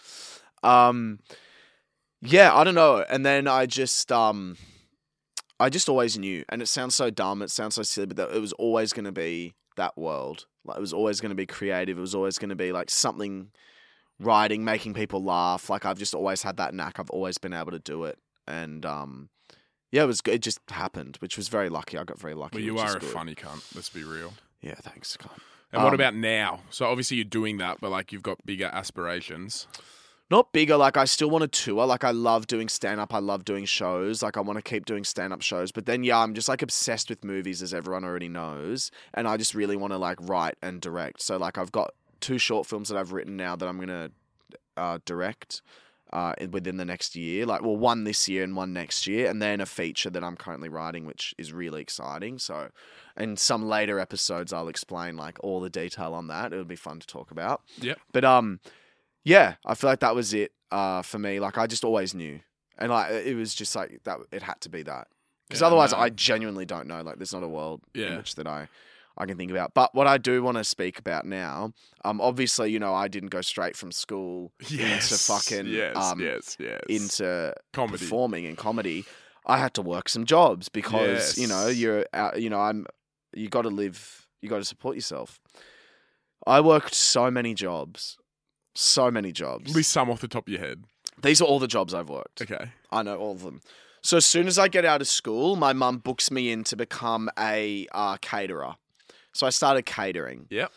Um, 0.63 1.19
yeah, 2.21 2.55
I 2.55 2.63
don't 2.63 2.75
know. 2.75 3.05
And 3.09 3.25
then 3.25 3.47
I 3.47 3.65
just, 3.65 4.11
um, 4.11 4.57
I 5.59 5.69
just 5.69 5.89
always 5.89 6.17
knew, 6.17 6.43
and 6.49 6.61
it 6.61 6.67
sounds 6.67 6.95
so 6.95 7.09
dumb, 7.09 7.41
it 7.41 7.51
sounds 7.51 7.75
so 7.75 7.83
silly, 7.83 8.07
but 8.07 8.17
that 8.17 8.31
it 8.31 8.39
was 8.39 8.53
always 8.53 8.93
going 8.93 9.05
to 9.05 9.11
be 9.11 9.53
that 9.77 9.97
world. 9.97 10.45
Like 10.65 10.77
it 10.77 10.81
was 10.81 10.93
always 10.93 11.21
going 11.21 11.29
to 11.29 11.35
be 11.35 11.45
creative. 11.45 11.97
It 11.97 12.01
was 12.01 12.15
always 12.15 12.37
going 12.37 12.49
to 12.49 12.55
be 12.55 12.71
like 12.71 12.89
something 12.89 13.51
writing, 14.19 14.63
making 14.63 14.93
people 14.93 15.23
laugh. 15.23 15.69
Like 15.69 15.85
I've 15.85 15.97
just 15.99 16.13
always 16.15 16.41
had 16.43 16.57
that 16.57 16.73
knack. 16.73 16.99
I've 16.99 17.09
always 17.09 17.37
been 17.37 17.53
able 17.53 17.71
to 17.71 17.79
do 17.79 18.03
it, 18.05 18.17
and 18.47 18.85
um, 18.85 19.29
yeah, 19.91 20.03
it 20.03 20.07
was. 20.07 20.21
good. 20.21 20.35
It 20.35 20.41
just 20.41 20.59
happened, 20.69 21.17
which 21.19 21.37
was 21.37 21.47
very 21.47 21.69
lucky. 21.69 21.97
I 21.97 22.03
got 22.03 22.19
very 22.19 22.33
lucky. 22.33 22.57
well, 22.57 22.63
you 22.65 22.79
are 22.79 22.97
a 22.97 22.99
good. 22.99 23.09
funny 23.09 23.35
cunt. 23.35 23.73
Let's 23.75 23.89
be 23.89 24.03
real. 24.03 24.33
Yeah, 24.61 24.75
thanks. 24.75 25.15
God. 25.17 25.31
And 25.73 25.83
what 25.83 25.89
Um, 25.89 25.95
about 25.95 26.15
now? 26.15 26.61
So 26.69 26.85
obviously 26.85 27.17
you're 27.17 27.23
doing 27.25 27.57
that, 27.57 27.79
but 27.81 27.89
like 27.91 28.11
you've 28.11 28.23
got 28.23 28.45
bigger 28.45 28.69
aspirations. 28.71 29.67
not 30.31 30.51
bigger 30.53 30.75
like 30.75 30.97
i 30.97 31.05
still 31.05 31.29
want 31.29 31.43
to 31.43 31.47
tour 31.65 31.85
like 31.85 32.03
i 32.03 32.09
love 32.09 32.47
doing 32.47 32.67
stand 32.67 32.99
up 32.99 33.13
i 33.13 33.19
love 33.19 33.45
doing 33.45 33.63
shows 33.63 34.23
like 34.23 34.35
i 34.37 34.39
want 34.41 34.57
to 34.57 34.61
keep 34.63 34.83
doing 34.85 35.03
stand 35.03 35.31
up 35.31 35.39
shows 35.41 35.71
but 35.71 35.85
then 35.85 36.03
yeah 36.03 36.17
i'm 36.17 36.33
just 36.33 36.49
like 36.49 36.63
obsessed 36.63 37.09
with 37.11 37.23
movies 37.23 37.61
as 37.61 37.75
everyone 37.75 38.03
already 38.03 38.27
knows 38.27 38.89
and 39.13 39.27
i 39.27 39.37
just 39.37 39.53
really 39.53 39.75
want 39.75 39.93
to 39.93 39.99
like 39.99 40.17
write 40.21 40.55
and 40.63 40.81
direct 40.81 41.21
so 41.21 41.37
like 41.37 41.59
i've 41.59 41.71
got 41.71 41.93
two 42.25 42.37
short 42.37 42.65
films 42.65 42.89
that 42.89 42.97
i've 42.97 43.11
written 43.13 43.35
now 43.37 43.55
that 43.55 43.67
i'm 43.67 43.77
going 43.77 43.87
to 43.87 44.11
uh, 44.77 44.97
direct 45.05 45.61
uh, 46.13 46.33
within 46.51 46.77
the 46.77 46.85
next 46.85 47.15
year 47.15 47.45
like 47.45 47.61
well 47.61 47.75
one 47.75 48.03
this 48.03 48.27
year 48.29 48.43
and 48.43 48.55
one 48.55 48.71
next 48.73 49.05
year 49.07 49.29
and 49.29 49.41
then 49.41 49.59
a 49.61 49.65
feature 49.65 50.09
that 50.09 50.23
i'm 50.23 50.35
currently 50.35 50.69
writing 50.69 51.05
which 51.05 51.33
is 51.37 51.51
really 51.51 51.81
exciting 51.81 52.37
so 52.39 52.69
in 53.17 53.35
some 53.35 53.63
later 53.67 53.99
episodes 53.99 54.51
i'll 54.53 54.67
explain 54.69 55.17
like 55.17 55.37
all 55.43 55.59
the 55.59 55.69
detail 55.69 56.13
on 56.13 56.27
that 56.27 56.51
it'll 56.53 56.63
be 56.65 56.75
fun 56.75 56.99
to 56.99 57.07
talk 57.07 57.31
about 57.31 57.61
Yep. 57.81 57.99
but 58.11 58.23
um 58.25 58.59
yeah, 59.27 59.55
I 59.65 59.73
feel 59.73 59.89
like 59.89 60.01
that 60.01 60.13
was 60.13 60.35
it 60.35 60.51
uh, 60.71 61.01
for 61.01 61.17
me. 61.17 61.39
Like 61.39 61.57
I 61.57 61.65
just 61.65 61.83
always 61.83 62.13
knew, 62.13 62.41
and 62.77 62.91
like 62.91 63.11
it 63.11 63.35
was 63.35 63.55
just 63.55 63.75
like 63.75 64.01
that. 64.03 64.19
It 64.31 64.43
had 64.43 64.61
to 64.61 64.69
be 64.69 64.83
that 64.83 65.07
because 65.47 65.61
Yeah, 65.61 65.67
otherwise, 65.67 65.93
no. 65.93 65.97
I 65.97 66.09
genuinely 66.11 66.63
don't 66.63 66.85
know. 66.87 67.01
Like, 67.01 67.15
there's 67.17 67.33
not 67.33 67.41
a 67.41 67.47
world 67.47 67.81
Yeah. 67.95 68.09
image 68.13 68.35
that 68.35 68.45
I 68.45 68.67
I 69.17 69.25
can 69.25 69.37
think 69.37 69.51
about. 69.51 69.73
But 69.73 69.95
what 69.95 70.07
I 70.07 70.17
do 70.17 70.43
want 70.43 70.57
to 70.57 70.63
speak 70.63 70.99
about 70.99 71.25
now, 71.25 71.71
um, 72.03 72.19
obviously, 72.19 72.71
you 72.71 72.79
know, 72.79 72.93
I 72.93 73.07
didn't 73.07 73.29
go 73.29 73.41
straight 73.41 73.75
from 73.75 73.91
school 73.91 74.51
Yes. 74.69 75.25
fucking, 75.27 75.67
yes, 75.67 75.95
um, 75.95 76.19
yes, 76.19 76.57
yes. 76.59 76.81
into 76.89 77.53
comedy. 77.73 77.97
performing 77.99 78.45
and 78.45 78.57
comedy. 78.57 79.05
I 79.45 79.57
had 79.57 79.73
to 79.75 79.81
work 79.81 80.09
some 80.09 80.25
jobs 80.25 80.69
because 80.69 81.37
you 81.37 81.47
know 81.47 81.67
you're 81.67 82.05
out, 82.13 82.41
you 82.41 82.49
know 82.49 82.59
I'm 82.59 82.87
you 83.33 83.47
got 83.47 83.61
to 83.61 83.69
live 83.69 84.27
you 84.41 84.49
got 84.49 84.57
to 84.57 84.65
support 84.65 84.95
yourself. 84.95 85.39
I 86.47 86.61
worked 86.61 86.93
so 86.93 87.29
many 87.31 87.53
jobs, 87.53 88.17
so 88.75 89.09
many 89.11 89.31
jobs. 89.31 89.69
At 89.71 89.75
least 89.75 89.91
some 89.91 90.09
off 90.09 90.21
the 90.21 90.27
top 90.27 90.47
of 90.47 90.51
your 90.51 90.61
head. 90.61 90.83
These 91.21 91.41
are 91.41 91.45
all 91.45 91.59
the 91.59 91.67
jobs 91.67 91.93
I've 91.93 92.09
worked. 92.09 92.41
Okay. 92.41 92.71
I 92.91 93.03
know 93.03 93.17
all 93.17 93.31
of 93.33 93.41
them. 93.41 93.61
So 94.01 94.17
as 94.17 94.25
soon 94.25 94.47
as 94.47 94.59
I 94.59 94.67
get 94.67 94.85
out 94.85 95.01
of 95.01 95.07
school, 95.07 95.55
my 95.55 95.73
mum 95.73 95.97
books 95.97 96.29
me 96.29 96.51
in 96.51 96.63
to 96.65 96.75
become 96.75 97.29
a 97.39 97.87
uh, 97.91 98.17
caterer. 98.17 98.75
So 99.35 99.45
I 99.45 99.49
started 99.49 99.85
catering. 99.85 100.47
Yep. 100.49 100.71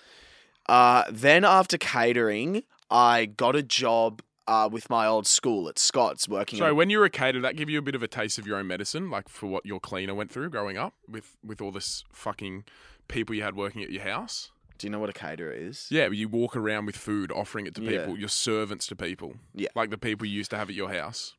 Uh, 0.69 1.05
then 1.11 1.45
after 1.45 1.79
catering, 1.79 2.63
I 2.91 3.27
got 3.27 3.57
a 3.57 3.63
job 3.63 4.21
uh, 4.47 4.69
with 4.71 4.91
my 4.91 5.07
old 5.07 5.27
school 5.27 5.69
at 5.69 5.79
Scott's 5.79 6.29
working. 6.29 6.59
So 6.59 6.67
at, 6.67 6.77
when 6.77 6.91
you 6.91 6.99
were 6.99 7.05
a 7.05 7.11
caterer, 7.11 7.41
that 7.43 7.57
give 7.57 7.71
you 7.71 7.79
a 7.79 7.83
bit 7.83 7.95
of 7.95 8.03
a 8.03 8.09
taste 8.09 8.39
of 8.39 8.47
your 8.47 8.59
own 8.59 8.67
medicine, 8.67 9.11
like 9.11 9.29
for 9.29 9.47
what 9.47 9.65
your 9.65 9.79
cleaner 9.81 10.15
went 10.15 10.31
through 10.31 10.51
growing 10.51 10.77
up 10.77 10.95
with 11.09 11.37
with 11.45 11.61
all 11.61 11.71
this 11.71 12.05
fucking 12.13 12.65
people 13.09 13.35
you 13.35 13.43
had 13.43 13.57
working 13.57 13.83
at 13.83 13.91
your 13.91 14.03
house. 14.03 14.51
do 14.79 14.87
you 14.87 14.91
know 14.91 14.99
what 14.99 15.09
a 15.11 15.13
caterer 15.15 15.53
is? 15.53 15.87
Yeah, 15.91 16.09
you 16.11 16.29
walk 16.29 16.55
around 16.57 16.87
with 16.87 16.97
food, 16.97 17.33
offering 17.33 17.67
it 17.67 17.75
to 17.77 17.83
Yeah. 17.83 17.91
people, 18.01 18.19
your 18.19 18.29
servants 18.29 18.87
to 18.89 18.97
people. 18.97 19.35
Yeah. 19.55 19.69
like 19.75 19.91
the 19.91 19.99
people 19.99 20.27
you 20.27 20.35
used 20.35 20.51
to 20.51 20.57
have 20.59 20.69
at 20.69 20.75
your 20.75 20.91
house. 20.93 21.35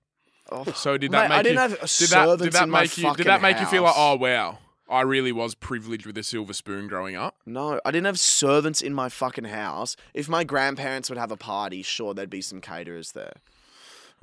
Oh, 0.51 0.65
So 0.73 0.97
did 0.97 1.11
that 1.11 1.29
Mate, 1.29 1.29
make 1.29 1.39
I 1.39 1.43
didn't 1.43 1.55
you? 1.55 1.59
have 1.61 1.71
a 1.73 1.75
did 1.75 1.81
that 1.81 1.87
servants 1.89 2.43
did 2.43 2.53
that 2.53 2.63
in 2.63 2.69
my 2.71 2.81
make 2.81 2.97
you? 2.97 3.03
fucking 3.03 3.17
Did 3.17 3.27
that 3.27 3.41
make 3.41 3.59
you 3.59 3.65
feel 3.67 3.83
like, 3.83 3.93
house. 3.95 4.13
oh 4.13 4.15
wow, 4.17 4.57
I 4.89 5.01
really 5.01 5.31
was 5.31 5.53
privileged 5.53 6.07
with 6.07 6.17
a 6.17 6.23
silver 6.23 6.53
spoon 6.53 6.87
growing 6.87 7.15
up? 7.15 7.35
No, 7.45 7.79
I 7.85 7.91
didn't 7.91 8.07
have 8.07 8.19
servants 8.19 8.81
in 8.81 8.93
my 8.93 9.07
fucking 9.07 9.45
house. 9.45 9.95
If 10.15 10.27
my 10.27 10.43
grandparents 10.43 11.09
would 11.09 11.19
have 11.19 11.31
a 11.31 11.37
party, 11.37 11.83
sure, 11.83 12.13
there'd 12.13 12.29
be 12.29 12.41
some 12.41 12.59
caterers 12.59 13.11
there. 13.11 13.33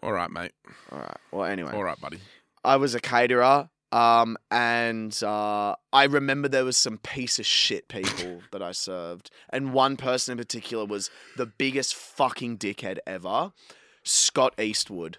All 0.02 0.12
right, 0.12 0.31
mate. 0.31 0.52
All 0.90 0.98
right. 0.98 1.16
Well, 1.31 1.44
anyway. 1.44 1.72
All 1.72 1.85
right, 1.85 2.00
buddy. 2.00 2.18
I 2.64 2.76
was 2.76 2.96
a 2.96 3.00
caterer, 3.00 3.70
um, 3.92 4.37
and 4.50 5.16
uh, 5.22 5.76
I 5.92 6.05
remember 6.05 6.48
there 6.48 6.64
was 6.64 6.76
some 6.76 6.98
piece 6.98 7.38
of 7.38 7.46
shit 7.46 7.87
people 7.87 8.42
that 8.52 8.61
I 8.61 8.72
served, 8.72 9.31
and 9.50 9.72
one 9.72 9.96
person 9.96 10.33
in 10.33 10.38
particular 10.38 10.85
was 10.85 11.11
the 11.37 11.46
biggest 11.46 11.94
fucking 11.94 12.59
dickhead 12.59 12.98
ever, 13.07 13.52
Scott 14.02 14.61
Eastwood. 14.61 15.18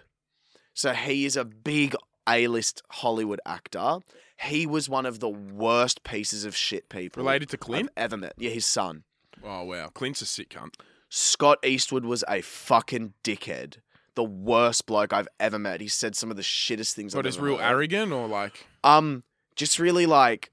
So 0.74 0.92
he 0.92 1.24
is 1.24 1.36
a 1.36 1.44
big 1.44 1.96
A-list 2.28 2.82
Hollywood 2.90 3.40
actor. 3.46 3.98
He 4.40 4.66
was 4.66 4.88
one 4.88 5.06
of 5.06 5.18
the 5.20 5.28
worst 5.28 6.04
pieces 6.04 6.44
of 6.44 6.54
shit 6.54 6.88
people 6.88 7.22
Related 7.24 7.48
to 7.50 7.56
Clint? 7.56 7.90
I've 7.96 8.04
ever 8.04 8.16
met. 8.16 8.34
Yeah, 8.38 8.50
his 8.50 8.66
son. 8.66 9.02
Oh 9.44 9.64
wow, 9.64 9.88
Clint's 9.88 10.20
a 10.22 10.26
sick 10.26 10.50
cunt. 10.50 10.74
Scott 11.08 11.58
Eastwood 11.64 12.04
was 12.04 12.22
a 12.28 12.40
fucking 12.42 13.14
dickhead. 13.24 13.78
The 14.14 14.24
worst 14.24 14.86
bloke 14.86 15.12
I've 15.12 15.28
ever 15.40 15.58
met. 15.58 15.80
He 15.80 15.88
said 15.88 16.14
some 16.16 16.30
of 16.30 16.36
the 16.36 16.42
shittest 16.42 16.92
things. 16.94 17.14
But 17.14 17.20
I've 17.20 17.26
is 17.30 17.36
ever 17.36 17.46
real 17.46 17.56
heard. 17.58 17.70
arrogant 17.70 18.12
or 18.12 18.26
like 18.28 18.66
Um, 18.84 19.22
just 19.56 19.78
really 19.78 20.06
like, 20.06 20.50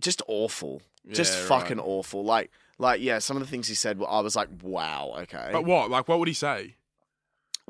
just 0.00 0.22
awful, 0.28 0.82
just 1.10 1.32
Yeah, 1.38 1.46
fucking 1.46 1.76
right. 1.78 1.86
awful. 1.86 2.24
Like, 2.24 2.50
like 2.78 3.00
yeah, 3.00 3.18
some 3.18 3.36
of 3.36 3.42
the 3.42 3.48
things 3.48 3.68
he 3.68 3.74
said, 3.74 4.00
I 4.06 4.20
was 4.20 4.34
like, 4.36 4.48
wow, 4.62 5.14
okay. 5.20 5.50
But 5.52 5.64
what? 5.64 5.90
Like, 5.90 6.08
what 6.08 6.18
would 6.18 6.28
he 6.28 6.34
say? 6.34 6.76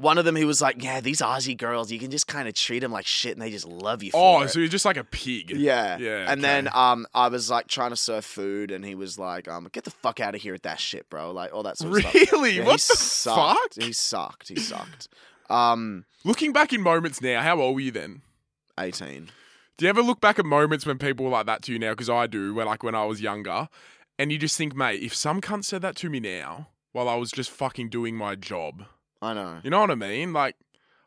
One 0.00 0.18
of 0.18 0.24
them 0.24 0.36
he 0.36 0.44
was 0.44 0.60
like, 0.60 0.82
"Yeah, 0.82 1.00
these 1.00 1.20
Aussie 1.20 1.56
girls, 1.56 1.90
you 1.92 1.98
can 1.98 2.10
just 2.10 2.26
kind 2.26 2.48
of 2.48 2.54
treat 2.54 2.80
them 2.80 2.92
like 2.92 3.06
shit, 3.06 3.32
and 3.32 3.42
they 3.42 3.50
just 3.50 3.66
love 3.66 4.02
you." 4.02 4.10
Oh, 4.14 4.38
for 4.40 4.44
it." 4.44 4.48
so 4.50 4.58
you're 4.58 4.68
just 4.68 4.84
like 4.84 4.96
a 4.96 5.04
pig. 5.04 5.50
Yeah. 5.50 5.98
Yeah, 5.98 6.26
And 6.30 6.42
then 6.42 6.68
um 6.72 7.06
I 7.14 7.28
was 7.28 7.50
like 7.50 7.66
trying 7.68 7.90
to 7.90 7.96
serve 7.96 8.24
food 8.24 8.70
and 8.70 8.84
he 8.84 8.94
was 8.94 9.18
like, 9.18 9.48
um, 9.48 9.68
get 9.72 9.84
the 9.84 9.90
fuck 9.90 10.20
out 10.20 10.34
of 10.34 10.40
here 10.40 10.52
with 10.52 10.62
that 10.62 10.80
shit, 10.80 11.08
bro. 11.10 11.30
Like 11.32 11.52
all 11.52 11.62
that 11.64 11.78
sort 11.78 11.92
of 11.94 12.00
stuff. 12.00 12.14
Really? 12.32 12.56
Yeah, 12.58 12.64
what 12.64 12.72
he 12.72 12.76
the 12.76 12.96
sucked. 12.96 13.74
fuck? 13.74 13.84
He 13.84 13.92
sucked. 13.92 14.48
He 14.48 14.56
sucked. 14.56 15.08
Um 15.48 16.04
Looking 16.24 16.52
back 16.52 16.72
in 16.72 16.82
moments 16.82 17.20
now, 17.22 17.40
how 17.42 17.60
old 17.60 17.74
were 17.74 17.80
you 17.80 17.90
then? 17.90 18.22
eighteen. 18.78 19.30
Do 19.76 19.86
you 19.86 19.88
ever 19.88 20.02
look 20.02 20.20
back 20.20 20.38
at 20.38 20.44
moments 20.44 20.84
when 20.84 20.98
people 20.98 21.24
were 21.24 21.30
like 21.32 21.46
that 21.46 21.62
to 21.62 21.72
you 21.72 21.78
now? 21.78 21.90
Because 21.92 22.10
I 22.10 22.26
do, 22.26 22.52
when 22.54 22.66
like 22.66 22.82
when 22.82 22.94
I 22.94 23.04
was 23.04 23.20
younger, 23.22 23.68
and 24.18 24.30
you 24.30 24.36
just 24.38 24.56
think, 24.58 24.76
mate, 24.76 25.02
if 25.02 25.14
some 25.14 25.40
cunt 25.40 25.64
said 25.64 25.80
that 25.82 25.96
to 25.96 26.10
me 26.10 26.20
now 26.20 26.68
while 26.92 27.08
I 27.08 27.14
was 27.14 27.30
just 27.30 27.50
fucking 27.50 27.88
doing 27.88 28.14
my 28.16 28.34
job, 28.34 28.84
I 29.22 29.34
know. 29.34 29.60
you 29.62 29.70
know 29.70 29.80
what 29.80 29.90
I 29.90 29.94
mean? 29.96 30.32
Like, 30.32 30.56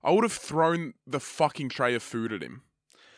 I 0.04 0.12
would 0.12 0.24
have 0.24 0.34
thrown 0.34 0.94
the 1.08 1.20
fucking 1.20 1.70
tray 1.70 1.96
of 1.96 2.04
food 2.04 2.32
at 2.34 2.42
him. 2.44 2.62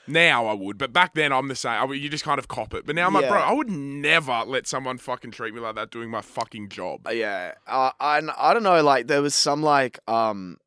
Now 0.08 0.46
I 0.46 0.54
would, 0.54 0.78
but 0.78 0.94
back 0.94 1.16
then 1.16 1.34
I'm 1.34 1.48
the 1.48 1.56
same. 1.56 1.72
I 1.72 1.86
you 1.96 2.10
just 2.10 2.24
kind 2.24 2.38
of 2.38 2.48
cop 2.48 2.76
it. 2.76 2.86
But 2.86 2.96
now 2.96 3.08
I'm 3.08 3.14
like, 3.16 3.28
bro, 3.28 3.40
I 3.40 3.52
would 3.54 3.72
never 3.72 4.44
let 4.46 4.68
someone 4.68 5.00
fucking 5.00 5.32
treat 5.32 5.52
me 5.54 5.60
like 5.60 5.74
that 5.76 5.90
doing 5.90 6.12
my 6.12 6.22
fucking 6.22 6.70
job. 6.70 7.08
Uh, 7.08 7.12
Yeah. 7.12 7.54
Uh, 7.66 7.90
I 8.00 8.22
I 8.38 8.54
don't 8.54 8.62
know, 8.62 8.84
like 8.84 9.08
there 9.08 9.24
was 9.24 9.34
some 9.34 9.64
like 9.64 9.98
um 10.08 10.58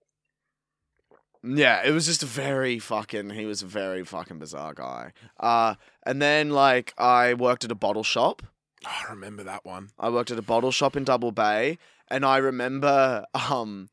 yeah, 1.45 1.83
it 1.87 1.93
was 1.93 2.07
just 2.07 2.25
a 2.25 2.27
very 2.27 2.81
fucking 2.81 3.31
he 3.31 3.47
was 3.47 3.63
a 3.63 3.67
very 3.67 4.05
fucking 4.05 4.41
bizarre 4.41 4.75
guy. 4.75 5.13
Uh 5.39 5.77
and 6.05 6.21
then 6.21 6.51
like 6.51 6.93
I 6.99 7.35
worked 7.35 7.65
at 7.65 7.71
a 7.71 7.77
bottle 7.77 8.03
shop. 8.03 8.43
I 8.85 9.05
remember 9.11 9.45
that 9.45 9.65
one. 9.65 9.91
I 10.01 10.09
worked 10.11 10.33
at 10.33 10.39
a 10.39 10.43
bottle 10.43 10.73
shop 10.73 10.97
in 10.97 11.05
Double 11.05 11.31
Bay, 11.33 11.79
and 12.09 12.25
I 12.25 12.39
remember 12.39 13.25
um, 13.51 13.89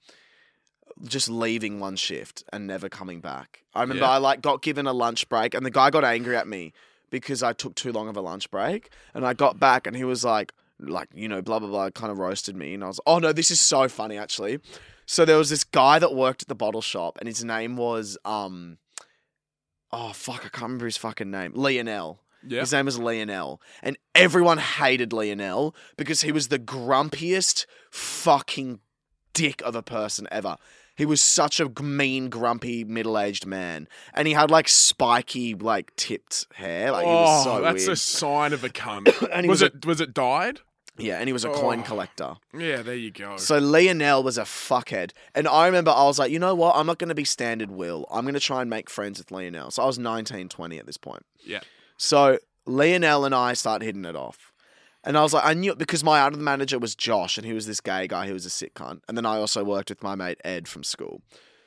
just 1.03 1.29
leaving 1.29 1.79
one 1.79 1.95
shift 1.95 2.43
and 2.53 2.65
never 2.67 2.89
coming 2.89 3.19
back. 3.19 3.63
I 3.73 3.81
remember 3.81 4.03
Yeah. 4.03 4.11
I 4.11 4.17
like 4.17 4.41
got 4.41 4.61
given 4.61 4.87
a 4.87 4.93
lunch 4.93 5.27
break, 5.29 5.53
and 5.53 5.65
the 5.65 5.71
guy 5.71 5.89
got 5.89 6.03
angry 6.03 6.35
at 6.35 6.47
me 6.47 6.73
because 7.09 7.43
I 7.43 7.53
took 7.53 7.75
too 7.75 7.91
long 7.91 8.07
of 8.07 8.17
a 8.17 8.21
lunch 8.21 8.49
break, 8.49 8.89
and 9.13 9.25
I 9.25 9.33
got 9.33 9.59
back, 9.59 9.87
and 9.87 9.95
he 9.95 10.03
was 10.03 10.23
like, 10.23 10.53
like 10.79 11.09
you 11.13 11.27
know, 11.27 11.41
blah 11.41 11.59
blah 11.59 11.69
blah, 11.69 11.89
kind 11.91 12.11
of 12.11 12.17
roasted 12.19 12.55
me, 12.55 12.73
and 12.73 12.83
I 12.83 12.87
was, 12.87 12.99
oh 13.05 13.19
no, 13.19 13.33
this 13.33 13.51
is 13.51 13.59
so 13.59 13.87
funny 13.87 14.17
actually. 14.17 14.59
So 15.05 15.23
there 15.23 15.37
was 15.37 15.49
this 15.49 15.63
guy 15.63 15.99
that 15.99 16.15
worked 16.15 16.43
at 16.43 16.47
the 16.47 16.55
bottle 16.55 16.81
shop, 16.81 17.17
and 17.19 17.27
his 17.27 17.43
name 17.43 17.77
was 17.77 18.17
um, 18.25 18.77
oh 19.91 20.13
fuck, 20.13 20.45
I 20.45 20.49
can't 20.49 20.63
remember 20.63 20.85
his 20.85 20.97
fucking 20.97 21.29
name, 21.29 21.53
Lionel. 21.55 22.19
Yeah. 22.47 22.59
His 22.59 22.73
name 22.73 22.85
was 22.85 22.99
Lionel. 22.99 23.59
And 23.81 23.97
everyone 24.13 24.59
hated 24.59 25.11
Lionel 25.11 25.75
because 25.97 26.21
he 26.21 26.31
was 26.31 26.49
the 26.49 26.59
grumpiest 26.59 27.65
fucking 27.89 28.81
dick 29.33 29.63
of 29.63 29.75
a 29.75 29.81
person 29.81 30.27
ever. 30.31 30.57
He 30.95 31.05
was 31.05 31.21
such 31.21 31.59
a 31.59 31.69
mean, 31.81 32.29
grumpy, 32.29 32.83
middle 32.83 33.19
aged 33.19 33.45
man. 33.45 33.87
And 34.13 34.27
he 34.27 34.33
had 34.33 34.49
like 34.49 34.67
spiky, 34.67 35.53
like 35.53 35.95
tipped 35.95 36.47
hair. 36.55 36.91
Like 36.91 37.05
he 37.05 37.11
was 37.11 37.45
oh, 37.47 37.57
so 37.57 37.61
that's 37.61 37.87
a 37.87 37.95
sign 37.95 38.53
of 38.53 38.63
a 38.63 38.69
cunt. 38.69 39.07
and 39.33 39.47
was 39.47 39.61
was, 39.61 39.61
a, 39.61 39.65
it 39.75 39.85
was 39.85 40.01
it 40.01 40.13
dyed? 40.13 40.61
yeah, 40.97 41.17
and 41.17 41.27
he 41.27 41.33
was 41.33 41.43
a 41.43 41.49
coin 41.49 41.81
Oh. 41.81 41.83
collector. 41.83 42.35
Yeah, 42.57 42.81
there 42.81 42.95
you 42.95 43.11
go. 43.11 43.35
So 43.35 43.57
Lionel 43.57 44.23
was 44.23 44.37
a 44.37 44.43
fuckhead. 44.43 45.11
And 45.33 45.47
I 45.47 45.65
remember 45.65 45.91
I 45.91 46.05
was 46.05 46.17
like, 46.17 46.31
you 46.31 46.39
know 46.39 46.55
what? 46.55 46.75
I'm 46.77 46.87
not 46.87 46.99
going 46.99 47.09
to 47.09 47.15
be 47.15 47.25
standard 47.25 47.69
Will. 47.69 48.05
I'm 48.09 48.23
going 48.23 48.33
to 48.33 48.39
try 48.39 48.61
and 48.61 48.69
make 48.69 48.89
friends 48.89 49.17
with 49.19 49.29
Lionel. 49.29 49.71
So 49.71 49.83
I 49.83 49.85
was 49.87 49.99
19, 49.99 50.47
20 50.47 50.77
at 50.79 50.85
this 50.85 50.95
point. 50.95 51.25
Yeah. 51.43 51.59
So 51.97 52.39
Lionel 52.65 53.25
and 53.25 53.35
I 53.35 53.53
start 53.53 53.81
hitting 53.81 54.05
it 54.05 54.15
off. 54.15 54.53
And 55.05 55.17
I 55.17 55.21
was 55.21 55.33
like, 55.33 55.45
I 55.45 55.53
knew 55.53 55.71
it 55.71 55.77
because 55.77 56.03
my 56.03 56.21
other 56.21 56.37
manager 56.37 56.79
was 56.79 56.95
Josh 56.95 57.37
and 57.37 57.45
he 57.45 57.53
was 57.53 57.67
this 57.67 57.79
gay 57.79 58.07
guy 58.07 58.27
who 58.27 58.33
was 58.33 58.45
a 58.45 58.49
sick 58.49 58.73
cunt. 58.73 59.01
And 59.07 59.15
then 59.15 59.25
I 59.25 59.37
also 59.37 59.63
worked 59.63 59.89
with 59.89 60.01
my 60.01 60.15
mate 60.15 60.41
Ed 60.43 60.67
from 60.67 60.83
school. 60.83 61.21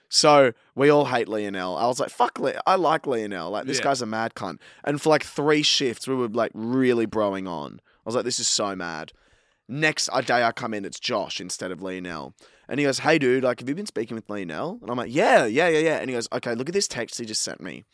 So 0.08 0.52
we 0.74 0.88
all 0.88 1.04
hate 1.04 1.28
Lionel. 1.28 1.76
I 1.76 1.86
was 1.86 2.00
like, 2.00 2.10
fuck, 2.10 2.38
Le- 2.38 2.60
I 2.66 2.74
like 2.76 3.06
Lionel. 3.06 3.50
Like, 3.50 3.66
this 3.66 3.78
Yeah. 3.78 3.84
guy's 3.84 4.02
a 4.02 4.06
mad 4.06 4.34
cunt. 4.34 4.58
And 4.82 5.00
for 5.00 5.10
like 5.10 5.22
three 5.22 5.62
shifts, 5.62 6.08
we 6.08 6.14
were 6.14 6.28
like 6.28 6.50
really 6.54 7.06
broing 7.06 7.48
on. 7.48 7.80
I 7.84 8.00
was 8.04 8.14
like, 8.14 8.24
this 8.24 8.40
is 8.40 8.48
so 8.48 8.74
mad. 8.74 9.12
Next 9.68 10.08
day 10.24 10.42
I 10.42 10.50
come 10.52 10.72
in, 10.72 10.84
it's 10.86 10.98
Josh 10.98 11.40
instead 11.40 11.70
of 11.70 11.82
Lionel. 11.82 12.34
And 12.68 12.78
he 12.78 12.84
goes, 12.86 12.98
Hey 12.98 13.18
dude, 13.18 13.44
like, 13.44 13.60
have 13.60 13.68
you 13.68 13.74
been 13.74 13.86
speaking 13.86 14.14
with 14.14 14.28
Lionel? 14.28 14.78
And 14.82 14.90
I'm 14.90 14.96
like, 14.96 15.12
Yeah, 15.14 15.46
yeah, 15.46 15.68
yeah, 15.68 15.78
yeah. 15.78 15.96
And 15.98 16.10
he 16.10 16.14
goes, 16.14 16.28
Okay, 16.32 16.54
look 16.54 16.68
at 16.68 16.74
this 16.74 16.86
text 16.88 17.18
he 17.18 17.24
just 17.24 17.42
sent 17.42 17.60
me. 17.60 17.84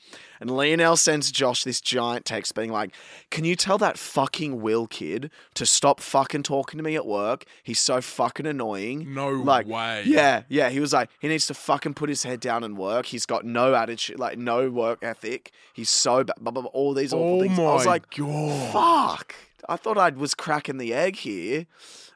And 0.41 0.51
Lionel 0.51 0.97
sends 0.97 1.31
Josh 1.31 1.63
this 1.65 1.81
giant 1.81 2.25
text 2.25 2.55
being 2.55 2.73
like, 2.73 2.91
Can 3.31 3.45
you 3.45 3.55
tell 3.57 3.79
that 3.79 3.97
fucking 3.99 4.61
Will 4.61 4.87
kid 4.87 5.31
to 5.55 5.65
stop 5.65 6.01
fucking 6.01 6.43
talking 6.43 6.79
to 6.79 6.85
me 6.85 6.97
at 6.97 7.07
work? 7.07 7.45
He's 7.63 7.81
so 7.81 8.01
fucking 8.01 8.47
annoying. 8.47 9.15
No 9.15 9.29
Like, 9.29 9.67
way. 9.69 10.03
Yeah, 10.07 10.43
yeah. 10.49 10.71
He 10.71 10.81
was 10.81 10.93
like, 10.93 11.09
he 11.21 11.29
needs 11.29 11.47
to 11.47 11.55
fucking 11.55 11.95
put 11.95 12.09
his 12.09 12.25
head 12.25 12.41
down 12.41 12.65
and 12.65 12.77
work. 12.77 13.07
He's 13.07 13.27
got 13.27 13.45
no 13.45 13.75
attitude, 13.75 14.19
like 14.19 14.39
no 14.39 14.71
work 14.71 14.99
ethic. 15.03 15.53
He's 15.73 15.91
so 15.91 16.25
bad. 16.25 16.35
Blah, 16.41 16.51
blah, 16.51 16.63
blah, 16.63 16.71
all 16.73 16.95
these 16.95 17.13
awful 17.13 17.39
Oh 17.39 17.41
things. 17.41 17.59
I 17.59 17.63
was 17.63 17.87
like, 17.87 18.11
god. 18.17 18.73
fuck. 18.73 19.35
I 19.69 19.77
thought 19.77 19.97
I 19.97 20.11
was 20.11 20.35
cracking 20.35 20.77
the 20.79 20.93
egg 20.93 21.17
here. 21.17 21.67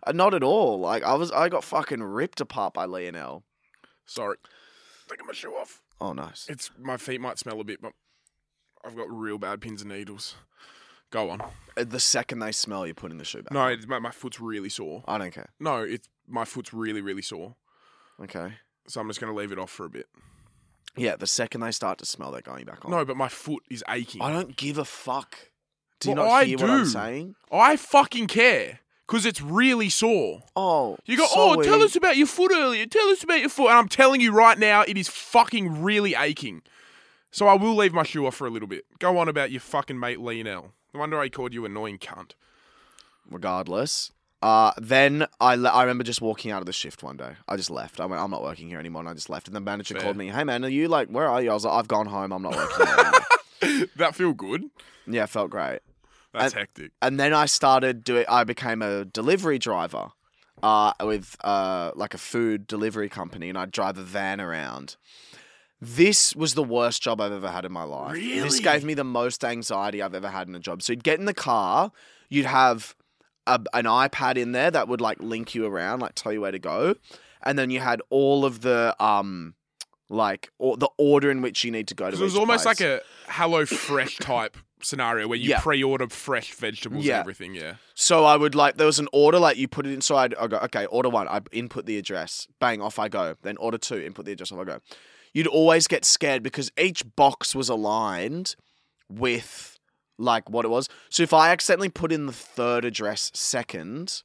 Uh, 0.09 0.13
not 0.13 0.35
at 0.35 0.43
all. 0.43 0.81
Like 0.81 1.03
I 1.05 1.15
was, 1.15 1.31
I 1.33 1.49
got 1.49 1.65
fucking 1.65 2.03
ripped 2.03 2.41
apart 2.41 2.75
by 2.75 2.85
Lionel. 2.87 3.45
Sorry. 4.07 4.37
Taking 5.09 5.27
my 5.27 5.33
shoe 5.33 5.53
off. 5.53 5.83
Oh, 6.01 6.13
nice. 6.13 6.47
It's 6.49 6.71
my 6.79 6.97
feet 6.97 7.21
might 7.21 7.39
smell 7.39 7.61
a 7.61 7.65
bit, 7.65 7.81
but 7.83 7.93
I've 8.85 8.97
got 8.97 9.11
real 9.11 9.39
bad 9.39 9.61
pins 9.61 9.83
and 9.83 9.91
needles. 9.91 10.35
Go 11.11 11.31
on. 11.31 11.41
Uh, 11.41 11.85
The 11.85 12.01
second 12.01 12.39
they 12.41 12.53
smell 12.53 12.87
you 12.87 12.95
putting 12.95 13.19
the 13.19 13.25
shoe 13.25 13.43
back. 13.43 13.53
No, 13.53 13.67
it's, 13.67 13.87
my, 13.87 13.99
my 13.99 14.11
foot's 14.11 14.41
really 14.41 14.69
sore. 14.69 15.03
I 15.09 15.19
don't 15.19 15.33
care. 15.33 15.49
No, 15.59 15.79
it's 15.83 16.09
my 16.29 16.45
foot's 16.45 16.73
really 16.73 17.01
really 17.01 17.23
sore. 17.23 17.57
Okay. 18.23 18.53
So 18.87 19.01
I'm 19.01 19.09
just 19.09 19.21
gonna 19.21 19.35
leave 19.35 19.53
it 19.53 19.59
off 19.59 19.71
for 19.71 19.87
a 19.87 19.91
bit. 19.91 20.07
Yeah, 20.97 21.17
the 21.17 21.27
second 21.27 21.61
they 21.61 21.71
start 21.71 21.99
to 21.99 22.07
smell, 22.07 22.31
they're 22.33 22.41
going 22.43 22.65
back 22.65 22.85
on. 22.85 22.91
No, 22.91 23.05
but 23.05 23.17
my 23.17 23.29
foot 23.29 23.63
is 23.71 23.85
aching. 23.89 24.21
I 24.23 24.33
don't 24.33 24.57
give 24.57 24.79
a 24.79 24.85
fuck. 24.85 25.37
Do 26.01 26.11
you 26.11 26.15
Well, 26.17 26.27
not 26.27 26.33
I 26.33 26.45
hear 26.45 26.59
what 26.59 26.71
I'm 26.71 26.79
do. 26.85 26.87
saying? 26.87 27.35
I 27.53 27.77
fucking 27.77 28.27
care 28.29 28.81
because 29.09 29.25
it's 29.27 29.41
really 29.41 29.89
sore. 29.89 30.43
Oh, 30.55 30.99
You 31.07 31.17
go, 31.17 31.25
so 31.27 31.33
oh, 31.59 31.63
tell 31.63 31.83
us 31.83 31.97
about 31.97 32.17
your 32.19 32.27
foot 32.29 32.53
earlier. 32.55 32.85
Tell 32.87 33.09
us 33.09 33.25
about 33.25 33.41
your 33.41 33.49
foot. 33.49 33.71
And 33.71 33.79
I'm 33.79 33.89
telling 33.89 34.21
you 34.21 34.33
right 34.33 34.59
now, 34.59 34.83
it 34.83 34.97
is 34.99 35.09
fucking 35.09 35.83
really 35.83 36.15
aching. 36.15 36.61
So 37.31 37.47
I 37.49 37.55
will 37.55 37.75
leave 37.75 37.93
my 37.95 38.03
shoe 38.05 38.27
off 38.27 38.35
for 38.37 38.47
a 38.47 38.51
little 38.51 38.69
bit. 38.69 38.85
Go 38.99 39.19
on 39.19 39.29
about 39.29 39.51
your 39.51 39.61
fucking 39.61 39.99
mate 39.99 40.21
Lionel. 40.21 40.73
No 40.95 41.01
wonder 41.01 41.19
I 41.19 41.29
called 41.29 41.53
you 41.55 41.65
annoying 41.65 41.99
cunt. 41.99 42.33
regardless. 43.31 44.13
Uh, 44.41 44.73
then 44.79 45.27
I, 45.41 45.57
le- 45.57 45.69
I 45.69 45.83
remember 45.83 46.05
just 46.05 46.21
walking 46.23 46.53
out 46.53 46.61
of 46.63 46.67
the 46.67 46.73
shift 46.73 47.03
one 47.03 47.17
day. 47.17 47.33
I 47.49 47.57
just 47.57 47.71
left. 47.71 47.99
I 48.01 48.07
went, 48.07 48.23
I'm 48.23 48.31
not 48.31 48.43
working 48.43 48.69
here 48.69 48.79
anymore, 48.79 49.01
and 49.03 49.09
I 49.09 49.15
just 49.15 49.29
left. 49.29 49.49
And 49.49 49.57
the 49.57 49.61
manager 49.61 49.95
Fair. 49.95 50.03
called 50.05 50.17
me, 50.17 50.29
Hey 50.29 50.45
man, 50.45 50.65
are 50.65 50.69
you 50.69 50.87
like, 50.87 51.09
where 51.09 51.27
are 51.27 51.43
you? 51.43 51.51
I 51.51 51.55
was 51.55 51.65
like, 51.65 51.75
I've 51.75 51.89
gone 51.89 52.07
home. 52.07 52.33
I'm 52.33 52.43
not 52.43 52.55
working 52.55 53.89
that 53.97 54.15
feel 54.15 54.33
good? 54.33 54.71
yeah, 55.09 55.27
felt 55.27 55.51
great. 55.51 55.81
That's 56.33 56.55
hectic. 56.55 56.93
And 57.01 57.19
then 57.19 57.33
I 57.33 57.47
started 57.47 58.05
doing. 58.05 58.25
I 58.29 58.45
became 58.45 58.83
a 58.83 59.05
delivery 59.05 59.59
driver, 59.59 60.09
uh, 60.63 60.93
with 61.03 61.37
uh 61.43 61.93
like 61.95 62.15
a 62.15 62.19
food 62.19 62.67
delivery 62.67 63.09
company, 63.09 63.49
and 63.49 63.57
I'd 63.57 63.71
drive 63.71 63.99
a 63.99 64.03
van 64.03 64.41
around. 64.41 64.97
This 65.81 66.35
was 66.35 66.55
the 66.55 66.65
worst 66.65 67.03
job 67.03 67.21
I've 67.21 67.33
ever 67.33 67.51
had 67.51 67.65
in 67.65 67.73
my 67.73 67.85
life. 67.85 68.15
This 68.15 68.59
gave 68.59 68.83
me 68.83 68.95
the 68.95 69.05
most 69.05 69.45
anxiety 69.45 70.03
I've 70.03 70.15
ever 70.15 70.29
had 70.29 70.49
in 70.49 70.55
a 70.57 70.59
job. 70.59 70.83
So 70.83 70.93
you'd 70.93 71.05
get 71.05 71.21
in 71.21 71.25
the 71.25 71.35
car, 71.35 71.93
you'd 72.29 72.47
have 72.47 72.97
a, 73.47 73.61
an 73.73 73.85
iPad 73.85 74.37
in 74.37 74.51
there 74.51 74.73
that 74.73 74.89
would 74.89 75.01
like 75.01 75.23
link 75.23 75.55
you 75.55 75.67
around, 75.67 76.01
like 76.01 76.17
tell 76.17 76.33
you 76.33 76.41
where 76.41 76.51
to 76.51 76.59
go, 76.59 76.97
and 77.43 77.57
then 77.57 77.71
you 77.71 77.79
had 77.79 78.03
all 78.11 78.45
of 78.45 78.63
the 78.63 78.97
um, 78.99 79.55
like 80.09 80.51
or 80.59 80.77
the 80.77 80.91
order 80.99 81.31
in 81.31 81.43
which 81.43 81.65
you 81.65 81.71
need 81.71 81.87
to 81.89 81.95
go 81.95 82.11
to. 82.11 82.17
It 82.17 82.21
was 82.21 82.37
almost 82.37 82.65
place. 82.65 82.81
like 82.81 82.89
a 82.89 83.01
Hello 83.29 83.65
Fresh 83.65 84.17
type 84.19 84.57
scenario 84.83 85.27
where 85.29 85.39
you 85.39 85.51
Yeah. 85.51 85.61
pre-order 85.61 86.09
fresh 86.09 86.53
vegetables 86.53 87.05
Yeah. 87.05 87.15
and 87.17 87.21
everything. 87.21 87.55
Yeah. 87.55 87.75
So 87.95 88.25
I 88.25 88.37
would 88.37 88.55
like 88.55 88.77
there 88.77 88.87
was 88.87 88.99
an 88.99 89.09
order 89.13 89.39
like 89.39 89.57
you 89.57 89.69
put 89.69 89.87
it 89.87 89.93
inside. 89.93 90.35
I 90.41 90.47
go 90.47 90.59
okay, 90.59 90.87
order 90.87 91.09
one. 91.09 91.29
I 91.29 91.41
input 91.53 91.87
the 91.87 91.99
address. 91.99 92.47
Bang, 92.61 92.81
off 92.81 92.99
I 92.99 93.09
go. 93.09 93.37
Then 93.43 93.57
order 93.57 93.79
two. 93.79 93.99
Input 94.01 94.25
the 94.25 94.33
address. 94.33 94.53
Off 94.53 94.59
I 94.61 94.65
go. 94.65 94.81
You'd 95.35 95.47
always 95.47 95.87
get 95.87 96.05
scared 96.05 96.43
because 96.43 96.71
each 96.79 97.03
box 97.17 97.55
was 97.55 97.69
aligned 97.69 98.57
with 99.09 99.79
like 100.19 100.49
what 100.51 100.65
it 100.65 100.69
was. 100.69 100.89
So 101.11 101.23
if 101.23 101.33
I 101.33 101.51
accidentally 101.51 101.89
put 101.91 102.13
in 102.13 102.27
the 102.27 102.33
third 102.33 102.85
address 102.85 103.31
second, 103.35 104.23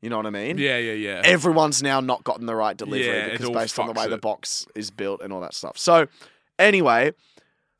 you 0.00 0.10
know 0.10 0.16
what 0.16 0.26
I 0.26 0.30
mean? 0.30 0.58
Yeah, 0.58 0.78
yeah, 0.78 0.92
yeah. 0.92 1.22
Everyone's 1.24 1.82
now 1.82 2.00
not 2.00 2.24
gotten 2.24 2.46
the 2.46 2.54
right 2.54 2.76
delivery 2.76 3.06
Yeah, 3.06 3.28
because 3.30 3.50
based 3.50 3.78
on 3.78 3.86
the 3.86 3.92
way 3.92 4.08
the 4.08 4.18
box 4.18 4.66
is 4.74 4.90
built 4.90 5.20
and 5.22 5.32
all 5.32 5.40
that 5.40 5.54
stuff. 5.54 5.78
So 5.78 6.06
anyway, 6.58 7.12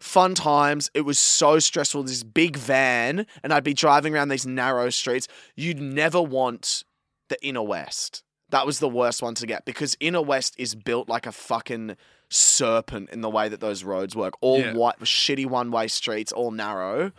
fun 0.00 0.34
times. 0.34 0.90
It 0.94 1.02
was 1.02 1.18
so 1.18 1.58
stressful. 1.58 2.02
This 2.04 2.22
big 2.22 2.56
van, 2.56 3.26
and 3.42 3.52
I'd 3.52 3.64
be 3.64 3.74
driving 3.74 4.14
around 4.14 4.28
these 4.28 4.46
narrow 4.46 4.90
streets. 4.90 5.26
You'd 5.54 5.80
never 5.80 6.20
want 6.20 6.84
the 7.28 7.42
inner 7.46 7.62
west. 7.62 8.22
That 8.50 8.66
was 8.66 8.78
the 8.78 8.88
worst 8.88 9.22
one 9.22 9.34
to 9.36 9.46
get 9.46 9.64
because 9.64 9.96
inner 9.98 10.22
west 10.22 10.54
is 10.58 10.74
built 10.76 11.08
like 11.08 11.26
a 11.26 11.32
fucking 11.32 11.96
serpent 12.28 13.10
in 13.10 13.20
the 13.20 13.30
way 13.30 13.48
that 13.48 13.60
those 13.60 13.82
roads 13.84 14.14
work. 14.14 14.34
All 14.40 14.60
Yeah. 14.60 14.74
white, 14.74 14.98
shitty 15.00 15.46
one 15.46 15.70
way 15.72 15.88
streets, 15.88 16.30
all 16.32 16.50
narrow. 16.52 17.10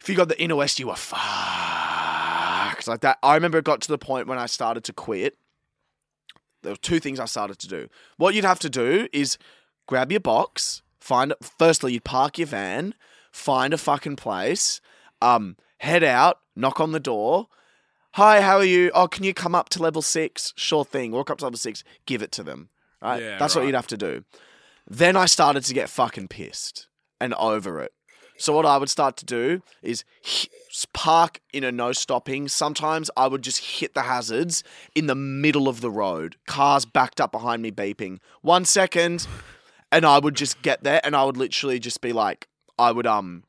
If 0.00 0.08
you 0.08 0.14
got 0.16 0.28
the 0.28 0.40
inner 0.42 0.56
west, 0.56 0.78
you 0.80 0.88
were 0.88 0.96
fucked 0.96 2.86
like 2.88 3.00
that. 3.00 3.18
I 3.22 3.34
remember 3.34 3.58
it 3.58 3.64
got 3.64 3.80
to 3.82 3.88
the 3.88 3.98
point 3.98 4.26
when 4.26 4.38
I 4.38 4.46
started 4.46 4.84
to 4.84 4.92
quit. 4.92 5.36
there 6.62 6.72
were 6.72 6.76
two 6.76 7.00
things 7.00 7.18
I 7.18 7.24
started 7.24 7.58
to 7.58 7.66
do. 7.68 7.88
What 8.18 8.34
you'd 8.34 8.44
have 8.44 8.60
to 8.60 8.70
do 8.70 9.08
is 9.12 9.36
grab 9.88 10.12
your 10.12 10.20
box, 10.20 10.81
find 11.02 11.34
firstly 11.58 11.94
you'd 11.94 12.04
park 12.04 12.38
your 12.38 12.46
van, 12.46 12.94
find 13.32 13.74
a 13.74 13.78
fucking 13.78 14.16
place, 14.16 14.80
um, 15.20 15.56
head 15.78 16.04
out, 16.04 16.38
knock 16.54 16.80
on 16.80 16.92
the 16.92 17.00
door. 17.00 17.48
Hi, 18.12 18.40
how 18.40 18.58
are 18.58 18.64
you? 18.64 18.90
Oh, 18.94 19.08
can 19.08 19.24
you 19.24 19.34
come 19.34 19.54
up 19.54 19.68
to 19.70 19.82
level 19.82 20.02
six? 20.02 20.52
Sure 20.56 20.84
thing. 20.84 21.12
Walk 21.12 21.30
up 21.30 21.38
to 21.38 21.44
level 21.44 21.58
six, 21.58 21.82
give 22.06 22.22
it 22.22 22.30
to 22.32 22.42
them. 22.42 22.68
Right? 23.00 23.22
Yeah, 23.22 23.38
That's 23.38 23.56
what 23.56 23.66
you'd 23.66 23.74
have 23.74 23.86
to 23.88 23.96
do. 23.96 24.24
Then 24.86 25.16
I 25.16 25.26
started 25.26 25.64
to 25.64 25.74
get 25.74 25.88
fucking 25.90 26.28
pissed 26.28 26.86
and 27.20 27.34
over 27.34 27.80
it. 27.80 27.92
So 28.36 28.54
what 28.54 28.66
I 28.66 28.76
would 28.76 28.90
start 28.90 29.16
to 29.18 29.24
do 29.24 29.62
is 29.82 30.04
park 30.92 31.40
in 31.52 31.64
a 31.64 31.72
no 31.72 31.92
stopping. 31.92 32.48
Sometimes 32.48 33.10
I 33.16 33.26
would 33.26 33.42
just 33.42 33.58
hit 33.80 33.94
the 33.94 34.02
hazards 34.02 34.62
in 34.94 35.06
the 35.06 35.14
middle 35.14 35.68
of 35.68 35.80
the 35.80 35.90
road. 35.90 36.36
Cars 36.46 36.84
backed 36.84 37.20
up 37.20 37.32
behind 37.32 37.62
me 37.62 37.70
beeping. 37.70 38.18
One 38.40 38.64
second, 38.64 39.26
and 39.92 40.04
I 40.04 40.18
would 40.18 40.34
just 40.34 40.60
get 40.62 40.82
there, 40.82 41.00
and 41.04 41.14
I 41.14 41.24
would 41.24 41.36
literally 41.36 41.78
just 41.78 42.00
be 42.00 42.12
like, 42.12 42.48
I 42.78 42.90
would 42.90 43.06
um, 43.06 43.44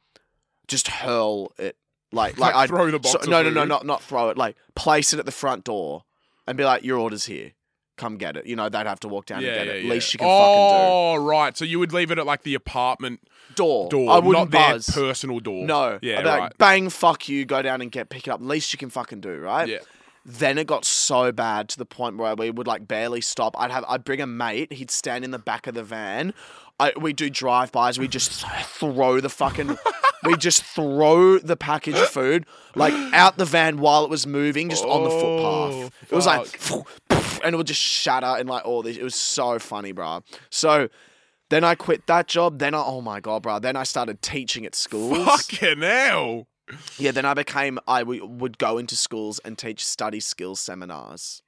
just 0.67 0.87
hurl 0.89 1.51
it 1.57 1.77
like 2.11 2.37
like, 2.37 2.53
I'd 2.55 2.69
throw 2.69 2.91
the 2.91 2.99
box 2.99 3.23
so- 3.23 3.31
no 3.31 3.41
no 3.41 3.49
no 3.49 3.65
not 3.65 3.85
not 3.85 4.03
throw 4.03 4.29
it 4.29 4.37
like 4.37 4.55
place 4.75 5.13
it 5.13 5.19
at 5.19 5.25
the 5.25 5.31
front 5.31 5.63
door 5.63 6.03
and 6.47 6.57
be 6.57 6.63
like 6.63 6.83
your 6.83 6.99
order's 6.99 7.25
here. 7.25 7.53
Come 7.95 8.17
get 8.17 8.35
it. 8.35 8.47
You 8.47 8.55
know 8.55 8.69
they'd 8.69 8.87
have 8.87 8.99
to 9.01 9.07
walk 9.07 9.27
down 9.27 9.41
yeah, 9.41 9.49
and 9.49 9.57
get 9.57 9.67
yeah, 9.67 9.73
it. 9.73 9.85
yeah. 9.85 9.93
Least 9.93 10.13
you 10.13 10.17
can 10.17 10.27
fucking 10.27 10.37
do. 10.37 10.83
Oh, 10.83 11.15
right. 11.15 11.55
So 11.55 11.63
you 11.63 11.77
would 11.79 11.93
leave 11.93 12.09
it 12.09 12.17
at 12.17 12.25
like 12.25 12.41
the 12.43 12.55
apartment 12.55 13.21
do. 13.55 13.63
Door. 13.63 13.89
door, 13.89 14.11
I 14.11 14.15
wouldn't 14.15 14.51
not 14.51 14.51
their 14.51 14.73
buzz. 14.73 14.89
personal 14.89 15.39
door. 15.39 15.65
No. 15.65 15.99
Yeah, 16.01 16.17
I'd 16.17 16.23
be 16.23 16.29
right. 16.29 16.39
like, 16.39 16.57
bang, 16.57 16.89
fuck 16.89 17.29
you, 17.29 17.45
go 17.45 17.61
down 17.61 17.81
and 17.81 17.91
get 17.91 18.09
pick 18.09 18.27
it 18.27 18.31
up. 18.31 18.41
Least 18.41 18.73
you 18.73 18.79
can 18.79 18.89
fucking 18.89 19.21
do, 19.21 19.37
right? 19.37 19.67
yeah. 19.67 19.77
Then 20.25 20.57
it 20.57 20.67
got 20.67 20.85
so 20.85 21.31
bad 21.33 21.67
to 21.69 21.77
the 21.77 21.85
point 21.85 22.17
where 22.17 22.33
we 22.35 22.49
would 22.49 22.67
like 22.67 22.87
barely 22.87 23.19
stop. 23.21 23.55
I'd 23.59 23.71
have 23.71 23.83
I'd 23.89 24.03
bring 24.05 24.21
a 24.21 24.27
mate, 24.27 24.71
he'd 24.71 24.89
stand 24.91 25.25
in 25.25 25.31
the 25.31 25.39
back 25.39 25.67
of 25.67 25.75
the 25.75 25.83
van. 25.83 26.33
I, 26.79 26.91
we 26.99 27.13
do 27.13 27.29
drive 27.29 27.71
bys, 27.71 27.99
we 27.99 28.07
just 28.07 28.31
throw 28.65 29.19
the 29.19 29.29
fucking 29.29 29.77
we 30.23 30.37
just 30.37 30.63
throw 30.63 31.37
the 31.37 31.55
package 31.57 31.95
of 31.95 32.07
food 32.07 32.45
like 32.75 32.93
out 33.13 33.37
the 33.37 33.45
van 33.45 33.77
while 33.79 34.03
it 34.05 34.09
was 34.09 34.25
moving, 34.25 34.69
just 34.69 34.83
on 34.85 35.03
the 35.03 35.09
Oh, 35.11 35.89
footpath. 35.89 36.11
It 36.11 36.15
was 36.15 36.25
like 36.25 36.59
and 37.43 37.53
it 37.53 37.57
would 37.57 37.67
just 37.67 37.81
shatter 37.81 38.25
and 38.39 38.47
like 38.47 38.65
all 38.65 38.81
this. 38.81 38.97
It 38.97 39.03
was 39.03 39.15
so 39.15 39.59
funny, 39.59 39.91
bro. 39.91 40.23
So 40.49 40.87
then 41.49 41.63
I 41.63 41.75
quit 41.75 42.07
that 42.07 42.27
job. 42.27 42.59
Then 42.59 42.73
I, 42.73 42.81
oh 42.81 43.01
my 43.01 43.19
god, 43.19 43.43
bro. 43.43 43.59
Then 43.59 43.75
I 43.75 43.83
started 43.83 44.21
teaching 44.21 44.65
at 44.65 44.73
schools. 44.73 45.25
Fucking 45.25 45.81
hell. 45.81 46.47
Yeah, 46.97 47.11
then 47.11 47.25
I 47.25 47.33
became 47.33 47.79
I 47.87 47.99
w- 47.99 48.25
would 48.25 48.57
go 48.57 48.77
into 48.77 48.95
schools 48.95 49.39
and 49.43 49.57
teach 49.57 49.85
study 49.85 50.19
skills 50.19 50.59
seminars. 50.59 51.41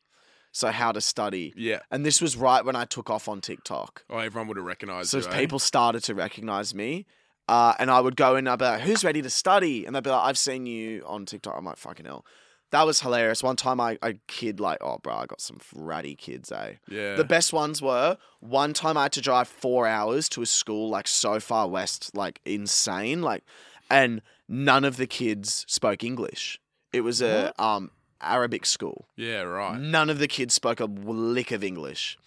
So 0.52 0.72
how 0.72 0.92
to 0.94 1.02
study. 1.02 1.54
Yeah. 1.58 1.80
And 1.92 2.06
this 2.06 2.22
was 2.22 2.38
right 2.38 2.64
when 2.64 2.76
I 2.78 2.86
took 2.86 3.10
off 3.10 3.28
on 3.28 3.42
TikTok. 3.42 4.06
Oh, 4.10 4.20
everyone 4.20 4.48
would 4.48 4.58
have 4.58 4.66
recognized 4.66 5.10
So 5.10 5.18
you. 5.18 5.28
eh? 5.28 5.38
people 5.40 5.60
started 5.60 6.04
to 6.06 6.16
recognize 6.16 6.74
me. 6.74 7.06
Uh, 7.48 7.74
and 7.78 7.92
I 7.92 8.00
would 8.00 8.16
go 8.16 8.34
in 8.36 8.40
and 8.48 8.50
I'd 8.50 8.60
be 8.60 8.66
like, 8.66 8.82
who's 8.82 9.04
ready 9.04 9.22
to 9.22 9.30
study? 9.30 9.86
And 9.86 9.94
they'd 9.96 10.02
be 10.04 10.10
like, 10.10 10.24
I've 10.24 10.38
seen 10.38 10.66
you 10.66 11.04
on 11.06 11.26
TikTok. 11.26 11.56
I'm 11.58 11.66
like, 11.66 11.76
fucking 11.78 12.06
hell. 12.06 12.26
That 12.72 12.86
was 12.86 13.02
hilarious. 13.02 13.44
One 13.44 13.56
time 13.58 13.80
I, 13.80 13.98
I 14.02 14.18
kid 14.28 14.60
like, 14.62 14.80
oh 14.82 14.98
bro, 15.04 15.14
I 15.14 15.26
got 15.28 15.40
some 15.42 15.60
ratty 15.76 16.16
kids, 16.16 16.52
eh? 16.52 16.74
Yeah. 16.90 17.16
The 17.16 17.24
best 17.26 17.52
ones 17.54 17.82
were 17.82 18.18
one 18.40 18.74
time 18.74 18.98
I 18.98 19.04
had 19.04 19.12
to 19.14 19.22
drive 19.22 19.48
four 19.50 19.86
hours 19.88 20.28
to 20.30 20.42
a 20.42 20.46
school 20.46 20.90
like 20.90 21.08
so 21.08 21.40
far 21.40 21.68
west, 21.70 22.16
like 22.16 22.40
insane, 22.46 23.22
like, 23.22 23.44
and 23.92 24.22
none 24.48 24.84
of 24.84 24.98
the 24.98 25.08
kids 25.08 25.66
spoke 25.68 26.04
English. 26.04 26.60
It 26.94 27.02
was 27.02 27.22
a 27.22 27.54
um 27.62 27.92
Arabic 28.22 28.66
school. 28.66 29.08
yeah, 29.16 29.42
right. 29.42 29.80
None 29.80 30.10
of 30.10 30.20
the 30.20 30.28
kids 30.28 30.54
spoke 30.54 30.80
a 30.80 30.86
lick 30.86 31.52
of 31.52 31.64
English. 31.64 32.18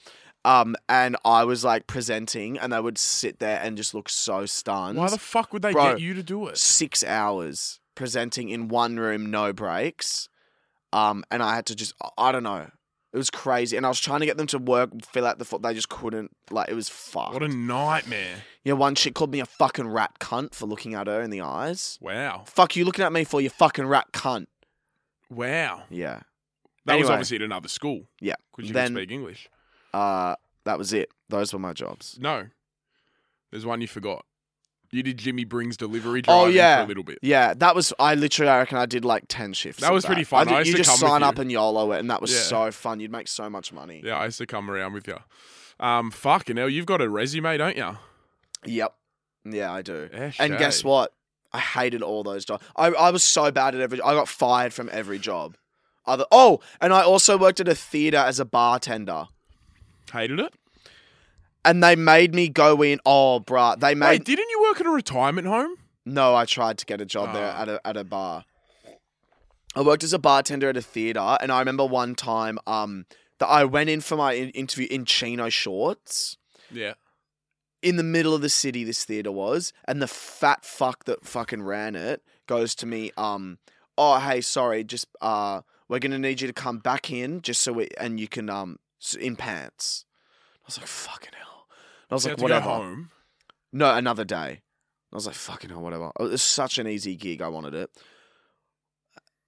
Um, 0.44 0.76
and 0.88 1.16
I 1.24 1.44
was 1.44 1.64
like 1.64 1.86
presenting, 1.86 2.58
and 2.58 2.72
they 2.72 2.80
would 2.80 2.96
sit 2.96 3.38
there 3.38 3.60
and 3.62 3.76
just 3.76 3.92
look 3.92 4.08
so 4.08 4.46
stunned. 4.46 4.96
Why 4.96 5.08
the 5.10 5.18
fuck 5.18 5.52
would 5.52 5.62
they 5.62 5.72
Bro, 5.72 5.92
get 5.92 6.00
you 6.00 6.14
to 6.14 6.22
do 6.22 6.46
it? 6.46 6.56
Six 6.56 7.02
hours 7.02 7.80
presenting 7.94 8.48
in 8.48 8.68
one 8.68 8.98
room, 8.98 9.30
no 9.30 9.52
breaks. 9.52 10.28
Um, 10.92 11.24
and 11.30 11.42
I 11.42 11.54
had 11.54 11.66
to 11.66 11.74
just, 11.74 11.92
I 12.16 12.32
don't 12.32 12.44
know. 12.44 12.70
It 13.18 13.26
was 13.26 13.30
crazy. 13.30 13.76
And 13.76 13.84
I 13.84 13.88
was 13.88 13.98
trying 13.98 14.20
to 14.20 14.26
get 14.26 14.36
them 14.36 14.46
to 14.46 14.58
work, 14.58 14.90
fill 15.04 15.26
out 15.26 15.40
the 15.40 15.44
form. 15.44 15.62
They 15.62 15.74
just 15.74 15.88
couldn't. 15.88 16.30
Like, 16.52 16.68
it 16.68 16.74
was 16.74 16.88
fucked. 16.88 17.32
What 17.34 17.42
a 17.42 17.48
nightmare. 17.48 18.44
yeah, 18.62 18.74
one 18.74 18.94
chick 18.94 19.14
called 19.16 19.32
me 19.32 19.40
a 19.40 19.44
fucking 19.46 19.88
rat 19.88 20.20
cunt 20.20 20.54
for 20.54 20.66
looking 20.66 20.94
at 20.94 21.08
her 21.08 21.20
in 21.20 21.30
the 21.30 21.40
eyes. 21.40 21.98
Wow. 22.00 22.44
Fuck 22.46 22.76
you 22.76 22.84
looking 22.84 23.04
at 23.04 23.12
me 23.12 23.24
for 23.24 23.40
you 23.40 23.50
fucking 23.50 23.86
rat 23.86 24.12
cunt. 24.12 24.46
Wow. 25.28 25.82
Yeah. 25.90 26.20
That 26.84 26.94
was 26.94 27.02
Anyway. 27.02 27.12
obviously 27.14 27.36
at 27.38 27.42
another 27.42 27.68
school. 27.68 28.02
Yeah. 28.20 28.36
Because 28.54 28.68
you 28.68 28.72
Then- 28.74 28.92
can 28.94 29.02
speak 29.02 29.10
English. 29.10 29.48
Uh, 29.92 30.36
that 30.64 30.78
was 30.78 30.92
it. 30.92 31.10
Those 31.28 31.52
were 31.52 31.58
my 31.58 31.72
jobs. 31.72 32.18
No. 32.20 32.46
There's 33.50 33.66
one 33.66 33.80
you 33.80 33.88
forgot. 33.88 34.24
You 34.90 35.02
did 35.02 35.18
Jimmy 35.18 35.44
Brings 35.44 35.76
delivery 35.76 36.20
Oh, 36.26 36.42
driving 36.44 36.56
yeah. 36.56 36.78
for 36.78 36.84
a 36.84 36.86
little 36.88 37.02
bit. 37.04 37.18
Yeah, 37.20 37.52
that 37.54 37.74
was. 37.74 37.92
I 37.98 38.14
literally, 38.14 38.50
I 38.50 38.58
reckon 38.58 38.78
I 38.78 38.86
did 38.86 39.04
like 39.04 39.24
ten 39.28 39.52
shifts. 39.52 39.82
That 39.82 39.92
was 39.92 40.06
pretty 40.06 40.24
fun. 40.24 40.46
did- 40.46 40.56
I 40.56 40.58
used 40.60 40.70
you 40.70 40.76
just 40.78 40.98
sign 40.98 41.20
you. 41.20 41.26
up 41.26 41.38
and 41.38 41.52
YOLO 41.52 41.92
it, 41.92 41.98
and 42.00 42.10
that 42.10 42.22
was 42.22 42.32
Yeah. 42.32 42.40
so 42.40 42.70
fun. 42.72 42.98
You'd 43.00 43.12
make 43.12 43.28
so 43.28 43.50
much 43.50 43.72
money. 43.72 44.00
Yeah, 44.04 44.16
I 44.18 44.26
used 44.26 44.38
to 44.38 44.46
come 44.46 44.70
around 44.70 44.94
with 44.94 45.06
you. 45.06 45.18
Um, 45.78 46.10
fucking 46.10 46.56
hell, 46.56 46.68
you've 46.68 46.86
got 46.86 47.00
a 47.02 47.08
resume, 47.08 47.56
don't 47.58 47.76
you? 47.76 47.98
Yep. 48.64 48.94
Yeah, 49.44 49.72
I 49.72 49.82
do. 49.82 50.08
Yeah, 50.12 50.32
And 50.38 50.58
guess 50.58 50.82
what? 50.82 51.12
I 51.52 51.60
hated 51.60 52.02
all 52.02 52.22
those 52.24 52.44
jobs. 52.44 52.64
I, 52.76 52.88
I 52.88 53.10
was 53.10 53.22
so 53.22 53.50
bad 53.50 53.74
at 53.74 53.80
every. 53.80 54.00
I 54.02 54.12
got 54.14 54.28
fired 54.28 54.72
from 54.74 54.88
every 54.92 55.18
job. 55.18 55.56
Other 56.06 56.24
oh, 56.32 56.60
and 56.80 56.92
I 56.94 57.02
also 57.02 57.36
worked 57.38 57.60
at 57.60 57.68
a 57.68 57.74
theater 57.74 58.16
as 58.16 58.40
a 58.40 58.44
bartender, 58.46 59.26
Hated 60.12 60.40
it? 60.40 60.54
And 61.68 61.82
they 61.84 61.94
made 61.96 62.34
me 62.34 62.48
go 62.48 62.82
in. 62.82 62.98
Oh, 63.04 63.40
bruh, 63.40 63.78
they 63.78 63.94
made 63.94 64.08
Wait, 64.08 64.24
didn't 64.24 64.48
you 64.50 64.62
work 64.62 64.80
at 64.80 64.86
a 64.86 64.90
retirement 64.90 65.46
home? 65.46 65.74
No, 66.04 66.34
I 66.34 66.44
tried 66.46 66.78
to 66.78 66.86
get 66.86 67.00
a 67.00 67.06
job 67.06 67.34
there 67.34 67.52
Ah. 67.54 67.62
at 67.62 67.68
a 67.68 67.80
at 67.86 67.96
a 67.96 68.04
bar. 68.04 68.44
I 69.76 69.82
worked 69.82 70.02
as 70.02 70.12
a 70.12 70.18
bartender 70.18 70.68
at 70.70 70.76
a 70.76 70.82
theater, 70.82 71.36
and 71.40 71.52
I 71.52 71.58
remember 71.60 71.84
one 71.84 72.14
time 72.14 72.58
um 72.66 73.04
that 73.38 73.46
I 73.46 73.64
went 73.64 73.90
in 73.90 74.00
for 74.00 74.16
my 74.16 74.32
in- 74.32 74.50
interview 74.50 74.88
in 74.90 75.04
chino 75.04 75.48
shorts 75.48 76.36
Yeah. 76.70 76.94
in 77.82 77.96
the 77.96 78.02
middle 78.02 78.34
of 78.34 78.40
the 78.42 78.48
city. 78.48 78.82
This 78.84 79.04
theater 79.04 79.30
was, 79.30 79.72
and 79.86 80.00
the 80.02 80.08
fat 80.08 80.64
fuck 80.64 81.04
that 81.04 81.24
fucking 81.24 81.62
ran 81.62 81.94
it 81.94 82.22
goes 82.46 82.74
to 82.76 82.86
me, 82.86 83.12
um, 83.16 83.58
oh 83.96 84.18
hey, 84.18 84.40
sorry, 84.40 84.82
just 84.84 85.06
uh, 85.20 85.60
we're 85.88 85.98
gonna 86.00 86.18
need 86.18 86.40
you 86.40 86.46
to 86.48 86.52
come 86.66 86.78
back 86.78 87.10
in 87.10 87.42
just 87.42 87.60
so 87.62 87.72
we 87.72 87.88
and 88.00 88.18
you 88.18 88.26
can 88.28 88.48
um 88.50 88.78
in 89.20 89.36
pants. 89.36 90.04
I 90.62 90.66
was 90.66 90.78
like 90.78 90.86
fucking 90.88 91.34
hell. 91.38 91.47
I 92.10 92.14
was 92.14 92.24
You 92.24 92.30
like 92.32 92.40
whatever. 92.40 92.64
go 92.64 92.70
home. 92.70 93.10
No, 93.72 93.94
another 93.94 94.24
day. 94.24 94.60
I 95.12 95.16
was 95.16 95.26
like, 95.26 95.34
fucking 95.34 95.70
hell, 95.70 95.80
whatever. 95.82 96.10
Oh, 96.18 96.26
it 96.26 96.30
was 96.32 96.42
such 96.42 96.78
an 96.78 96.86
easy 96.86 97.16
gig. 97.16 97.40
I 97.42 97.48
wanted 97.48 97.74
it. 97.74 97.90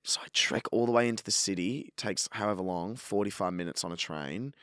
So 0.03 0.21
I 0.23 0.29
trek 0.33 0.65
all 0.73 0.87
the 0.87 0.93
way 0.93 1.09
into 1.09 1.23
the 1.23 1.31
city. 1.31 1.93
Takes 1.97 2.29
however 2.33 2.63
long, 2.63 2.97
45 2.97 3.53
minutes 3.53 3.85
on 3.85 3.93
a 3.93 3.97
train. 3.97 4.55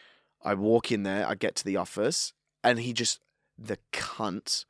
I 0.43 0.53
walk 0.55 0.91
in 0.91 1.03
there. 1.03 1.27
I 1.27 1.35
get 1.35 1.55
to 1.55 1.65
the 1.65 1.77
office. 1.77 2.33
And 2.63 2.79
he 2.79 2.93
just, 2.93 3.19
the 3.57 3.77
cunt, 3.93 4.65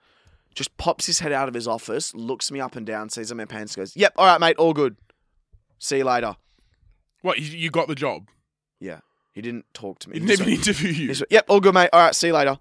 just 0.54 0.76
pops 0.78 1.06
his 1.06 1.20
head 1.20 1.32
out 1.32 1.48
of 1.48 1.54
his 1.54 1.68
office, 1.68 2.14
looks 2.14 2.52
me 2.52 2.60
up 2.60 2.76
and 2.76 2.86
down, 2.86 3.10
sees 3.10 3.32
I'm 3.32 3.40
in 3.40 3.48
pants, 3.48 3.76
goes, 3.76 3.96
yep, 3.96 4.14
all 4.18 4.26
right, 4.26 4.40
mate, 4.42 4.58
all 4.58 4.74
good. 4.74 4.98
See 5.80 5.98
you 5.98 6.04
later. 6.04 6.36
What, 7.22 7.40
you, 7.40 7.58
you 7.58 7.70
got 7.72 7.88
the 7.88 7.96
job? 7.96 8.28
Yeah. 8.80 9.00
He 9.34 9.42
didn't 9.42 9.66
talk 9.74 10.00
to 10.00 10.10
me. 10.10 10.20
He 10.20 10.26
didn't 10.26 10.48
even 10.48 10.54
interview 10.60 10.92
you. 10.92 11.14
yep, 11.30 11.46
all 11.48 11.60
good, 11.60 11.74
mate. 11.74 11.90
All 11.94 12.02
right, 12.02 12.14
see 12.14 12.28
you 12.28 12.34
later. 12.34 12.60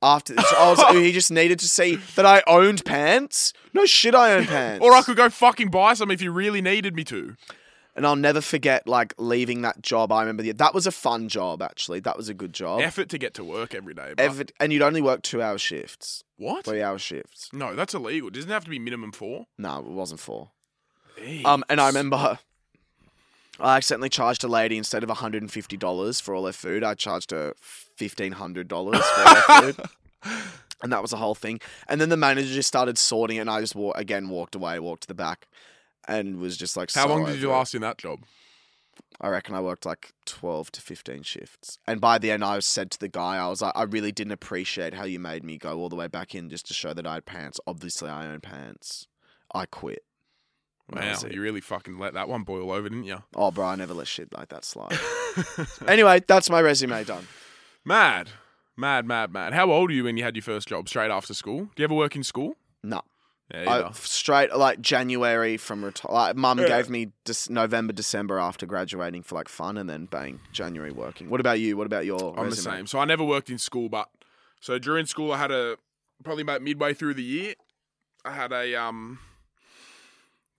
After 0.00 0.34
so 0.40 0.56
I 0.56 0.70
was, 0.70 0.96
he 0.96 1.10
just 1.10 1.30
needed 1.32 1.58
to 1.58 1.68
see 1.68 1.96
that 2.14 2.24
I 2.24 2.42
owned 2.46 2.84
pants. 2.84 3.52
No 3.74 3.84
shit, 3.84 4.14
I 4.14 4.34
own 4.34 4.46
pants. 4.46 4.84
Or 4.84 4.94
I 4.94 5.02
could 5.02 5.16
go 5.16 5.28
fucking 5.28 5.70
buy 5.70 5.94
some 5.94 6.10
if 6.10 6.22
you 6.22 6.30
really 6.30 6.62
needed 6.62 6.94
me 6.94 7.02
to. 7.04 7.34
And 7.96 8.06
I'll 8.06 8.14
never 8.14 8.40
forget 8.40 8.86
like 8.86 9.12
leaving 9.18 9.62
that 9.62 9.82
job. 9.82 10.12
I 10.12 10.20
remember 10.20 10.44
the, 10.44 10.52
that 10.52 10.72
was 10.72 10.86
a 10.86 10.92
fun 10.92 11.28
job 11.28 11.60
actually. 11.62 11.98
That 11.98 12.16
was 12.16 12.28
a 12.28 12.34
good 12.34 12.52
job. 12.52 12.80
Effort 12.80 13.08
to 13.08 13.18
get 13.18 13.34
to 13.34 13.44
work 13.44 13.74
every 13.74 13.92
day. 13.92 14.14
But 14.16 14.20
Ever, 14.20 14.44
and 14.60 14.72
you'd 14.72 14.82
only 14.82 15.02
work 15.02 15.22
two 15.22 15.42
hour 15.42 15.58
shifts, 15.58 16.22
what? 16.36 16.64
three 16.64 16.80
hour 16.80 16.98
shifts. 16.98 17.48
No, 17.52 17.74
that's 17.74 17.94
illegal. 17.94 18.30
Doesn't 18.30 18.48
it 18.48 18.52
have 18.54 18.64
to 18.64 18.70
be 18.70 18.78
minimum 18.78 19.10
four? 19.10 19.46
No, 19.58 19.80
it 19.80 19.86
wasn't 19.86 20.20
four. 20.20 20.52
Um, 21.44 21.64
and 21.68 21.80
I 21.80 21.88
remember 21.88 22.38
I 23.60 23.76
accidentally 23.76 24.08
charged 24.08 24.44
a 24.44 24.48
lady 24.48 24.76
instead 24.78 25.02
of 25.02 25.08
$150 25.10 26.22
for 26.22 26.34
all 26.34 26.46
her 26.46 26.52
food, 26.52 26.84
I 26.84 26.94
charged 26.94 27.30
her 27.32 27.54
$1,500 27.98 28.68
for 28.68 28.96
her 28.96 29.72
food. 29.72 29.86
And 30.82 30.92
that 30.92 31.02
was 31.02 31.10
the 31.10 31.16
whole 31.16 31.34
thing. 31.34 31.60
And 31.88 32.00
then 32.00 32.08
the 32.08 32.16
manager 32.16 32.52
just 32.54 32.68
started 32.68 32.98
sorting 32.98 33.38
it, 33.38 33.40
and 33.40 33.50
I 33.50 33.60
just 33.60 33.74
wa- 33.74 33.92
again 33.96 34.28
walked 34.28 34.54
away, 34.54 34.78
walked 34.78 35.02
to 35.02 35.08
the 35.08 35.14
back, 35.14 35.48
and 36.06 36.38
was 36.38 36.56
just 36.56 36.76
like, 36.76 36.92
How 36.92 37.02
so 37.02 37.08
long 37.08 37.24
did 37.26 37.40
you 37.40 37.48
it. 37.50 37.52
last 37.52 37.74
in 37.74 37.82
that 37.82 37.98
job? 37.98 38.20
I 39.20 39.28
reckon 39.28 39.54
I 39.56 39.60
worked 39.60 39.84
like 39.86 40.12
12 40.26 40.70
to 40.72 40.80
15 40.80 41.22
shifts. 41.22 41.78
And 41.86 42.00
by 42.00 42.18
the 42.18 42.30
end, 42.30 42.44
I 42.44 42.60
said 42.60 42.90
to 42.92 42.98
the 43.00 43.08
guy, 43.08 43.36
I 43.38 43.48
was 43.48 43.60
like, 43.62 43.72
I 43.74 43.82
really 43.82 44.12
didn't 44.12 44.32
appreciate 44.32 44.94
how 44.94 45.04
you 45.04 45.18
made 45.18 45.42
me 45.42 45.58
go 45.58 45.78
all 45.78 45.88
the 45.88 45.96
way 45.96 46.06
back 46.06 46.34
in 46.34 46.48
just 46.48 46.66
to 46.68 46.74
show 46.74 46.94
that 46.94 47.06
I 47.06 47.14
had 47.14 47.26
pants. 47.26 47.58
Obviously, 47.66 48.08
I 48.10 48.26
own 48.26 48.40
pants. 48.40 49.08
I 49.52 49.66
quit. 49.66 50.04
Wow, 50.90 51.14
you 51.30 51.42
really 51.42 51.60
fucking 51.60 51.98
let 51.98 52.14
that 52.14 52.28
one 52.28 52.44
boil 52.44 52.70
over, 52.72 52.88
didn't 52.88 53.04
you? 53.04 53.22
Oh, 53.34 53.50
bro, 53.50 53.66
I 53.66 53.76
never 53.76 53.92
let 53.94 54.06
shit 54.06 54.32
like 54.32 54.48
that 54.48 54.64
slide. 54.64 54.98
anyway, 55.86 56.22
that's 56.26 56.48
my 56.48 56.60
resume 56.60 57.04
done. 57.04 57.26
Mad, 57.84 58.30
mad, 58.76 59.06
mad, 59.06 59.32
mad. 59.32 59.52
How 59.52 59.70
old 59.70 59.90
were 59.90 59.94
you 59.94 60.04
when 60.04 60.16
you 60.16 60.24
had 60.24 60.34
your 60.36 60.42
first 60.42 60.68
job? 60.68 60.88
Straight 60.88 61.10
after 61.10 61.34
school? 61.34 61.64
Do 61.64 61.70
you 61.82 61.84
ever 61.84 61.94
work 61.94 62.16
in 62.16 62.22
school? 62.22 62.56
No. 62.82 63.02
Yeah, 63.52 63.88
I, 63.88 63.92
straight 63.92 64.54
like 64.54 64.80
January 64.82 65.56
from 65.56 65.82
retire. 65.82 66.12
Like, 66.12 66.36
Mum 66.36 66.58
Yeah. 66.58 66.68
gave 66.68 66.90
me 66.90 67.12
Dec- 67.24 67.48
November, 67.48 67.94
December 67.94 68.38
after 68.38 68.66
graduating 68.66 69.22
for 69.22 69.36
like 69.36 69.48
fun, 69.48 69.78
and 69.78 69.88
then 69.88 70.04
bang, 70.04 70.40
January 70.52 70.92
working. 70.92 71.30
What 71.30 71.40
about 71.40 71.58
you? 71.58 71.74
What 71.76 71.86
about 71.86 72.04
your 72.04 72.38
I'm 72.38 72.50
the 72.50 72.56
same. 72.56 72.86
So 72.86 72.98
I 72.98 73.06
never 73.06 73.24
worked 73.24 73.48
in 73.48 73.56
school, 73.56 73.88
but 73.88 74.08
so 74.60 74.78
during 74.78 75.06
school 75.06 75.32
I 75.32 75.38
had 75.38 75.50
a 75.50 75.78
probably 76.24 76.42
about 76.42 76.60
midway 76.60 76.92
through 76.92 77.14
the 77.14 77.22
year, 77.22 77.54
I 78.22 78.32
had 78.32 78.52
a 78.52 78.74
um 78.74 79.18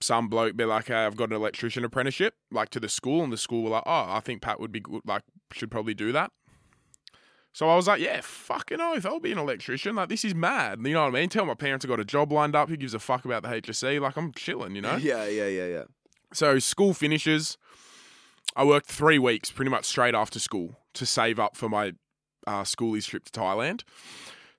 some 0.02 0.28
bloke 0.28 0.56
be 0.56 0.66
like, 0.66 0.88
hey, 0.88 1.06
I've 1.06 1.16
got 1.18 1.30
an 1.30 1.36
electrician 1.36 1.84
apprenticeship, 1.84 2.36
like 2.52 2.70
to 2.70 2.80
the 2.80 2.90
school, 2.90 3.24
and 3.24 3.32
the 3.34 3.38
school 3.38 3.64
were 3.64 3.72
like, 3.72 3.84
oh, 3.86 4.06
I 4.10 4.22
think 4.22 4.42
Pat 4.42 4.60
would 4.60 4.72
be 4.72 4.80
good, 4.80 5.02
like 5.06 5.24
should 5.52 5.72
probably 5.72 5.94
do 5.94 6.12
that. 6.12 6.32
So 7.52 7.68
I 7.68 7.76
was 7.76 7.88
like, 7.88 8.00
yeah, 8.00 8.22
fucking 8.22 8.80
oath, 8.80 9.06
I'll 9.06 9.20
be 9.20 9.32
an 9.32 9.38
electrician. 9.38 9.96
Like 9.96 10.10
this 10.10 10.24
is 10.24 10.36
mad. 10.36 10.80
You 10.84 10.94
know 10.94 11.02
what 11.02 11.16
I 11.16 11.20
mean? 11.20 11.30
Tell 11.30 11.46
my 11.46 11.56
parents 11.56 11.84
I 11.84 11.88
got 11.88 12.00
a 12.00 12.06
job 12.06 12.32
lined 12.32 12.56
up. 12.56 12.70
Who 12.70 12.78
gives 12.78 12.94
a 12.94 13.00
fuck 13.00 13.26
about 13.26 13.44
the 13.44 13.50
HSC? 13.50 14.00
Like 14.00 14.16
I'm 14.16 14.32
chilling, 14.34 14.76
you 14.76 14.82
know. 14.82 14.96
Yeah, 15.02 15.26
yeah, 15.26 15.48
yeah, 15.48 15.66
yeah. 15.66 15.84
So 16.34 16.60
school 16.60 16.94
finishes. 16.94 17.58
I 18.56 18.64
worked 18.64 18.88
three 18.88 19.20
weeks, 19.20 19.52
pretty 19.52 19.72
much 19.72 19.86
straight 19.86 20.16
after 20.16 20.40
school, 20.40 20.80
to 20.94 21.06
save 21.06 21.40
up 21.40 21.56
for 21.56 21.70
my 21.70 21.94
uh, 22.48 22.64
schoolies 22.64 23.06
trip 23.06 23.26
to 23.26 23.32
Thailand. 23.32 23.84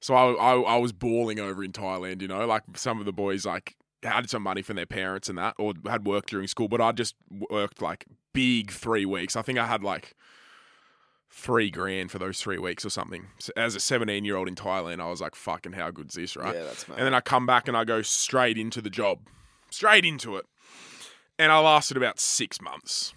So 0.01 0.15
I, 0.15 0.33
I 0.33 0.61
I 0.61 0.77
was 0.79 0.93
bawling 0.93 1.39
over 1.39 1.63
in 1.63 1.73
Thailand, 1.73 2.23
you 2.23 2.29
know, 2.29 2.47
like 2.47 2.63
some 2.75 2.99
of 2.99 3.05
the 3.05 3.13
boys 3.13 3.45
like 3.45 3.77
had 4.03 4.31
some 4.31 4.43
money 4.43 4.63
from 4.63 4.77
their 4.77 4.87
parents 4.87 5.29
and 5.29 5.39
that, 5.39 5.55
or 5.59 5.75
had 5.87 6.07
work 6.07 6.27
during 6.27 6.47
school, 6.47 6.69
but 6.69 6.81
I 6.81 6.93
just 6.93 7.15
worked 7.51 7.83
like 7.83 8.07
big 8.33 8.71
three 8.71 9.05
weeks. 9.05 9.37
I 9.37 9.43
think 9.43 9.59
I 9.59 9.67
had 9.67 9.83
like 9.83 10.15
three 11.31 11.71
grand 11.71 12.11
for 12.11 12.19
those 12.19 12.41
three 12.41 12.59
weeks 12.59 12.85
or 12.85 12.91
something. 12.91 13.27
So 13.39 13.53
as 13.57 13.75
a 13.75 13.81
17 13.81 14.25
year 14.25 14.37
old 14.37 14.49
in 14.49 14.55
Thailand, 14.55 15.01
I 15.01 15.09
was 15.09 15.21
like, 15.21 15.35
fucking, 15.35 15.73
how 15.73 15.91
good's 15.91 16.15
this, 16.15 16.37
right? 16.37 16.55
Yeah, 16.55 16.65
that's 16.65 16.89
mad. 16.89 16.99
And 16.99 17.07
then 17.07 17.15
I 17.15 17.21
come 17.21 17.47
back 17.47 17.69
and 17.69 17.77
I 17.77 17.85
go 17.85 18.03
straight 18.03 18.59
into 18.59 18.81
the 18.81 18.91
job, 18.91 19.21
straight 19.71 20.05
into 20.05 20.37
it. 20.37 20.47
And 21.39 21.53
I 21.53 21.59
lasted 21.61 21.97
about 21.97 22.21
six 22.21 22.61
months 22.61 23.15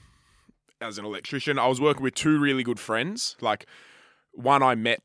as 0.79 0.97
an 0.97 1.05
electrician. 1.05 1.57
I 1.59 1.67
was 1.67 1.81
working 1.81 2.03
with 2.03 2.13
two 2.13 2.39
really 2.39 2.63
good 2.63 2.79
friends. 2.79 3.35
Like 3.41 3.65
one 4.31 4.63
I 4.63 4.75
met 4.75 5.01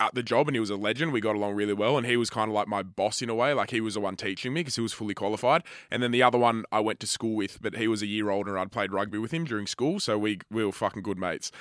at 0.00 0.14
the 0.14 0.22
job 0.22 0.48
and 0.48 0.56
he 0.56 0.60
was 0.60 0.70
a 0.70 0.76
legend. 0.76 1.12
We 1.12 1.20
got 1.20 1.36
along 1.36 1.54
really 1.54 1.72
well. 1.72 1.96
And 1.96 2.06
he 2.06 2.16
was 2.16 2.30
kind 2.30 2.50
of 2.50 2.54
like 2.54 2.68
my 2.68 2.82
boss 2.82 3.22
in 3.22 3.28
a 3.28 3.34
way. 3.34 3.52
Like 3.52 3.70
he 3.70 3.80
was 3.80 3.94
the 3.94 4.00
one 4.00 4.16
teaching 4.16 4.52
me 4.52 4.60
because 4.60 4.76
he 4.76 4.82
was 4.82 4.92
fully 4.92 5.14
qualified. 5.14 5.62
And 5.90 6.02
then 6.02 6.10
the 6.10 6.22
other 6.22 6.38
one 6.38 6.64
I 6.72 6.80
went 6.80 7.00
to 7.00 7.06
school 7.06 7.34
with, 7.34 7.60
but 7.60 7.76
he 7.76 7.88
was 7.88 8.02
a 8.02 8.06
year 8.06 8.30
older 8.30 8.58
I'd 8.58 8.72
played 8.72 8.92
rugby 8.92 9.18
with 9.18 9.30
him 9.32 9.44
during 9.44 9.66
school. 9.66 10.00
So 10.00 10.18
we, 10.18 10.40
we 10.50 10.64
were 10.64 10.72
fucking 10.72 11.02
good 11.02 11.18
mates. 11.18 11.52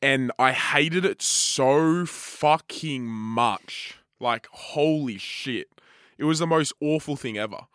And 0.00 0.30
I 0.38 0.52
hated 0.52 1.04
it 1.04 1.20
so 1.22 2.06
fucking 2.06 3.04
much. 3.04 3.98
Like, 4.20 4.46
holy 4.52 5.18
shit. 5.18 5.68
It 6.18 6.24
was 6.24 6.38
the 6.38 6.46
most 6.46 6.72
awful 6.80 7.16
thing 7.16 7.38
ever. 7.38 7.66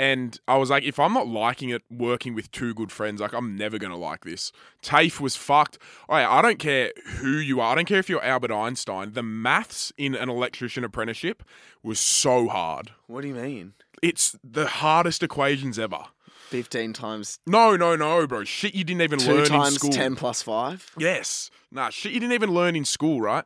And 0.00 0.38
I 0.46 0.56
was 0.58 0.70
like, 0.70 0.84
if 0.84 1.00
I'm 1.00 1.12
not 1.12 1.26
liking 1.26 1.70
it 1.70 1.82
working 1.90 2.34
with 2.34 2.50
two 2.52 2.72
good 2.72 2.92
friends, 2.92 3.20
like 3.20 3.32
I'm 3.32 3.56
never 3.56 3.78
gonna 3.78 3.96
like 3.96 4.24
this. 4.24 4.52
TAFE 4.82 5.20
was 5.20 5.34
fucked. 5.34 5.78
Oh, 6.08 6.16
yeah, 6.16 6.30
I 6.30 6.40
don't 6.40 6.58
care 6.60 6.92
who 7.16 7.32
you 7.38 7.60
are. 7.60 7.72
I 7.72 7.74
don't 7.74 7.86
care 7.86 7.98
if 7.98 8.08
you're 8.08 8.22
Albert 8.22 8.52
Einstein. 8.52 9.12
The 9.14 9.24
maths 9.24 9.92
in 9.96 10.14
an 10.14 10.28
electrician 10.28 10.84
apprenticeship 10.84 11.42
was 11.82 11.98
so 11.98 12.48
hard. 12.48 12.92
what 13.08 13.22
do 13.22 13.28
you 13.28 13.34
mean? 13.34 13.74
It's 14.00 14.38
the 14.44 14.66
hardest 14.68 15.24
equations 15.24 15.78
ever. 15.78 16.04
Fifteen 16.48 16.92
times 16.92 17.40
No, 17.46 17.76
no, 17.76 17.96
no, 17.96 18.26
bro. 18.26 18.44
Shit 18.44 18.74
you 18.74 18.84
didn't 18.84 19.02
even 19.02 19.18
learn 19.26 19.40
in 19.40 19.44
times 19.46 19.74
school. 19.74 19.90
ten 19.90 20.14
plus 20.16 20.40
five. 20.42 20.90
Yes. 20.96 21.50
Nah, 21.72 21.90
shit 21.90 22.12
you 22.12 22.20
didn't 22.20 22.32
even 22.32 22.54
learn 22.54 22.76
in 22.76 22.84
school, 22.84 23.20
right? 23.20 23.44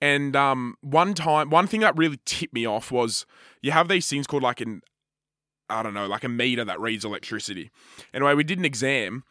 And 0.00 0.36
um, 0.36 0.76
one 0.80 1.14
time, 1.14 1.50
one 1.50 1.66
thing 1.66 1.80
that 1.80 1.96
really 1.96 2.18
tipped 2.24 2.52
me 2.52 2.66
off 2.66 2.90
was 2.92 3.24
you 3.62 3.70
have 3.70 3.88
these 3.88 4.08
things 4.08 4.26
called 4.26 4.42
like 4.42 4.60
an, 4.60 4.82
I 5.70 5.82
don't 5.82 5.94
know, 5.94 6.06
like 6.06 6.24
a 6.24 6.28
meter 6.28 6.64
that 6.64 6.80
reads 6.80 7.04
electricity. 7.04 7.70
Anyway, 8.14 8.34
we 8.34 8.44
did 8.44 8.58
an 8.58 8.64
exam, 8.64 9.24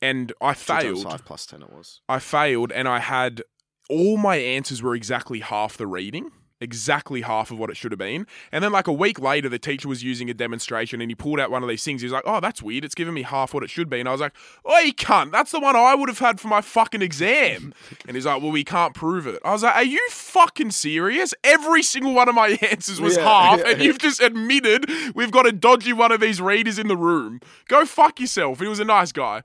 and 0.00 0.32
I 0.40 0.54
failed. 0.54 1.02
five 1.04 1.24
plus 1.24 1.46
ten. 1.46 1.62
It 1.62 1.70
was. 1.70 2.00
I 2.08 2.18
failed, 2.18 2.72
and 2.72 2.88
I 2.88 2.98
had 2.98 3.42
all 3.90 4.16
my 4.16 4.36
answers 4.36 4.82
were 4.82 4.94
exactly 4.94 5.40
half 5.40 5.76
the 5.76 5.86
reading, 5.86 6.30
exactly 6.62 7.22
half 7.22 7.50
of 7.50 7.58
what 7.58 7.70
it 7.70 7.76
should 7.76 7.92
have 7.92 7.98
been. 7.98 8.26
And 8.50 8.62
then, 8.62 8.72
like 8.72 8.86
a 8.86 8.92
week 8.92 9.18
later, 9.18 9.48
the 9.48 9.58
teacher 9.58 9.88
was 9.88 10.02
using 10.02 10.30
a 10.30 10.34
demonstration, 10.34 11.00
and 11.00 11.10
he 11.10 11.14
pulled 11.14 11.40
out 11.40 11.50
one 11.50 11.62
of 11.62 11.68
these 11.68 11.84
things. 11.84 12.02
He 12.02 12.06
was 12.06 12.12
like, 12.12 12.24
"Oh, 12.26 12.40
that's 12.40 12.62
weird. 12.62 12.84
It's 12.84 12.94
giving 12.94 13.14
me 13.14 13.22
half 13.22 13.54
what 13.54 13.62
it 13.62 13.70
should 13.70 13.88
be." 13.88 14.00
And 14.00 14.08
I 14.08 14.12
was 14.12 14.20
like, 14.20 14.32
"Oi, 14.66 14.90
cunt! 14.92 15.32
That's 15.32 15.50
the 15.50 15.60
one 15.60 15.76
I 15.76 15.94
would 15.94 16.08
have 16.08 16.18
had 16.18 16.40
for 16.40 16.48
my 16.48 16.60
fucking 16.60 17.02
exam." 17.02 17.74
and 18.06 18.16
he's 18.16 18.26
like, 18.26 18.40
"Well, 18.42 18.52
we 18.52 18.64
can't 18.64 18.94
prove 18.94 19.26
it." 19.26 19.40
I 19.44 19.52
was 19.52 19.62
like, 19.62 19.74
"Are 19.74 19.84
you 19.84 20.06
fucking 20.10 20.70
serious? 20.70 21.34
Every 21.44 21.82
single 21.82 22.14
one 22.14 22.28
of 22.28 22.34
my 22.34 22.48
answers 22.70 23.00
was 23.00 23.16
Yeah, 23.16 23.24
half, 23.24 23.60
yeah, 23.60 23.70
and 23.70 23.82
you've 23.82 23.98
just 23.98 24.20
admitted 24.20 24.90
we've 25.14 25.32
got 25.32 25.46
a 25.46 25.52
dodgy 25.52 25.92
one 25.92 26.12
of 26.12 26.20
these 26.20 26.40
readers 26.40 26.78
in 26.78 26.88
the 26.88 26.96
room. 26.96 27.40
Go 27.68 27.84
fuck 27.84 28.20
yourself." 28.20 28.60
He 28.60 28.66
was 28.66 28.80
a 28.80 28.84
nice 28.84 29.12
guy. 29.12 29.42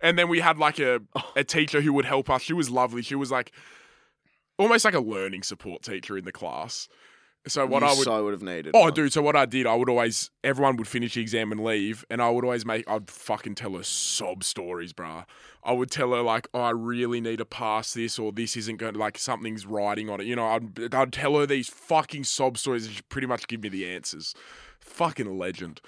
And 0.00 0.18
then 0.18 0.28
we 0.28 0.40
had 0.40 0.58
like 0.58 0.80
a, 0.80 1.00
oh. 1.14 1.32
a 1.36 1.44
teacher 1.44 1.80
who 1.80 1.92
would 1.92 2.04
help 2.04 2.28
us. 2.28 2.42
She 2.42 2.52
was 2.52 2.68
lovely. 2.68 3.02
She 3.02 3.14
was 3.14 3.30
like 3.30 3.52
almost 4.58 4.84
like 4.84 4.94
a 4.94 5.00
learning 5.00 5.42
support 5.42 5.82
teacher 5.82 6.16
in 6.16 6.24
the 6.24 6.32
class. 6.32 6.88
So 7.48 7.66
what 7.66 7.82
you 7.82 7.88
I 7.88 7.90
would 7.94 8.04
so 8.04 8.24
would 8.24 8.32
have 8.34 8.42
needed. 8.42 8.70
Oh, 8.72 8.82
one. 8.82 8.94
dude. 8.94 9.12
So 9.12 9.20
what 9.20 9.34
I 9.34 9.46
did, 9.46 9.66
I 9.66 9.74
would 9.74 9.88
always, 9.88 10.30
everyone 10.44 10.76
would 10.76 10.86
finish 10.86 11.14
the 11.14 11.22
exam 11.22 11.50
and 11.50 11.64
leave, 11.64 12.04
and 12.08 12.22
I 12.22 12.30
would 12.30 12.44
always 12.44 12.64
make, 12.64 12.88
I'd 12.88 13.10
fucking 13.10 13.56
tell 13.56 13.76
her 13.76 13.82
sob 13.82 14.44
stories, 14.44 14.92
bruh. 14.92 15.24
I 15.64 15.72
would 15.72 15.90
tell 15.90 16.12
her 16.12 16.22
like, 16.22 16.46
oh, 16.54 16.60
I 16.60 16.70
really 16.70 17.20
need 17.20 17.38
to 17.38 17.44
pass 17.44 17.94
this, 17.94 18.16
or 18.16 18.30
this 18.30 18.56
isn't 18.56 18.76
going, 18.76 18.94
to 18.94 19.00
like 19.00 19.18
something's 19.18 19.66
writing 19.66 20.08
on 20.08 20.20
it. 20.20 20.26
You 20.26 20.36
know, 20.36 20.46
I'd, 20.46 20.94
I'd 20.94 21.12
tell 21.12 21.36
her 21.36 21.46
these 21.46 21.68
fucking 21.68 22.24
sob 22.24 22.58
stories, 22.58 22.86
and 22.86 22.94
she'd 22.94 23.08
pretty 23.08 23.26
much 23.26 23.48
give 23.48 23.62
me 23.62 23.68
the 23.68 23.88
answers. 23.88 24.34
Fucking 24.78 25.36
legend. 25.36 25.80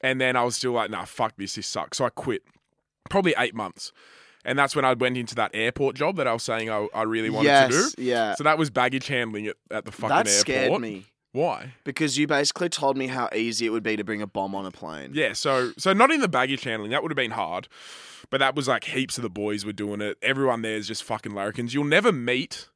And 0.00 0.18
then 0.20 0.36
I 0.36 0.44
was 0.44 0.56
still 0.56 0.72
like, 0.72 0.90
nah, 0.90 1.04
fuck 1.04 1.34
this, 1.36 1.54
this 1.54 1.66
sucks. 1.66 1.98
So 1.98 2.06
I 2.06 2.10
quit. 2.10 2.44
Probably 3.10 3.34
eight 3.36 3.54
months. 3.54 3.92
And 4.44 4.58
that's 4.58 4.76
when 4.76 4.84
I 4.84 4.92
went 4.94 5.16
into 5.16 5.34
that 5.36 5.52
airport 5.54 5.96
job 5.96 6.16
that 6.16 6.26
I 6.26 6.32
was 6.32 6.42
saying 6.42 6.70
I, 6.70 6.86
I 6.94 7.02
really 7.02 7.30
wanted 7.30 7.48
yes, 7.48 7.72
to 7.72 7.96
do. 7.96 8.02
yeah. 8.02 8.34
So 8.34 8.44
that 8.44 8.58
was 8.58 8.70
baggage 8.70 9.06
handling 9.06 9.46
at, 9.46 9.56
at 9.70 9.84
the 9.84 9.92
fucking 9.92 10.08
That 10.08 10.26
airport. 10.26 10.26
That 10.26 10.40
scared 10.40 10.80
me 10.80 11.06
Why? 11.32 11.74
because 11.84 12.18
you 12.18 12.26
basically 12.26 12.68
told 12.68 12.96
me 12.96 13.06
how 13.06 13.28
easy 13.34 13.66
it 13.66 13.70
would 13.70 13.82
be 13.82 13.96
to 13.96 14.04
bring 14.04 14.20
a 14.20 14.26
bomb 14.26 14.54
on 14.54 14.66
a 14.66 14.70
plane. 14.70 15.12
Yeah, 15.14 15.32
so 15.32 15.72
so 15.78 15.92
not 15.92 16.10
in 16.10 16.20
the 16.20 16.28
baggage 16.28 16.64
handling. 16.64 16.90
That 16.90 17.02
would 17.02 17.10
have 17.10 17.16
been 17.16 17.30
hard. 17.30 17.68
But 18.30 18.38
that 18.38 18.54
was 18.56 18.68
like 18.68 18.84
heaps 18.84 19.18
of 19.18 19.22
the 19.22 19.30
boys 19.30 19.64
were 19.64 19.72
doing 19.72 20.00
it. 20.00 20.16
Everyone 20.22 20.62
there 20.62 20.76
is 20.76 20.88
just 20.88 21.04
fucking 21.04 21.32
larrikins. 21.32 21.74
You'll 21.74 21.84
never 21.84 22.10
meet 22.10 22.68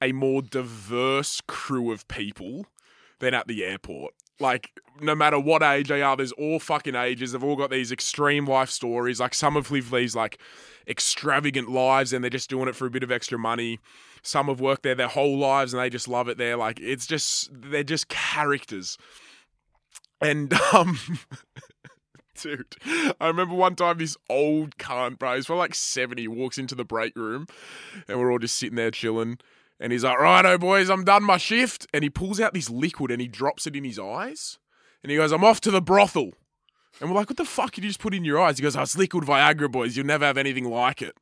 a 0.00 0.12
more 0.12 0.40
diverse 0.42 1.40
crew 1.46 1.92
of 1.92 2.06
people 2.08 2.66
than 3.22 3.32
at 3.34 3.46
the 3.46 3.64
airport. 3.64 4.12
Like, 4.40 4.70
no 5.00 5.14
matter 5.14 5.38
what 5.38 5.62
age 5.62 5.88
they 5.88 6.02
are, 6.02 6.16
there's 6.16 6.32
all 6.32 6.58
fucking 6.58 6.96
ages. 6.96 7.32
They've 7.32 7.42
all 7.42 7.56
got 7.56 7.70
these 7.70 7.92
extreme 7.92 8.46
life 8.46 8.68
stories. 8.68 9.20
Like, 9.20 9.32
some 9.32 9.54
have 9.54 9.70
lived 9.70 9.92
these 9.92 10.16
like 10.16 10.38
extravagant 10.88 11.70
lives 11.70 12.12
and 12.12 12.22
they're 12.22 12.30
just 12.30 12.50
doing 12.50 12.68
it 12.68 12.74
for 12.74 12.86
a 12.86 12.90
bit 12.90 13.04
of 13.04 13.12
extra 13.12 13.38
money. 13.38 13.78
Some 14.22 14.48
have 14.48 14.60
worked 14.60 14.82
there 14.82 14.96
their 14.96 15.08
whole 15.08 15.38
lives 15.38 15.72
and 15.72 15.80
they 15.80 15.88
just 15.88 16.08
love 16.08 16.28
it 16.28 16.36
there. 16.36 16.56
Like, 16.56 16.80
it's 16.80 17.06
just, 17.06 17.48
they're 17.52 17.84
just 17.84 18.08
characters. 18.08 18.98
And, 20.20 20.52
um, 20.72 20.98
dude, 22.36 22.74
I 23.20 23.28
remember 23.28 23.54
one 23.54 23.76
time 23.76 23.98
this 23.98 24.16
old 24.28 24.76
cunt, 24.78 25.20
bro, 25.20 25.36
he's 25.36 25.48
like 25.48 25.76
70, 25.76 26.26
walks 26.26 26.58
into 26.58 26.74
the 26.74 26.84
break 26.84 27.14
room 27.16 27.46
and 28.08 28.18
we're 28.18 28.32
all 28.32 28.40
just 28.40 28.56
sitting 28.56 28.76
there 28.76 28.90
chilling. 28.90 29.38
And 29.82 29.90
he's 29.90 30.04
like, 30.04 30.16
righto, 30.16 30.58
boys, 30.58 30.88
I'm 30.88 31.02
done 31.02 31.24
my 31.24 31.38
shift. 31.38 31.88
And 31.92 32.04
he 32.04 32.08
pulls 32.08 32.38
out 32.38 32.54
this 32.54 32.70
liquid 32.70 33.10
and 33.10 33.20
he 33.20 33.26
drops 33.26 33.66
it 33.66 33.74
in 33.74 33.82
his 33.82 33.98
eyes. 33.98 34.58
And 35.02 35.10
he 35.10 35.16
goes, 35.16 35.32
I'm 35.32 35.42
off 35.42 35.60
to 35.62 35.72
the 35.72 35.82
brothel. 35.82 36.30
And 37.00 37.10
we're 37.10 37.16
like, 37.16 37.28
what 37.28 37.36
the 37.36 37.44
fuck 37.44 37.72
did 37.72 37.82
you 37.82 37.90
just 37.90 37.98
put 37.98 38.14
in 38.14 38.24
your 38.24 38.40
eyes? 38.40 38.58
He 38.58 38.62
goes, 38.62 38.76
oh, 38.76 38.82
it's 38.82 38.96
liquid 38.96 39.24
Viagra, 39.24 39.70
boys. 39.70 39.96
You'll 39.96 40.06
never 40.06 40.24
have 40.24 40.38
anything 40.38 40.70
like 40.70 41.02
it. 41.02 41.16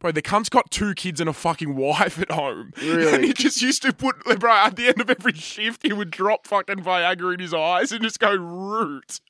Bro, 0.00 0.12
the 0.12 0.22
cunt's 0.22 0.48
got 0.48 0.70
two 0.70 0.94
kids 0.94 1.20
and 1.20 1.28
a 1.28 1.34
fucking 1.34 1.76
wife 1.76 2.18
at 2.18 2.30
home. 2.30 2.72
Really? 2.80 3.14
And 3.14 3.24
he 3.24 3.34
just 3.34 3.60
used 3.60 3.82
to 3.82 3.92
put, 3.92 4.24
bro, 4.38 4.50
at 4.50 4.76
the 4.76 4.88
end 4.88 5.00
of 5.02 5.10
every 5.10 5.34
shift, 5.34 5.82
he 5.82 5.92
would 5.92 6.10
drop 6.10 6.46
fucking 6.46 6.76
Viagra 6.76 7.34
in 7.34 7.40
his 7.40 7.52
eyes 7.52 7.92
and 7.92 8.02
just 8.02 8.18
go 8.18 8.34
root 8.34 9.20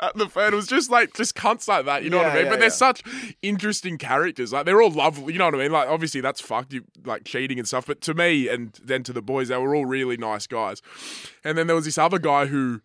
at 0.00 0.16
the 0.16 0.30
was 0.52 0.66
just 0.66 0.90
like, 0.90 1.14
just 1.14 1.34
cunts 1.34 1.68
like 1.68 1.86
that, 1.86 2.04
you 2.04 2.10
know 2.10 2.18
what 2.18 2.26
I 2.26 2.34
mean? 2.34 2.44
yeah, 2.44 2.50
but 2.50 2.58
they're 2.58 2.68
yeah. 2.68 2.74
such 2.74 3.02
interesting 3.42 3.98
characters. 3.98 4.52
Like, 4.52 4.66
they're 4.66 4.80
all 4.82 4.90
lovely, 4.90 5.32
you 5.32 5.38
know 5.38 5.46
what 5.46 5.54
I 5.54 5.58
mean? 5.58 5.72
Like, 5.72 5.88
obviously, 5.88 6.20
that's 6.20 6.40
fucked, 6.40 6.72
you, 6.72 6.84
like 7.04 7.24
cheating 7.24 7.58
and 7.58 7.66
stuff. 7.66 7.86
But 7.86 8.00
to 8.02 8.14
me 8.14 8.48
and 8.48 8.78
then 8.82 9.02
to 9.04 9.12
the 9.12 9.22
boys, 9.22 9.48
they 9.48 9.56
were 9.56 9.74
all 9.74 9.86
really 9.86 10.16
nice 10.16 10.46
guys. 10.46 10.82
And 11.44 11.56
then 11.56 11.66
there 11.66 11.76
was 11.76 11.84
this 11.84 11.98
other 11.98 12.18
guy 12.18 12.46
who 12.46 12.80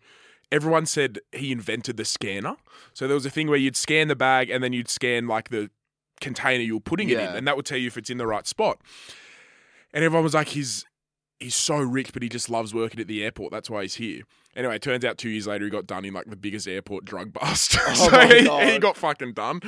everyone 0.50 0.86
said 0.86 1.18
he 1.32 1.50
invented 1.50 1.96
the 1.96 2.04
scanner. 2.04 2.56
So 2.92 3.06
there 3.06 3.14
was 3.14 3.26
a 3.26 3.30
thing 3.30 3.48
where 3.48 3.58
you'd 3.58 3.76
scan 3.76 4.08
the 4.08 4.16
bag 4.16 4.50
and 4.50 4.62
then 4.62 4.72
you'd 4.72 4.90
scan 4.90 5.26
like 5.26 5.48
the 5.48 5.70
container 6.20 6.62
you 6.62 6.74
were 6.74 6.80
putting 6.80 7.08
it 7.08 7.18
in, 7.18 7.34
and 7.34 7.46
that 7.48 7.56
would 7.56 7.66
tell 7.66 7.78
you 7.78 7.88
if 7.88 7.96
it's 7.96 8.10
in 8.10 8.18
the 8.18 8.26
right 8.26 8.46
spot. 8.46 8.80
And 9.92 10.04
everyone 10.04 10.24
was 10.24 10.34
like, 10.34 10.48
he's 10.48 10.84
he's 11.42 11.54
so 11.54 11.76
rich, 11.76 12.12
but 12.12 12.22
he 12.22 12.28
just 12.28 12.48
loves 12.48 12.74
working 12.74 13.00
at 13.00 13.08
the 13.08 13.24
airport. 13.24 13.52
That's 13.52 13.68
why 13.68 13.82
he's 13.82 13.96
here. 13.96 14.22
Anyway, 14.54 14.76
it 14.76 14.82
turns 14.82 15.04
out 15.04 15.18
two 15.18 15.30
years 15.30 15.46
later 15.46 15.64
he 15.64 15.70
got 15.70 15.86
done 15.86 16.04
in 16.04 16.12
like 16.14 16.26
the 16.26 16.36
biggest 16.36 16.68
airport 16.68 17.04
drug 17.04 17.32
bust. 17.32 17.72
so 17.94 18.10
my 18.10 18.26
he, 18.26 18.72
he 18.72 18.78
got 18.78 18.96
fucking 18.96 19.32
done. 19.32 19.60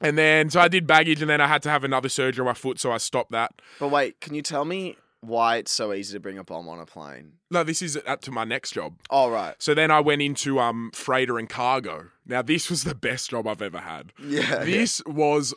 And 0.00 0.16
then 0.16 0.50
so 0.50 0.60
I 0.60 0.68
did 0.68 0.86
baggage, 0.86 1.20
and 1.20 1.30
then 1.30 1.40
I 1.40 1.46
had 1.46 1.62
to 1.62 1.70
have 1.70 1.84
another 1.84 2.08
surgery 2.08 2.42
on 2.42 2.46
my 2.46 2.54
foot, 2.54 2.80
so 2.80 2.90
I 2.90 2.98
stopped 2.98 3.32
that. 3.32 3.52
But 3.78 3.88
wait, 3.88 4.20
can 4.20 4.34
you 4.34 4.42
tell 4.42 4.64
me 4.64 4.96
why 5.20 5.56
it's 5.56 5.70
so 5.70 5.92
easy 5.92 6.14
to 6.14 6.20
bring 6.20 6.38
a 6.38 6.44
bomb 6.44 6.68
on 6.68 6.80
a 6.80 6.86
plane? 6.86 7.32
No, 7.50 7.62
this 7.62 7.82
is 7.82 7.98
up 8.06 8.22
to 8.22 8.30
my 8.30 8.44
next 8.44 8.72
job. 8.72 8.94
All 9.10 9.30
right. 9.30 9.54
So 9.58 9.74
then 9.74 9.90
I 9.90 10.00
went 10.00 10.22
into 10.22 10.58
um 10.58 10.90
freighter 10.94 11.38
and 11.38 11.48
cargo. 11.48 12.06
Now 12.26 12.42
this 12.42 12.70
was 12.70 12.84
the 12.84 12.94
best 12.94 13.30
job 13.30 13.46
I've 13.46 13.62
ever 13.62 13.80
had. 13.80 14.12
Yeah. 14.22 14.64
This 14.64 15.02
was 15.04 15.54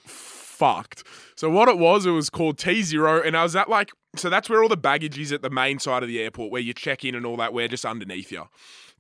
fucked. 0.63 1.03
So 1.35 1.49
what 1.49 1.67
it 1.67 1.77
was, 1.77 2.05
it 2.05 2.11
was 2.11 2.29
called 2.29 2.57
T 2.57 2.83
zero, 2.83 3.21
and 3.21 3.35
I 3.35 3.43
was 3.43 3.55
at 3.55 3.69
like 3.69 3.91
so 4.15 4.29
that's 4.29 4.49
where 4.49 4.61
all 4.61 4.69
the 4.69 4.77
baggage 4.77 5.17
is 5.17 5.31
at 5.33 5.41
the 5.41 5.49
main 5.49 5.79
side 5.79 6.03
of 6.03 6.09
the 6.09 6.21
airport, 6.21 6.51
where 6.51 6.61
you 6.61 6.73
check 6.73 7.03
in 7.03 7.15
and 7.15 7.25
all 7.25 7.35
that. 7.37 7.53
We're 7.53 7.67
just 7.67 7.85
underneath 7.85 8.31
you. 8.31 8.45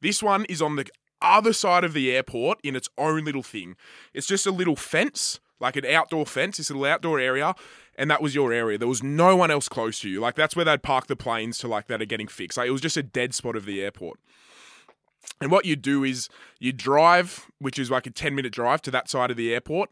This 0.01 0.21
one 0.21 0.45
is 0.45 0.61
on 0.61 0.75
the 0.75 0.87
other 1.21 1.53
side 1.53 1.85
of 1.85 1.93
the 1.93 2.11
airport 2.11 2.59
in 2.63 2.75
its 2.75 2.89
own 2.97 3.23
little 3.23 3.43
thing. 3.43 3.75
It's 4.13 4.27
just 4.27 4.45
a 4.45 4.51
little 4.51 4.75
fence, 4.75 5.39
like 5.61 5.77
an 5.77 5.85
outdoor 5.85 6.25
fence. 6.25 6.59
It's 6.59 6.69
a 6.69 6.73
little 6.73 6.91
outdoor 6.91 7.19
area, 7.19 7.55
and 7.95 8.11
that 8.11 8.21
was 8.21 8.35
your 8.35 8.51
area. 8.51 8.77
There 8.77 8.87
was 8.87 9.03
no 9.03 9.35
one 9.37 9.51
else 9.51 9.69
close 9.69 9.99
to 10.01 10.09
you. 10.09 10.19
Like 10.19 10.35
that's 10.35 10.55
where 10.55 10.65
they'd 10.65 10.83
park 10.83 11.07
the 11.07 11.15
planes 11.15 11.57
to 11.59 11.69
like 11.69 11.87
that 11.87 12.01
are 12.01 12.05
getting 12.05 12.27
fixed. 12.27 12.57
Like 12.57 12.67
it 12.67 12.71
was 12.71 12.81
just 12.81 12.97
a 12.97 13.03
dead 13.03 13.33
spot 13.33 13.55
of 13.55 13.65
the 13.65 13.81
airport. 13.81 14.19
And 15.39 15.49
what 15.49 15.63
you 15.63 15.77
do 15.77 16.03
is 16.03 16.27
you 16.59 16.73
drive, 16.73 17.47
which 17.59 17.79
is 17.79 17.89
like 17.89 18.05
a 18.05 18.11
10 18.11 18.35
minute 18.35 18.51
drive 18.51 18.81
to 18.81 18.91
that 18.91 19.09
side 19.09 19.31
of 19.31 19.37
the 19.37 19.53
airport. 19.53 19.91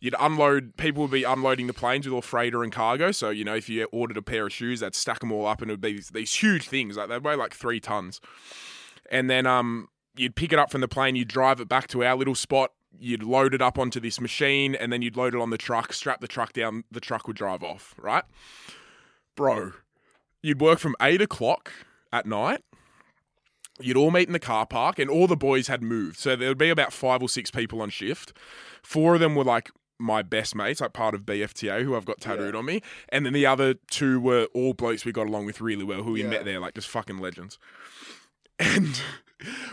You'd 0.00 0.14
unload, 0.18 0.76
people 0.78 1.02
would 1.02 1.10
be 1.10 1.24
unloading 1.24 1.66
the 1.66 1.74
planes 1.74 2.06
with 2.06 2.14
all 2.14 2.22
freighter 2.22 2.62
and 2.62 2.72
cargo. 2.72 3.12
So, 3.12 3.28
you 3.28 3.44
know, 3.44 3.54
if 3.54 3.68
you 3.68 3.84
ordered 3.92 4.16
a 4.16 4.22
pair 4.22 4.46
of 4.46 4.52
shoes, 4.52 4.80
they'd 4.80 4.94
stack 4.94 5.20
them 5.20 5.30
all 5.30 5.46
up 5.46 5.60
and 5.60 5.70
it 5.70 5.74
would 5.74 5.80
be 5.82 5.92
these, 5.92 6.08
these 6.08 6.32
huge 6.32 6.68
things. 6.68 6.96
Like 6.96 7.10
they'd 7.10 7.22
weigh 7.22 7.34
like 7.34 7.52
three 7.52 7.80
tons. 7.80 8.20
And 9.10 9.28
then 9.28 9.46
um, 9.46 9.88
you'd 10.16 10.36
pick 10.36 10.52
it 10.52 10.58
up 10.58 10.70
from 10.70 10.80
the 10.80 10.88
plane, 10.88 11.16
you'd 11.16 11.28
drive 11.28 11.60
it 11.60 11.68
back 11.68 11.86
to 11.88 12.02
our 12.02 12.16
little 12.16 12.34
spot, 12.34 12.72
you'd 12.98 13.22
load 13.22 13.54
it 13.54 13.60
up 13.60 13.78
onto 13.78 14.00
this 14.00 14.20
machine, 14.20 14.74
and 14.74 14.92
then 14.92 15.02
you'd 15.02 15.16
load 15.16 15.34
it 15.34 15.40
on 15.40 15.50
the 15.50 15.58
truck, 15.58 15.92
strap 15.92 16.20
the 16.20 16.28
truck 16.28 16.52
down, 16.52 16.84
the 16.90 17.00
truck 17.00 17.26
would 17.26 17.36
drive 17.36 17.62
off, 17.62 17.94
right? 17.98 18.24
Bro, 19.36 19.72
you'd 20.42 20.60
work 20.60 20.78
from 20.78 20.96
eight 21.02 21.20
o'clock 21.20 21.72
at 22.12 22.26
night. 22.26 22.62
You'd 23.80 23.96
all 23.96 24.10
meet 24.10 24.28
in 24.28 24.34
the 24.34 24.38
car 24.38 24.66
park, 24.66 24.98
and 24.98 25.08
all 25.08 25.26
the 25.26 25.36
boys 25.36 25.68
had 25.68 25.82
moved. 25.82 26.18
So 26.18 26.36
there 26.36 26.48
would 26.48 26.58
be 26.58 26.68
about 26.68 26.92
five 26.92 27.22
or 27.22 27.28
six 27.28 27.50
people 27.50 27.80
on 27.80 27.88
shift. 27.88 28.34
Four 28.82 29.14
of 29.14 29.20
them 29.20 29.34
were 29.34 29.44
like 29.44 29.70
my 30.00 30.22
best 30.22 30.54
mates, 30.54 30.80
like 30.80 30.92
part 30.92 31.14
of 31.14 31.22
BFTA, 31.22 31.82
who 31.84 31.94
I've 31.94 32.04
got 32.06 32.20
tattooed 32.20 32.54
on 32.56 32.64
me. 32.64 32.80
And 33.10 33.24
then 33.26 33.32
the 33.32 33.46
other 33.46 33.74
two 33.90 34.18
were 34.20 34.48
all 34.54 34.72
blokes 34.74 35.04
we 35.04 35.12
got 35.12 35.26
along 35.28 35.46
with 35.46 35.60
really 35.60 35.84
well, 35.84 36.02
who 36.02 36.12
we 36.12 36.22
Yeah. 36.22 36.28
met 36.30 36.44
there, 36.44 36.58
like 36.60 36.74
just 36.74 36.88
fucking 36.88 37.18
legends. 37.18 37.58
And 38.58 39.00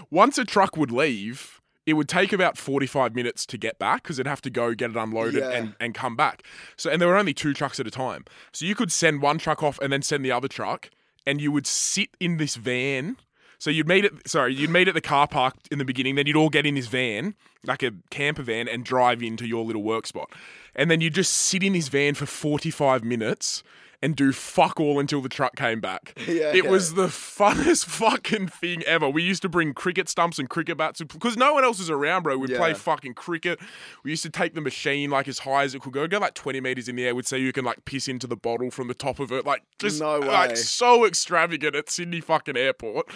once 0.09 0.37
a 0.37 0.45
truck 0.45 0.77
would 0.77 0.91
leave, 0.91 1.59
it 1.85 1.93
would 1.93 2.07
take 2.07 2.31
about 2.31 2.57
45 2.57 3.15
minutes 3.15 3.45
to 3.47 3.57
get 3.57 3.77
back 3.79 4.03
because 4.03 4.17
it'd 4.17 4.29
have 4.29 4.41
to 4.43 4.49
go 4.49 4.73
get 4.73 4.91
it 4.91 4.95
unloaded 4.95 5.43
Yeah. 5.43 5.51
and, 5.51 5.75
and 5.79 5.93
come 5.93 6.15
back. 6.15 6.43
So, 6.77 6.89
and 6.89 7.01
there 7.01 7.09
were 7.09 7.17
only 7.17 7.33
two 7.33 7.53
trucks 7.53 7.79
at 7.79 7.87
a 7.87 7.91
time. 7.91 8.23
So 8.53 8.65
you 8.65 8.75
could 8.75 8.91
send 8.91 9.21
one 9.21 9.37
truck 9.37 9.61
off 9.63 9.77
and 9.79 9.91
then 9.91 10.01
send 10.01 10.23
the 10.23 10.31
other 10.31 10.47
truck, 10.47 10.89
and 11.25 11.41
you 11.41 11.51
would 11.51 11.67
sit 11.67 12.09
in 12.19 12.37
this 12.37 12.55
van. 12.55 13.17
So 13.59 13.69
you'd 13.69 13.87
meet 13.87 14.05
at 14.05 14.27
sorry, 14.27 14.53
you'd 14.53 14.69
meet 14.69 14.87
at 14.87 14.93
the 14.93 15.01
car 15.01 15.27
park 15.27 15.55
in 15.71 15.79
the 15.79 15.85
beginning, 15.85 16.15
then 16.15 16.27
you'd 16.27 16.35
all 16.35 16.49
get 16.49 16.65
in 16.65 16.75
this 16.75 16.87
van, 16.87 17.35
like 17.65 17.81
a 17.83 17.91
camper 18.11 18.43
van, 18.43 18.67
and 18.67 18.83
drive 18.83 19.23
into 19.23 19.47
your 19.47 19.65
little 19.65 19.83
work 19.83 20.05
spot. 20.05 20.31
And 20.77 20.89
then 20.91 21.01
you'd 21.01 21.15
just 21.15 21.33
sit 21.33 21.63
in 21.63 21.73
his 21.73 21.87
van 21.89 22.13
for 22.13 22.25
45 22.27 23.03
minutes 23.03 23.63
and 23.99 24.15
do 24.15 24.31
fuck 24.31 24.79
all 24.79 24.99
until 24.99 25.21
the 25.21 25.29
truck 25.29 25.55
came 25.55 25.81
back. 25.81 26.13
Yeah, 26.27 26.51
it 26.53 26.65
yeah. 26.65 26.69
was 26.69 26.93
the 26.93 27.07
funnest 27.07 27.85
fucking 27.87 28.47
thing 28.49 28.83
ever. 28.83 29.09
We 29.09 29.23
used 29.23 29.41
to 29.41 29.49
bring 29.49 29.73
cricket 29.73 30.07
stumps 30.07 30.37
and 30.37 30.47
cricket 30.47 30.77
bats 30.77 31.01
because 31.01 31.35
no 31.35 31.53
one 31.55 31.63
else 31.63 31.79
was 31.79 31.89
around, 31.89 32.21
bro. 32.23 32.37
We'd 32.37 32.55
play 32.55 32.75
fucking 32.75 33.15
cricket. 33.15 33.59
We 34.03 34.11
used 34.11 34.21
to 34.21 34.29
take 34.29 34.53
the 34.53 34.61
machine 34.61 35.09
like 35.09 35.27
as 35.27 35.39
high 35.39 35.63
as 35.63 35.73
it 35.73 35.81
could 35.81 35.93
go, 35.93 36.05
go 36.07 36.19
like 36.19 36.35
20 36.35 36.61
meters 36.61 36.87
in 36.87 36.95
the 36.95 37.07
air. 37.07 37.15
We'd 37.15 37.25
say 37.25 37.39
you 37.39 37.51
can 37.51 37.65
like 37.65 37.85
piss 37.85 38.07
into 38.07 38.27
the 38.27 38.35
bottle 38.35 38.69
from 38.69 38.87
the 38.87 38.93
top 38.93 39.19
of 39.19 39.31
it. 39.31 39.47
Like 39.47 39.63
just 39.79 39.99
No 39.99 40.19
way. 40.19 40.27
like 40.27 40.57
so 40.57 41.03
extravagant 41.03 41.75
at 41.75 41.89
Sydney 41.89 42.21
fucking 42.21 42.55
airport. 42.55 43.07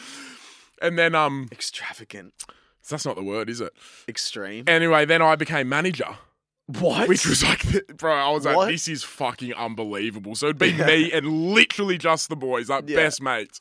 And 0.82 0.98
then 0.98 1.14
um 1.14 1.48
Extravagant. 1.52 2.34
that's 2.90 3.06
not 3.06 3.16
the 3.16 3.24
word, 3.24 3.50
is 3.52 3.62
it? 3.62 3.74
Extreme. 4.08 4.64
Anyway, 4.68 5.06
then 5.06 5.22
I 5.22 5.36
became 5.36 5.70
manager. 5.70 6.18
What? 6.80 7.08
Which 7.10 7.26
was 7.26 7.44
like, 7.44 7.66
bro, 7.98 8.14
I 8.14 8.30
was 8.30 8.46
What? 8.46 8.58
like, 8.58 8.72
this 8.72 8.88
is 8.88 9.04
fucking 9.04 9.54
unbelievable. 9.54 10.36
So 10.36 10.48
it'd 10.48 10.58
be 10.58 10.74
me 10.74 11.12
and 11.12 11.28
literally 11.54 11.98
just 11.98 12.30
the 12.30 12.36
boys, 12.36 12.70
like 12.70 12.88
Yeah. 12.88 12.98
best 12.98 13.22
mates. 13.22 13.60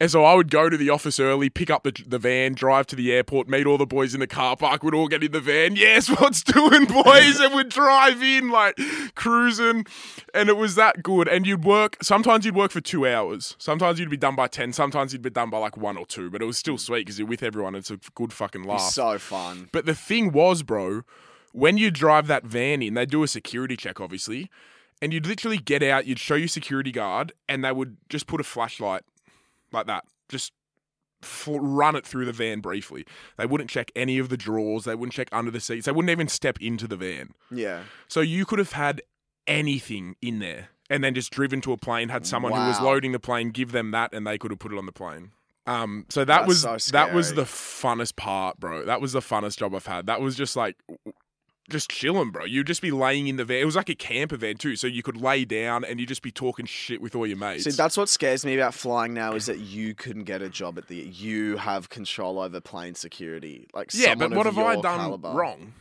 And 0.00 0.10
so 0.10 0.24
I 0.24 0.34
would 0.34 0.50
go 0.50 0.68
to 0.68 0.76
the 0.76 0.90
office 0.90 1.20
early, 1.20 1.48
pick 1.48 1.70
up 1.70 1.84
the, 1.84 1.92
the 2.06 2.18
van, 2.18 2.54
drive 2.54 2.88
to 2.88 2.96
the 2.96 3.12
airport, 3.12 3.48
meet 3.48 3.64
all 3.64 3.78
the 3.78 3.86
boys 3.86 4.12
in 4.12 4.18
the 4.20 4.26
car 4.26 4.56
park. 4.56 4.82
We'd 4.82 4.92
all 4.92 5.06
get 5.06 5.22
in 5.22 5.32
the 5.32 5.40
van. 5.40 5.76
Yes, 5.84 6.08
what's 6.08 6.42
doing, 6.42 6.86
boys? 6.86 7.38
and 7.40 7.54
we'd 7.54 7.68
drive 7.68 8.22
in, 8.22 8.48
like 8.50 8.76
cruising. 9.14 9.86
And 10.32 10.48
it 10.48 10.56
was 10.56 10.74
that 10.74 11.02
good. 11.02 11.28
And 11.28 11.46
you'd 11.46 11.64
work, 11.64 11.96
sometimes 12.02 12.44
you'd 12.44 12.56
work 12.56 12.70
for 12.70 12.80
two 12.80 13.06
hours. 13.06 13.54
Sometimes 13.58 13.98
you'd 14.00 14.10
be 14.10 14.16
done 14.16 14.34
by 14.34 14.46
10. 14.48 14.72
Sometimes 14.72 15.12
you'd 15.12 15.22
be 15.22 15.30
done 15.30 15.50
by 15.50 15.58
like 15.58 15.76
one 15.76 15.96
or 15.96 16.06
two. 16.06 16.30
But 16.30 16.42
it 16.42 16.46
was 16.46 16.58
still 16.58 16.74
mm. 16.74 16.80
sweet 16.80 17.00
because 17.00 17.18
you're 17.18 17.28
with 17.28 17.42
everyone. 17.42 17.74
It's 17.74 17.90
a 17.90 17.98
good 18.14 18.32
fucking 18.32 18.64
laugh. 18.64 18.80
so 18.80 19.18
fun. 19.18 19.68
But 19.72 19.86
the 19.86 19.94
thing 19.94 20.32
was, 20.32 20.62
bro, 20.62 21.02
when 21.54 21.78
you 21.78 21.92
drive 21.92 22.26
that 22.26 22.44
van 22.44 22.82
in, 22.82 22.94
they 22.94 23.06
do 23.06 23.22
a 23.22 23.28
security 23.28 23.76
check, 23.76 24.00
obviously, 24.00 24.50
and 25.00 25.12
you'd 25.12 25.24
literally 25.24 25.56
get 25.56 25.84
out, 25.84 26.04
you'd 26.04 26.18
show 26.18 26.34
your 26.34 26.48
security 26.48 26.90
guard, 26.90 27.32
and 27.48 27.64
they 27.64 27.70
would 27.70 27.96
just 28.08 28.26
put 28.26 28.40
a 28.40 28.44
flashlight 28.44 29.02
like 29.70 29.86
that, 29.86 30.04
just 30.28 30.52
fl- 31.22 31.60
run 31.60 31.94
it 31.94 32.04
through 32.04 32.24
the 32.24 32.32
van 32.32 32.58
briefly. 32.60 33.06
They 33.38 33.46
wouldn't 33.46 33.70
check 33.70 33.92
any 33.94 34.18
of 34.18 34.30
the 34.30 34.36
drawers, 34.36 34.82
they 34.82 34.96
wouldn't 34.96 35.12
check 35.12 35.28
under 35.30 35.52
the 35.52 35.60
seats, 35.60 35.86
they 35.86 35.92
wouldn't 35.92 36.10
even 36.10 36.26
step 36.26 36.58
into 36.60 36.88
the 36.88 36.96
van. 36.96 37.30
Yeah. 37.52 37.84
So 38.08 38.20
you 38.20 38.44
could 38.44 38.58
have 38.58 38.72
had 38.72 39.00
anything 39.46 40.16
in 40.20 40.40
there 40.40 40.70
and 40.90 41.04
then 41.04 41.14
just 41.14 41.30
driven 41.30 41.60
to 41.60 41.72
a 41.72 41.76
plane, 41.76 42.08
had 42.08 42.26
someone 42.26 42.50
who 42.50 42.58
was 42.58 42.80
loading 42.80 43.12
the 43.12 43.20
plane, 43.20 43.50
give 43.50 43.70
them 43.70 43.92
that, 43.92 44.12
and 44.12 44.26
they 44.26 44.38
could 44.38 44.50
have 44.50 44.58
put 44.58 44.72
it 44.72 44.78
on 44.78 44.86
the 44.86 44.92
plane. 44.92 45.30
Um, 45.66 46.04
so 46.10 46.24
that 46.24 46.40
That's 46.40 46.48
was 46.48 46.84
so 46.84 46.92
that 46.92 47.14
was 47.14 47.34
the 47.34 47.44
funnest 47.44 48.16
part, 48.16 48.58
bro. 48.58 48.84
That 48.84 49.00
was 49.00 49.12
the 49.12 49.20
funnest 49.20 49.56
job 49.56 49.74
I've 49.74 49.86
had. 49.86 50.06
That 50.06 50.20
was 50.20 50.36
just 50.36 50.56
like 50.56 50.76
just 51.70 51.90
chilling, 51.90 52.30
bro. 52.30 52.44
You'd 52.44 52.66
just 52.66 52.82
be 52.82 52.90
laying 52.90 53.26
in 53.28 53.36
the 53.36 53.44
van. 53.44 53.58
It 53.58 53.64
was 53.64 53.76
like 53.76 53.88
a 53.88 53.94
camper 53.94 54.36
van 54.36 54.56
too, 54.56 54.76
so 54.76 54.86
you 54.86 55.02
could 55.02 55.20
lay 55.20 55.44
down 55.44 55.84
and 55.84 55.98
you'd 55.98 56.08
just 56.08 56.22
be 56.22 56.30
talking 56.30 56.66
shit 56.66 57.00
with 57.00 57.14
all 57.14 57.26
your 57.26 57.36
mates. 57.36 57.64
See, 57.64 57.70
that's 57.70 57.96
what 57.96 58.08
scares 58.08 58.44
me 58.44 58.54
about 58.56 58.74
flying 58.74 59.14
now 59.14 59.32
is 59.34 59.46
that 59.46 59.58
you 59.58 59.94
couldn't 59.94 60.24
get 60.24 60.42
a 60.42 60.48
job 60.48 60.78
at 60.78 60.88
the. 60.88 60.96
You 60.96 61.56
have 61.56 61.88
control 61.88 62.38
over 62.38 62.60
plane 62.60 62.94
security. 62.94 63.66
Like 63.72 63.90
yeah, 63.94 64.14
but 64.14 64.32
what 64.32 64.46
have 64.46 64.58
I 64.58 64.74
done 64.74 64.98
caliber. 65.00 65.30
wrong? 65.30 65.72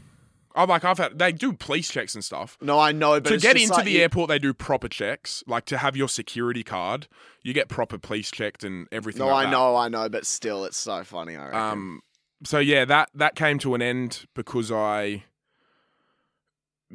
Oh, 0.56 0.66
like 0.66 0.86
I've 0.86 1.00
had 1.00 1.18
they 1.18 1.32
do 1.32 1.52
police 1.54 1.90
checks 1.90 2.14
and 2.14 2.24
stuff. 2.24 2.58
No, 2.62 2.78
I 2.80 2.92
know, 2.92 3.20
but 3.20 3.30
to 3.30 3.38
get 3.38 3.56
into 3.58 3.74
like 3.74 3.86
the 3.86 3.92
you- 3.92 4.02
airport, 4.02 4.30
they 4.30 4.40
do 4.40 4.54
proper 4.54 4.88
checks. 4.88 5.44
Like 5.48 5.66
to 5.66 5.80
have 5.80 5.98
your 5.98 6.08
security 6.08 6.64
card, 6.64 7.08
you 7.42 7.54
get 7.54 7.70
proper 7.70 7.98
police 7.98 8.30
checked 8.30 8.64
and 8.64 8.88
everything. 8.92 9.22
No, 9.22 9.28
like 9.28 9.48
I 9.48 9.50
that. 9.50 9.52
know, 9.52 9.76
I 9.76 9.90
know, 9.90 10.10
but 10.10 10.26
still, 10.28 10.64
it's 10.66 10.78
so 10.78 11.04
funny. 11.04 11.36
I 11.36 11.46
reckon. 11.46 11.60
Um, 11.60 12.02
so 12.44 12.60
yeah, 12.60 12.86
that 12.86 13.10
that 13.16 13.36
came 13.36 13.58
to 13.60 13.74
an 13.74 13.82
end 13.82 14.26
because 14.36 14.72
I 14.72 15.24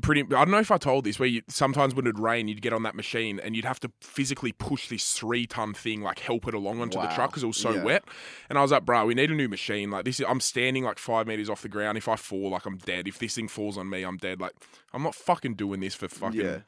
pretty. 0.01 0.23
I 0.23 0.25
don't 0.45 0.51
know 0.51 0.59
if 0.59 0.71
I 0.71 0.79
told 0.79 1.05
this. 1.05 1.19
Where 1.19 1.29
you 1.29 1.43
sometimes 1.49 1.95
when 1.95 2.07
it'd 2.07 2.19
rain, 2.19 2.49
you'd 2.49 2.63
get 2.63 2.73
on 2.73 2.83
that 2.85 2.95
machine 2.95 3.41
and 3.41 3.55
you'd 3.57 3.65
have 3.65 3.81
to 3.81 3.91
physically 4.01 4.53
push 4.53 4.89
this 4.89 5.13
three 5.13 5.47
ton 5.47 5.75
thing, 5.75 6.03
like 6.03 6.19
help 6.21 6.47
it 6.49 6.55
along 6.55 6.81
onto 6.81 7.01
the 7.01 7.07
truck 7.09 7.31
because 7.31 7.43
it 7.43 7.47
was 7.47 7.57
so 7.57 7.73
Yeah. 7.75 7.83
wet. 7.85 8.05
And 8.49 8.59
I 8.59 8.63
was 8.63 8.71
like, 8.71 8.85
bro, 8.85 9.07
we 9.07 9.15
need 9.15 9.31
a 9.31 9.35
new 9.35 9.49
machine. 9.49 9.91
Like 9.91 10.05
this, 10.05 10.21
is, 10.21 10.27
I'm 10.29 10.41
standing 10.41 10.85
like 10.85 10.99
five 10.99 11.27
meters 11.27 11.49
off 11.51 11.63
the 11.63 11.69
ground. 11.69 11.99
If 11.99 12.09
I 12.09 12.17
fall, 12.17 12.51
like 12.51 12.67
I'm 12.67 12.79
dead. 12.79 13.09
If 13.09 13.19
this 13.19 13.35
thing 13.35 13.49
falls 13.49 13.77
on 13.79 13.89
me, 13.91 14.03
I'm 14.03 14.17
dead. 14.17 14.41
Like 14.41 14.53
I'm 14.93 15.03
not 15.03 15.15
fucking 15.15 15.55
doing 15.55 15.81
this 15.81 15.95
for 15.95 16.09
fucking 16.09 16.41
Yeah. 16.41 16.59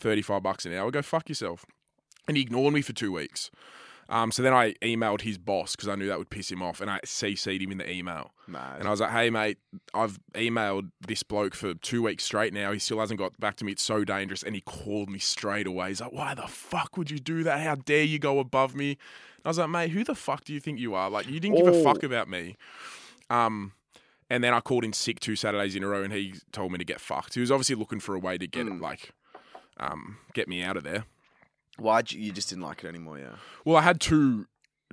35 0.00 0.42
bucks 0.42 0.66
an 0.66 0.72
hour. 0.74 0.90
Go 0.90 1.02
fuck 1.02 1.28
yourself. 1.28 1.64
And 2.28 2.36
he 2.36 2.42
ignored 2.42 2.74
me 2.74 2.82
for 2.82 2.92
two 2.92 3.12
weeks. 3.12 3.50
Um, 4.08 4.30
so 4.30 4.42
then 4.42 4.52
I 4.54 4.72
emailed 4.82 5.22
his 5.22 5.36
boss 5.36 5.74
because 5.74 5.88
I 5.88 5.96
knew 5.96 6.06
that 6.06 6.18
would 6.18 6.30
piss 6.30 6.50
him 6.50 6.62
off, 6.62 6.80
and 6.80 6.88
I 6.90 7.00
CC'd 7.04 7.60
him 7.62 7.72
in 7.72 7.78
the 7.78 7.90
email. 7.90 8.32
Mad. 8.46 8.78
And 8.78 8.86
I 8.86 8.90
was 8.92 9.00
like, 9.00 9.10
"Hey, 9.10 9.30
mate, 9.30 9.58
I've 9.94 10.18
emailed 10.34 10.90
this 11.06 11.24
bloke 11.24 11.54
for 11.56 11.74
two 11.74 12.02
weeks 12.02 12.22
straight 12.24 12.52
now. 12.54 12.70
He 12.70 12.78
still 12.78 13.00
hasn't 13.00 13.18
got 13.18 13.38
back 13.40 13.56
to 13.56 13.64
me. 13.64 13.72
It's 13.72 13.82
so 13.82 14.04
dangerous." 14.04 14.42
And 14.44 14.54
he 14.54 14.60
called 14.60 15.10
me 15.10 15.18
straight 15.18 15.66
away. 15.66 15.88
He's 15.88 16.00
like, 16.00 16.12
"Why 16.12 16.34
the 16.34 16.46
fuck 16.46 16.96
would 16.96 17.10
you 17.10 17.18
do 17.18 17.42
that? 17.42 17.60
How 17.60 17.74
dare 17.74 18.04
you 18.04 18.18
go 18.20 18.38
above 18.38 18.74
me?" 18.76 18.90
And 18.90 19.46
I 19.46 19.48
was 19.48 19.58
like, 19.58 19.70
"Mate, 19.70 19.90
who 19.90 20.04
the 20.04 20.14
fuck 20.14 20.44
do 20.44 20.52
you 20.52 20.60
think 20.60 20.78
you 20.78 20.94
are? 20.94 21.10
Like, 21.10 21.26
you 21.28 21.40
didn't 21.40 21.56
give 21.56 21.66
a 21.66 21.70
Oh. 21.76 21.82
fuck 21.82 22.02
about 22.04 22.28
me." 22.28 22.56
Um, 23.28 23.72
and 24.30 24.44
then 24.44 24.54
I 24.54 24.60
called 24.60 24.84
in 24.84 24.92
sick 24.92 25.18
two 25.20 25.34
Saturdays 25.36 25.74
in 25.74 25.82
a 25.82 25.88
row, 25.88 26.02
and 26.04 26.12
he 26.12 26.34
told 26.52 26.70
me 26.70 26.78
to 26.78 26.84
get 26.84 27.00
fucked. 27.00 27.34
He 27.34 27.40
was 27.40 27.50
obviously 27.50 27.74
looking 27.74 27.98
for 28.00 28.14
a 28.14 28.18
way 28.20 28.38
to 28.38 28.46
get 28.46 28.66
it, 28.68 28.72
Mm. 28.74 28.80
like, 28.80 29.10
um, 29.78 30.18
get 30.32 30.46
me 30.48 30.62
out 30.62 30.76
of 30.76 30.84
there. 30.84 31.04
You, 32.12 32.20
you 32.20 32.32
just 32.32 32.48
didn't 32.48 32.62
like 32.64 32.84
it 32.84 32.88
anymore? 32.88 33.18
Yeah. 33.18 33.36
Well, 33.64 33.76
I 33.76 33.82
had 33.82 34.00
two 34.00 34.46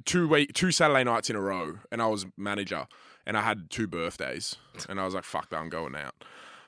two 0.05 0.27
week 0.27 0.53
two 0.53 0.71
Saturday 0.71 1.03
nights 1.03 1.29
in 1.29 1.35
a 1.35 1.41
row, 1.41 1.77
and 1.91 2.01
I 2.01 2.07
was 2.07 2.25
manager, 2.37 2.87
and 3.25 3.37
I 3.37 3.41
had 3.41 3.69
two 3.69 3.87
birthdays, 3.87 4.55
and 4.89 4.99
I 4.99 5.05
was 5.05 5.13
like, 5.13 5.23
"Fuck 5.23 5.49
that, 5.49 5.57
I'm 5.57 5.69
going 5.69 5.95
out." 5.95 6.23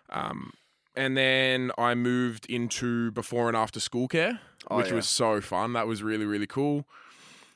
Um, 0.09 0.53
and 0.95 1.17
then 1.17 1.71
I 1.77 1.95
moved 1.95 2.45
into 2.47 3.11
before 3.11 3.47
and 3.47 3.57
after 3.57 3.79
school 3.79 4.07
care, 4.07 4.39
Oh, 4.69 4.77
which 4.77 4.87
yeah. 4.89 4.95
was 4.95 5.07
so 5.09 5.41
fun. 5.41 5.73
That 5.73 5.87
was 5.87 6.01
really 6.03 6.25
really 6.25 6.47
cool. 6.47 6.85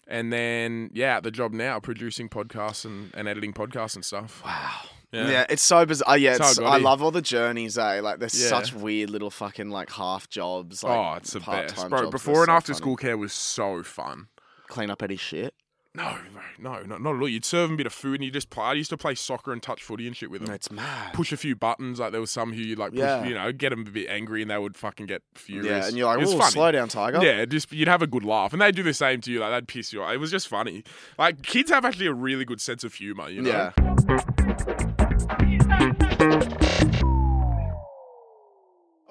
And 0.07 0.33
then 0.33 0.89
yeah, 0.93 1.19
the 1.19 1.29
job 1.31 1.53
now, 1.53 1.79
producing 1.79 2.29
podcasts 2.29 2.83
and, 2.83 3.11
and 3.13 3.27
editing 3.27 3.53
podcasts 3.53 3.95
and 3.95 4.03
stuff. 4.03 4.41
Wow. 4.43 4.81
Yeah. 5.11 5.29
Yeah. 5.29 5.45
it's 5.49 5.61
so 5.63 5.85
bizarre. 5.85 6.11
Uh, 6.11 6.15
yeah, 6.15 6.31
It's 6.31 6.39
how 6.39 6.45
I 6.45 6.49
it's, 6.49 6.59
got 6.59 6.67
I 6.67 6.75
here. 6.77 6.85
love 6.85 7.01
all 7.01 7.11
the 7.11 7.21
journeys, 7.21 7.77
eh? 7.77 7.99
Like, 8.01 8.19
there's 8.19 8.39
Yeah. 8.39 8.49
such 8.49 8.73
weird 8.73 9.09
little 9.09 9.31
fucking 9.31 9.69
like 9.69 9.91
half 9.91 10.29
jobs. 10.29 10.83
Like, 10.83 10.97
oh, 10.97 11.13
it's 11.17 11.33
the 11.33 11.39
best, 11.39 11.45
part-time 11.47 11.89
bro. 11.89 11.99
jobs. 12.03 12.11
Before 12.11 12.33
They're 12.35 12.43
and 12.43 12.47
so 12.49 12.53
after 12.53 12.73
funny. 12.73 12.81
school 12.81 12.95
care 12.95 13.17
was 13.17 13.33
so 13.33 13.81
fun. 13.83 14.27
Clean 14.67 14.89
up 14.91 15.01
any 15.01 15.15
shit. 15.15 15.53
No, 15.95 16.17
bro, 16.31 16.41
no, 16.59 16.83
not, 16.83 17.01
not 17.01 17.15
at 17.15 17.19
all. 17.21 17.27
You'd 17.27 17.43
serve 17.43 17.69
them 17.69 17.73
a 17.73 17.77
bit 17.77 17.87
of 17.87 17.93
food 17.93 18.15
and 18.15 18.23
you 18.23 18.29
just 18.29 18.51
play. 18.51 18.63
I 18.63 18.73
used 18.73 18.91
to 18.91 18.97
play 18.97 19.15
soccer 19.15 19.51
and 19.51 19.61
touch 19.61 19.81
footy 19.81 20.05
and 20.05 20.15
shit 20.15 20.29
with 20.29 20.45
them. 20.45 20.53
It's 20.53 20.69
mad. 20.71 21.13
push 21.13 21.31
a 21.31 21.37
few 21.37 21.55
buttons. 21.55 21.99
Like 21.99 22.11
there 22.11 22.21
was 22.21 22.29
some 22.29 22.53
who 22.53 22.59
you 22.61 22.75
like, 22.75 22.91
push, 22.91 22.99
Yeah. 22.99 23.25
you 23.25 23.33
know, 23.33 23.51
get 23.51 23.71
them 23.71 23.81
a 23.87 23.89
bit 23.89 24.07
angry 24.07 24.43
and 24.43 24.51
they 24.51 24.57
would 24.57 24.77
fucking 24.77 25.07
get 25.07 25.23
furious. 25.33 25.65
Yeah, 25.65 25.87
and 25.87 25.97
you're 25.97 26.05
like, 26.05 26.17
It 26.19 26.21
was 26.21 26.33
"Whoa, 26.33 26.39
funny. 26.41 26.51
slow 26.51 26.71
down, 26.71 26.89
tiger." 26.89 27.23
Yeah, 27.23 27.43
just 27.45 27.71
you'd 27.71 27.87
have 27.87 28.03
a 28.03 28.07
good 28.07 28.23
laugh, 28.23 28.53
and 28.53 28.61
they'd 28.61 28.75
do 28.75 28.83
the 28.83 28.93
same 28.93 29.19
to 29.21 29.31
you. 29.31 29.39
Like 29.39 29.51
they'd 29.51 29.67
piss 29.67 29.91
you 29.91 30.03
off. 30.03 30.13
It 30.13 30.17
was 30.17 30.29
just 30.29 30.47
funny. 30.47 30.83
Like 31.17 31.41
kids 31.41 31.71
have 31.71 31.83
actually 31.85 32.05
a 32.07 32.13
really 32.13 32.45
good 32.45 32.61
sense 32.61 32.83
of 32.83 32.93
humor. 32.93 33.27
You 33.27 33.41
know. 33.41 33.49
Yeah. 33.49 33.71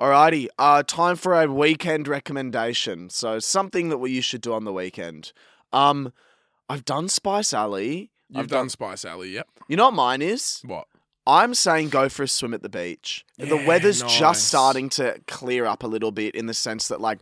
Alrighty, 0.01 0.47
uh, 0.59 0.85
time 0.85 1.16
for 1.16 1.41
a 1.41 1.53
weekend 1.53 2.07
recommendation. 2.07 3.11
So 3.11 3.41
something 3.41 3.89
that 3.89 3.99
we 3.99 4.12
you 4.12 4.22
should 4.22 4.41
do 4.43 4.53
on 4.53 4.64
the 4.64 4.72
weekend. 4.72 5.33
Um, 5.72 6.12
I've 6.68 6.84
done 6.84 7.08
Spice 7.08 7.52
Alley. 7.52 8.10
You've 8.28 8.40
I've 8.40 8.48
done 8.48 8.68
Spice 8.68 9.04
Alley. 9.04 9.30
Yep. 9.30 9.48
You 9.68 9.76
know 9.76 9.86
what 9.86 9.94
mine 9.94 10.22
is? 10.22 10.60
What? 10.64 10.86
I'm 11.26 11.54
saying 11.54 11.90
go 11.90 12.08
for 12.08 12.22
a 12.22 12.28
swim 12.28 12.54
at 12.54 12.62
the 12.62 12.68
beach. 12.70 13.24
the 13.36 13.62
weather's 13.66 14.02
nice. 14.02 14.18
just 14.18 14.48
starting 14.48 14.88
to 14.90 15.20
clear 15.26 15.66
up 15.66 15.82
a 15.82 15.86
little 15.86 16.10
bit 16.10 16.34
in 16.34 16.46
the 16.46 16.54
sense 16.54 16.88
that 16.88 17.00
like 17.00 17.18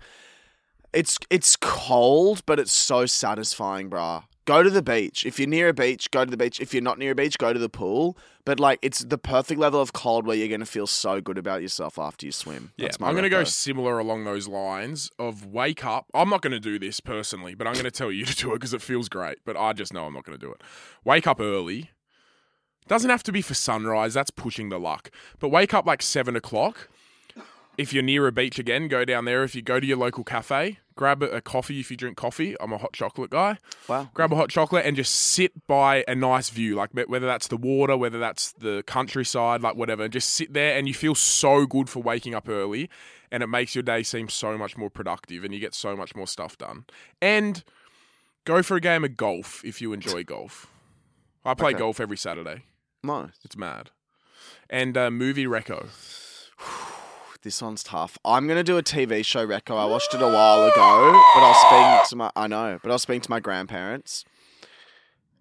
it's 0.93 1.19
it's 1.29 1.57
cold, 1.57 2.43
but 2.47 2.59
it's 2.61 2.73
so 2.73 3.05
satisfying, 3.07 3.91
bruh. 3.91 4.25
Go 4.47 4.63
to 4.63 4.71
the 4.71 4.83
beach. 4.83 5.27
If 5.27 5.39
you're 5.41 5.49
near 5.49 5.69
a 5.69 5.75
beach, 5.75 6.11
go 6.13 6.25
to 6.25 6.31
the 6.31 6.37
beach. 6.37 6.61
If 6.61 6.73
you're 6.73 6.83
not 6.83 6.99
near 6.99 7.11
a 7.11 7.15
beach, 7.17 7.37
go 7.37 7.53
to 7.53 7.59
the 7.59 7.69
pool. 7.69 8.17
But 8.45 8.61
like 8.61 8.79
it's 8.81 9.01
the 9.01 9.19
perfect 9.19 9.61
level 9.61 9.81
of 9.81 9.93
cold 9.93 10.25
where 10.25 10.37
you're 10.37 10.49
gonna 10.49 10.65
feel 10.65 10.87
so 10.87 11.21
good 11.21 11.37
about 11.37 11.63
yourself 11.63 11.99
after 11.99 12.25
you 12.27 12.31
swim. 12.33 12.73
Yeah, 12.77 12.87
That's 12.87 13.01
my 13.01 13.09
I'm 13.09 13.15
going 13.15 13.25
to 13.25 13.29
go 13.29 13.43
similar 13.43 13.99
along 13.99 14.25
those 14.25 14.47
lines 14.47 15.11
of 15.19 15.47
wake 15.47 15.85
up. 15.85 16.07
I'm 16.15 16.31
not 16.31 16.43
going 16.43 16.53
to 16.53 16.61
do 16.61 16.79
this 16.79 17.01
personally, 17.01 17.55
but 17.57 17.67
I'm 17.67 17.73
going 17.73 17.85
to 17.85 17.91
tell 17.91 18.13
you 18.13 18.25
to 18.27 18.37
do 18.37 18.53
it 18.53 18.55
because 18.55 18.73
it 18.73 18.83
feels 18.83 19.09
great. 19.09 19.39
But 19.45 19.57
I 19.57 19.73
just 19.73 19.93
know 19.93 20.07
I'm 20.07 20.15
not 20.15 20.25
going 20.25 20.39
to 20.39 20.47
do 20.47 20.53
it. 20.53 20.63
Wake 21.05 21.27
up 21.27 21.41
early. 21.41 21.91
Doesn't 22.87 23.11
have 23.11 23.25
to 23.25 23.33
be 23.33 23.43
for 23.43 23.55
sunrise. 23.55 24.15
That's 24.15 24.31
pushing 24.31 24.69
the 24.69 24.79
luck. 24.79 25.11
But 25.41 25.49
wake 25.49 25.75
up 25.75 25.87
like 25.87 26.03
seven 26.03 26.37
o'clock. 26.37 26.89
If 27.77 27.93
you're 27.93 28.03
near 28.05 28.27
a 28.29 28.33
beach 28.33 28.59
again, 28.61 28.87
go 28.87 29.05
down 29.05 29.25
there. 29.25 29.43
If 29.43 29.55
you 29.57 29.61
go 29.63 29.81
to 29.81 29.87
your 29.87 29.99
local 29.99 30.23
cafe, 30.25 30.79
grab 30.97 31.23
a, 31.23 31.41
coffee 31.41 31.79
if 31.79 31.91
you 31.91 31.97
drink 31.97 32.17
coffee. 32.17 32.57
I'm 32.59 32.73
a 32.73 32.79
hot 32.79 32.93
chocolate 32.93 33.31
guy. 33.31 33.59
Wow. 33.87 34.11
Grab 34.15 34.33
a 34.33 34.37
hot 34.37 34.49
chocolate 34.49 34.85
and 34.85 34.97
just 34.97 35.15
sit 35.15 35.67
by 35.67 36.05
a 36.09 36.15
nice 36.15 36.49
view, 36.51 36.75
like 36.75 36.91
whether 36.93 37.27
that's 37.27 37.49
the 37.49 37.57
water, 37.57 37.97
whether 37.97 38.19
that's 38.19 38.53
the 38.53 38.83
countryside, 38.87 39.61
like 39.61 39.77
whatever. 39.77 40.03
And 40.05 40.13
just 40.13 40.31
sit 40.31 40.53
there 40.53 40.77
and 40.77 40.89
you 40.89 40.95
feel 40.95 41.15
so 41.15 41.67
good 41.67 41.89
for 41.89 42.03
waking 42.03 42.35
up 42.35 42.49
early 42.49 42.91
and 43.31 43.43
it 43.43 43.49
makes 43.49 43.75
your 43.75 43.83
day 43.83 44.03
seem 44.03 44.29
so 44.29 44.57
much 44.59 44.77
more 44.77 44.91
productive 44.91 45.45
and 45.45 45.53
you 45.55 45.61
get 45.61 45.75
so 45.75 45.95
much 45.95 46.17
more 46.17 46.27
stuff 46.27 46.57
done. 46.59 46.87
And 47.21 47.63
go 48.45 48.63
for 48.63 48.77
a 48.77 48.81
game 48.81 49.05
of 49.05 49.17
golf 49.17 49.63
if 49.65 49.81
you 49.81 49.93
enjoy 49.93 50.25
golf. 50.25 50.67
I 51.45 51.55
play 51.55 51.71
Okay. 51.71 51.79
golf 51.79 52.01
every 52.01 52.17
Saturday. 52.17 52.63
Nice. 53.05 53.39
It's 53.45 53.57
mad. 53.57 53.91
And 54.71 54.97
uh, 54.97 55.11
movie 55.11 55.45
reco. 55.45 55.89
This 57.47 57.63
one's 57.63 57.85
tough. 57.85 58.19
I'm 58.25 58.49
gonna 58.49 58.65
do 58.65 58.77
a 58.77 58.83
TV 58.83 59.25
show 59.25 59.47
reco. 59.47 59.79
I 59.79 59.85
watched 59.85 60.13
it 60.13 60.21
a 60.21 60.27
while 60.27 60.65
ago, 60.65 61.13
but 61.37 61.41
I 61.45 61.49
was 61.49 61.61
speaking 61.61 62.09
to 62.11 62.17
my 62.17 62.31
I 62.35 62.49
know, 62.49 62.81
but 62.83 62.91
I 62.91 62.95
was 62.97 63.03
speaking 63.03 63.21
to 63.21 63.31
my 63.31 63.39
grandparents. 63.39 64.25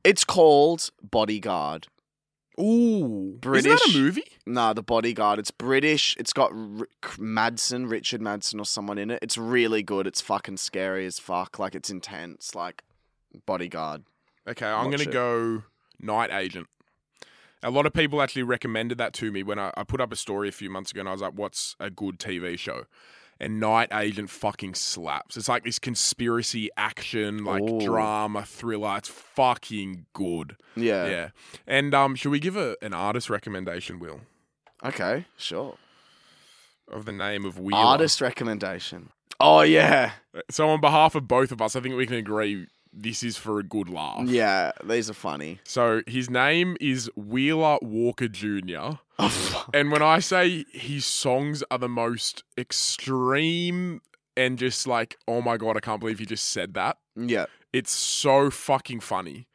It's 0.03 0.23
called 0.23 0.91
Bodyguard. 1.01 1.87
Ooh, 2.59 2.63
Isn't 2.63 3.41
that 3.41 3.41
British. 3.41 3.95
a 3.95 3.97
movie? 3.97 4.23
Nah, 4.45 4.73
the 4.73 4.83
Bodyguard. 4.83 5.39
It's 5.39 5.49
British. 5.49 6.15
It's 6.19 6.31
got 6.31 6.51
R- 6.51 6.87
Madsen, 7.17 7.89
Richard 7.89 8.21
Madsen, 8.21 8.59
or 8.61 8.65
someone 8.65 8.99
in 8.99 9.09
it. 9.09 9.17
It's 9.23 9.35
really 9.35 9.81
good. 9.81 10.05
It's 10.05 10.21
fucking 10.21 10.57
scary 10.57 11.07
as 11.07 11.17
fuck. 11.17 11.57
Like 11.57 11.73
it's 11.73 11.89
intense. 11.89 12.53
Like 12.53 12.83
Bodyguard. 13.47 14.03
Okay, 14.47 14.67
I'm 14.67 14.91
Watch 14.91 14.97
going 14.97 15.03
to 15.05 15.09
it. 15.09 15.11
go 15.11 15.63
Night 15.99 16.29
Agent. 16.31 16.67
A 17.65 17.71
lot 17.71 17.87
of 17.87 17.93
people 17.93 18.21
actually 18.21 18.43
recommended 18.43 18.99
that 18.99 19.11
to 19.13 19.31
me 19.31 19.41
when 19.41 19.57
I, 19.57 19.71
I 19.75 19.83
put 19.83 19.99
up 19.99 20.13
a 20.13 20.15
story 20.15 20.47
a 20.47 20.51
few 20.51 20.69
months 20.69 20.91
ago 20.91 20.99
and 20.99 21.09
I 21.09 21.11
was 21.11 21.21
like, 21.21 21.33
what's 21.33 21.75
a 21.79 21.89
good 21.89 22.19
TV 22.19 22.59
show? 22.59 22.85
And 23.39 23.59
Night 23.59 23.89
Agent 23.91 24.29
fucking 24.29 24.75
slaps. 24.75 25.35
It's 25.35 25.49
like 25.49 25.63
this 25.63 25.79
conspiracy 25.79 26.69
action, 26.77 27.43
like 27.43 27.63
Ooh. 27.63 27.81
drama, 27.81 28.45
thriller. 28.45 28.95
It's 28.97 29.09
fucking 29.09 30.05
good. 30.13 30.57
Yeah. 30.75 31.07
Yeah. 31.07 31.29
And 31.65 31.93
um, 31.93 32.15
should 32.15 32.29
we 32.29 32.39
give 32.39 32.55
a, 32.55 32.77
an 32.83 32.93
artist 32.93 33.29
recommendation, 33.29 33.99
Will, 33.99 34.21
Okay. 34.85 35.25
Sure. 35.35 35.75
of 36.87 37.05
the 37.05 37.11
name 37.11 37.45
of 37.45 37.59
Wheeler? 37.59 37.79
Artist 37.79 38.21
recommendation. 38.21 39.09
Oh 39.39 39.61
yeah. 39.61 40.11
So 40.49 40.69
on 40.69 40.79
behalf 40.79 41.15
of 41.15 41.27
both 41.27 41.51
of 41.51 41.61
us, 41.61 41.75
I 41.75 41.81
think 41.81 41.95
we 41.95 42.05
can 42.05 42.17
agree 42.17 42.67
this 42.97 43.23
is 43.23 43.37
for 43.37 43.59
a 43.59 43.63
good 43.63 43.89
laugh. 43.89 44.25
Yeah. 44.27 44.71
These 44.83 45.09
are 45.09 45.13
funny. 45.13 45.59
So 45.65 46.01
his 46.07 46.29
name 46.29 46.77
is 46.79 47.09
Wheeler 47.15 47.77
Walker 47.81 48.27
Jr. 48.27 48.97
Oh, 49.17 49.29
fuck. 49.29 49.69
And 49.73 49.93
when 49.93 50.01
I 50.01 50.19
say 50.19 50.65
his 50.73 51.05
songs 51.05 51.63
are 51.71 51.77
the 51.77 51.87
most 51.87 52.43
extreme 52.99 54.01
and 54.37 54.57
just 54.57 54.87
like, 54.87 55.17
oh 55.27 55.41
my 55.41 55.57
god, 55.57 55.77
I 55.77 55.79
can't 55.79 55.99
believe 55.99 56.19
he 56.19 56.25
just 56.25 56.49
said 56.49 56.73
that. 56.73 56.97
yeah. 57.15 57.45
It's 57.73 57.91
so 57.91 58.49
fucking 58.49 59.01
funny. 59.01 59.47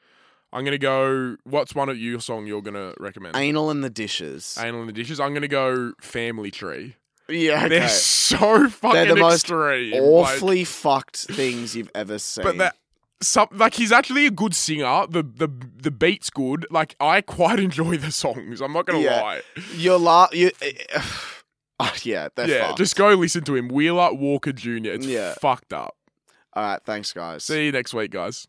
I'm 0.53 0.65
gonna 0.65 0.77
go. 0.79 1.37
What's 1.45 1.75
one 1.75 1.89
of 1.89 1.97
your 1.99 2.21
song 2.21 2.47
you're 2.47 2.61
gonna 2.61 2.93
recommend? 2.99 3.37
Anal 3.37 3.71
in 3.71 3.81
the 3.83 3.89
dishes. 3.89 4.59
Anal 4.61 4.81
in 4.83 4.87
the 4.89 4.93
dishes. 4.93 5.21
I'm 5.21 5.33
gonna 5.33 5.49
go 5.49 5.93
Family 6.03 6.51
Tree. 6.51 6.97
yeah. 7.29 7.59
Okay. 7.65 7.69
They're 7.79 7.89
so 7.89 8.69
fucking 8.69 8.93
They're 8.95 9.15
the 9.15 9.21
most 9.21 9.45
extreme. 9.45 9.93
like- 9.93 10.03
awfully 10.03 10.65
fucked 10.65 11.17
things 11.31 11.75
you've 11.77 11.91
ever 11.95 12.19
seen. 12.19 12.45
but. 12.59 12.75
Some, 13.23 13.49
like 13.53 13.75
he's 13.75 13.93
actually 13.93 14.25
a 14.27 14.31
good 14.31 14.55
singer. 14.55 15.07
The 15.09 15.23
the 15.23 15.49
the 15.77 15.91
beat's 15.91 16.31
good. 16.31 16.67
Like 16.71 16.97
I 17.01 17.21
quite 17.21 17.59
enjoy 17.69 17.97
the 17.99 18.11
songs. 18.11 18.61
I'm 18.63 18.73
not 18.73 18.87
gonna 18.87 19.01
Yeah. 19.01 19.21
lie. 19.21 19.41
You're 19.75 19.99
la- 19.99 20.29
you 20.33 20.51
oh, 21.79 21.95
yeah, 22.03 22.29
yeah, 22.39 22.67
fucked. 22.69 22.79
just 22.79 22.97
go 22.97 23.11
listen 23.15 23.45
to 23.45 23.57
him. 23.57 23.69
Wheeler 23.69 24.13
Walker 24.15 24.53
Jr. 24.53 24.93
It's 24.93 25.07
Yeah. 25.07 25.35
fucked 25.35 25.73
up. 25.73 25.97
All 26.55 26.63
right, 26.65 26.81
thanks 26.85 27.13
guys. 27.13 27.45
See 27.45 27.67
you 27.67 27.73
next 27.73 27.93
week, 27.95 28.11
guys. 28.11 28.47